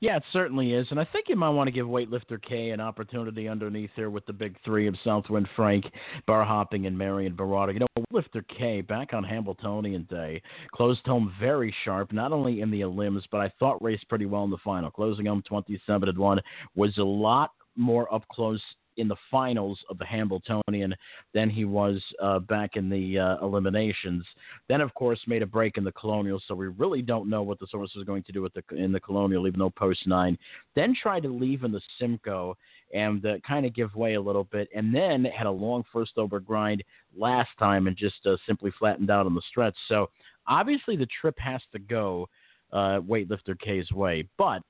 [0.00, 2.80] Yeah, it certainly is, and I think you might want to give Waitlifter K an
[2.80, 5.86] opportunity underneath here with the big three of Southwind Frank,
[6.26, 7.72] Bar Hopping, and Marion Marauder.
[7.72, 10.40] You know, Waitlifter K back on Hambletonian Day
[10.72, 14.44] closed home very sharp, not only in the elims, but I thought raced pretty well
[14.44, 16.40] in the final, closing home twenty-seven to one.
[16.76, 18.62] Was a lot more up close
[18.98, 20.94] in the finals of the Hambletonian
[21.32, 24.24] than he was uh, back in the uh, eliminations.
[24.68, 27.58] Then, of course, made a break in the Colonial, so we really don't know what
[27.58, 30.36] the source is going to do with the, in the Colonial, even though post nine.
[30.74, 32.56] Then tried to leave in the Simcoe
[32.92, 36.12] and uh, kind of give way a little bit, and then had a long first
[36.16, 36.82] over grind
[37.16, 39.76] last time and just uh, simply flattened out on the stretch.
[39.88, 40.10] So
[40.46, 42.28] obviously the trip has to go
[42.72, 44.62] uh, Waitlifter K's way, but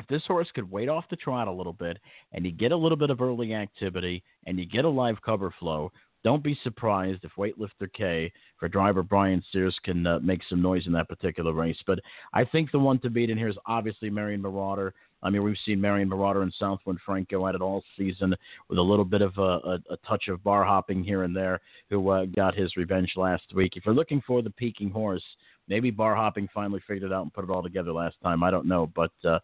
[0.00, 1.98] if this horse could wait off the trot a little bit
[2.32, 5.54] and you get a little bit of early activity and you get a live cover
[5.60, 5.92] flow,
[6.24, 10.86] don't be surprised if Waitlifter K for driver Brian Sears can uh, make some noise
[10.86, 11.78] in that particular race.
[11.86, 11.98] But
[12.34, 14.92] I think the one to beat in here is obviously Marion Marauder.
[15.22, 18.34] I mean, we've seen Marion Marauder and Southwind Frank go at it all season
[18.68, 21.60] with a little bit of a, a, a touch of bar hopping here and there,
[21.90, 23.76] who uh, got his revenge last week.
[23.76, 25.24] If you're looking for the peaking horse,
[25.68, 28.42] maybe bar hopping finally figured it out and put it all together last time.
[28.42, 29.38] I don't know, but uh,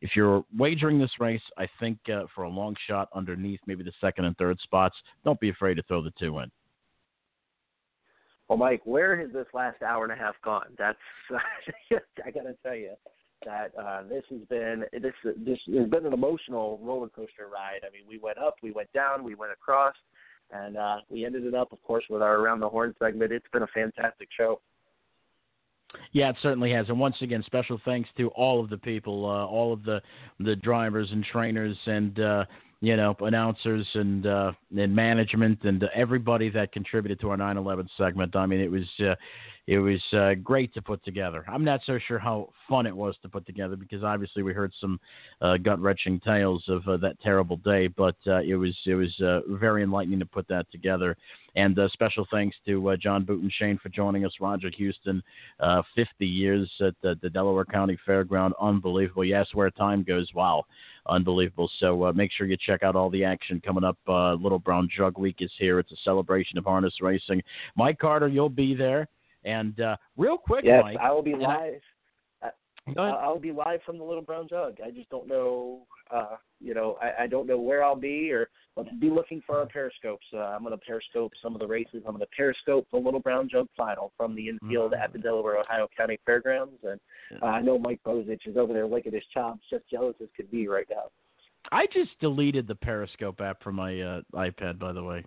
[0.00, 3.92] if you're wagering this race, I think uh, for a long shot underneath maybe the
[4.00, 6.50] second and third spots, don't be afraid to throw the two in.
[8.48, 10.68] Well, Mike, where has this last hour and a half gone?
[10.78, 10.98] That's
[12.24, 12.92] I got to tell you
[13.44, 15.12] that uh, this has been this
[15.44, 17.80] this has been an emotional roller coaster ride.
[17.86, 19.94] I mean, we went up, we went down, we went across,
[20.52, 23.32] and uh, we ended it up, of course, with our around the horn segment.
[23.32, 24.60] It's been a fantastic show.
[26.12, 26.88] Yeah, it certainly has.
[26.88, 30.00] And once again, special thanks to all of the people, uh, all of the
[30.40, 32.44] the drivers and trainers and uh,
[32.80, 38.36] you know announcers and uh, and management and everybody that contributed to our 9/11 segment.
[38.36, 39.14] I mean, it was uh,
[39.66, 41.44] it was uh, great to put together.
[41.48, 44.72] I'm not so sure how fun it was to put together because obviously we heard
[44.80, 45.00] some
[45.40, 49.42] uh, gut wrenching tales of uh, that terrible day, but uh, it was it was
[49.48, 51.16] very enlightening to put that together.
[51.56, 53.26] And special thanks to John
[53.58, 54.32] Shane for joining us.
[54.38, 55.22] Roger Huston,
[55.58, 59.24] uh, 50 years at the, the Delaware County Fairground, unbelievable.
[59.24, 60.64] Yes, where time goes, wow,
[61.08, 61.70] unbelievable.
[61.78, 63.98] So uh, make sure you check out all the action coming up.
[64.08, 65.78] Uh, Little Brown Jug Week is here.
[65.78, 67.42] It's a celebration of harness racing.
[67.76, 69.08] Mike Carter, you'll be there.
[69.44, 71.80] And uh, real quick, yes, Mike, I will be live.
[72.96, 74.76] I'll be live from the Little Brown Jug.
[74.84, 75.82] I just don't know,
[76.14, 79.58] uh, you know, I, I don't know where I'll be or but be looking for
[79.58, 80.26] our periscopes.
[80.34, 82.02] Uh, I'm going to periscope some of the races.
[82.06, 85.02] I'm going to periscope the Little Brown Jug final from the infield Mm-hmm.
[85.02, 87.00] at the Delaware Ohio County Fairgrounds, and
[87.42, 90.50] uh, I know Mike Bozich is over there licking his chops, just jealous as could
[90.50, 91.04] be right now.
[91.72, 95.24] I just deleted the Periscope app from my uh, iPad, by the way.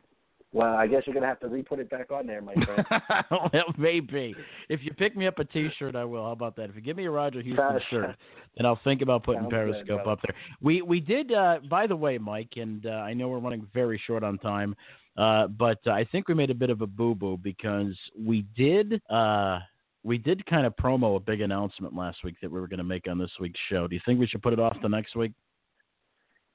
[0.51, 2.83] Well, I guess you're going to have to re-put it back on there, my friend.
[3.31, 4.35] well, maybe.
[4.67, 6.23] If you pick me up a T-shirt, I will.
[6.23, 6.71] How about that?
[6.71, 8.15] If you give me a Roger Huston shirt,
[8.57, 10.11] then I'll think about putting Sounds Periscope brother.
[10.11, 10.35] up there.
[10.59, 11.31] We we did.
[11.31, 14.75] Uh, by the way, Mike, and uh, I know we're running very short on time,
[15.17, 18.43] uh, but uh, I think we made a bit of a boo boo because we
[18.57, 18.99] did.
[19.07, 19.59] Uh,
[20.03, 22.83] we did kind of promo a big announcement last week that we were going to
[22.83, 23.87] make on this week's show.
[23.87, 25.33] Do you think we should put it off the next week?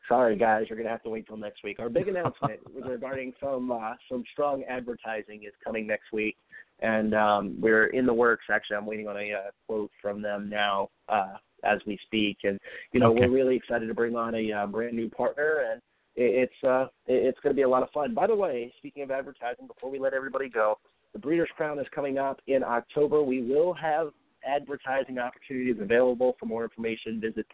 [0.08, 1.78] Sorry, guys, you're going to have to wait till next week.
[1.78, 6.36] Our big announcement regarding some uh, some strong advertising is coming next week,
[6.80, 8.44] and um, we're in the works.
[8.50, 12.58] Actually, I'm waiting on a uh, quote from them now uh, as we speak, and
[12.92, 13.20] you know Okay.
[13.20, 15.80] we're really excited to bring on a uh, brand new partner, and
[16.16, 18.12] it, it's uh, it, it's going to be a lot of fun.
[18.12, 20.78] By the way, speaking of advertising, before we let everybody go,
[21.14, 23.22] the Breeders' Crown is coming up in October.
[23.22, 24.08] We will have
[24.46, 26.36] advertising opportunities available.
[26.38, 27.46] For more information, visit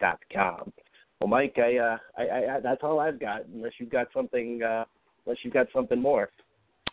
[0.00, 0.72] posttimewithmikeandmike.com.
[1.20, 3.44] Well, Mike, I, uh, I, I, I, that's all I've got.
[3.52, 4.84] Unless you've got something, uh,
[5.26, 6.30] unless you've got something more.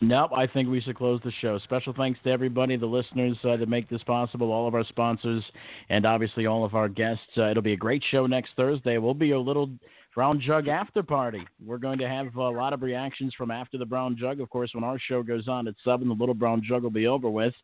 [0.02, 1.58] Nope, I think we should close the show.
[1.60, 5.42] Special thanks to everybody, the listeners uh, that make this possible, all of our sponsors,
[5.88, 7.22] and obviously all of our guests.
[7.36, 8.98] Uh, it'll be a great show next Thursday.
[8.98, 9.70] We'll be a little
[10.14, 11.46] Brown Jug after party.
[11.64, 14.40] We're going to have a lot of reactions from after the Brown Jug.
[14.40, 17.06] Of course, when our show goes on at 7, the Little Brown Jug will be
[17.06, 17.54] over with.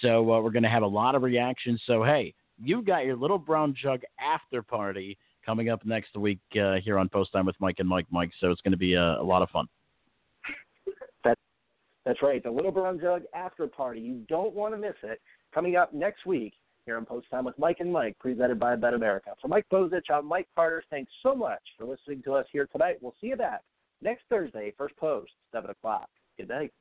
[0.00, 1.82] So uh, we're going to have a lot of reactions.
[1.86, 6.76] So, hey, you've got your Little Brown Jug after party coming up next week uh,
[6.82, 8.30] here on Post Time with Mike and Mike Mike.
[8.40, 9.66] So it's going to be a, a lot of fun.
[11.24, 11.38] That,
[12.04, 12.42] that's right.
[12.42, 14.00] The Little Brown Jug after party.
[14.00, 15.20] You don't want to miss it.
[15.54, 16.54] Coming up next week
[16.86, 19.30] here on Post Time with Mike and Mike, presented by Bet America.
[19.40, 20.82] For Mike Bozich, I'm Mike Carter.
[20.90, 22.96] Thanks so much for listening to us here tonight.
[23.00, 23.62] We'll see you back
[24.02, 26.08] next Thursday, first post, 7 o'clock.
[26.36, 26.72] Good night.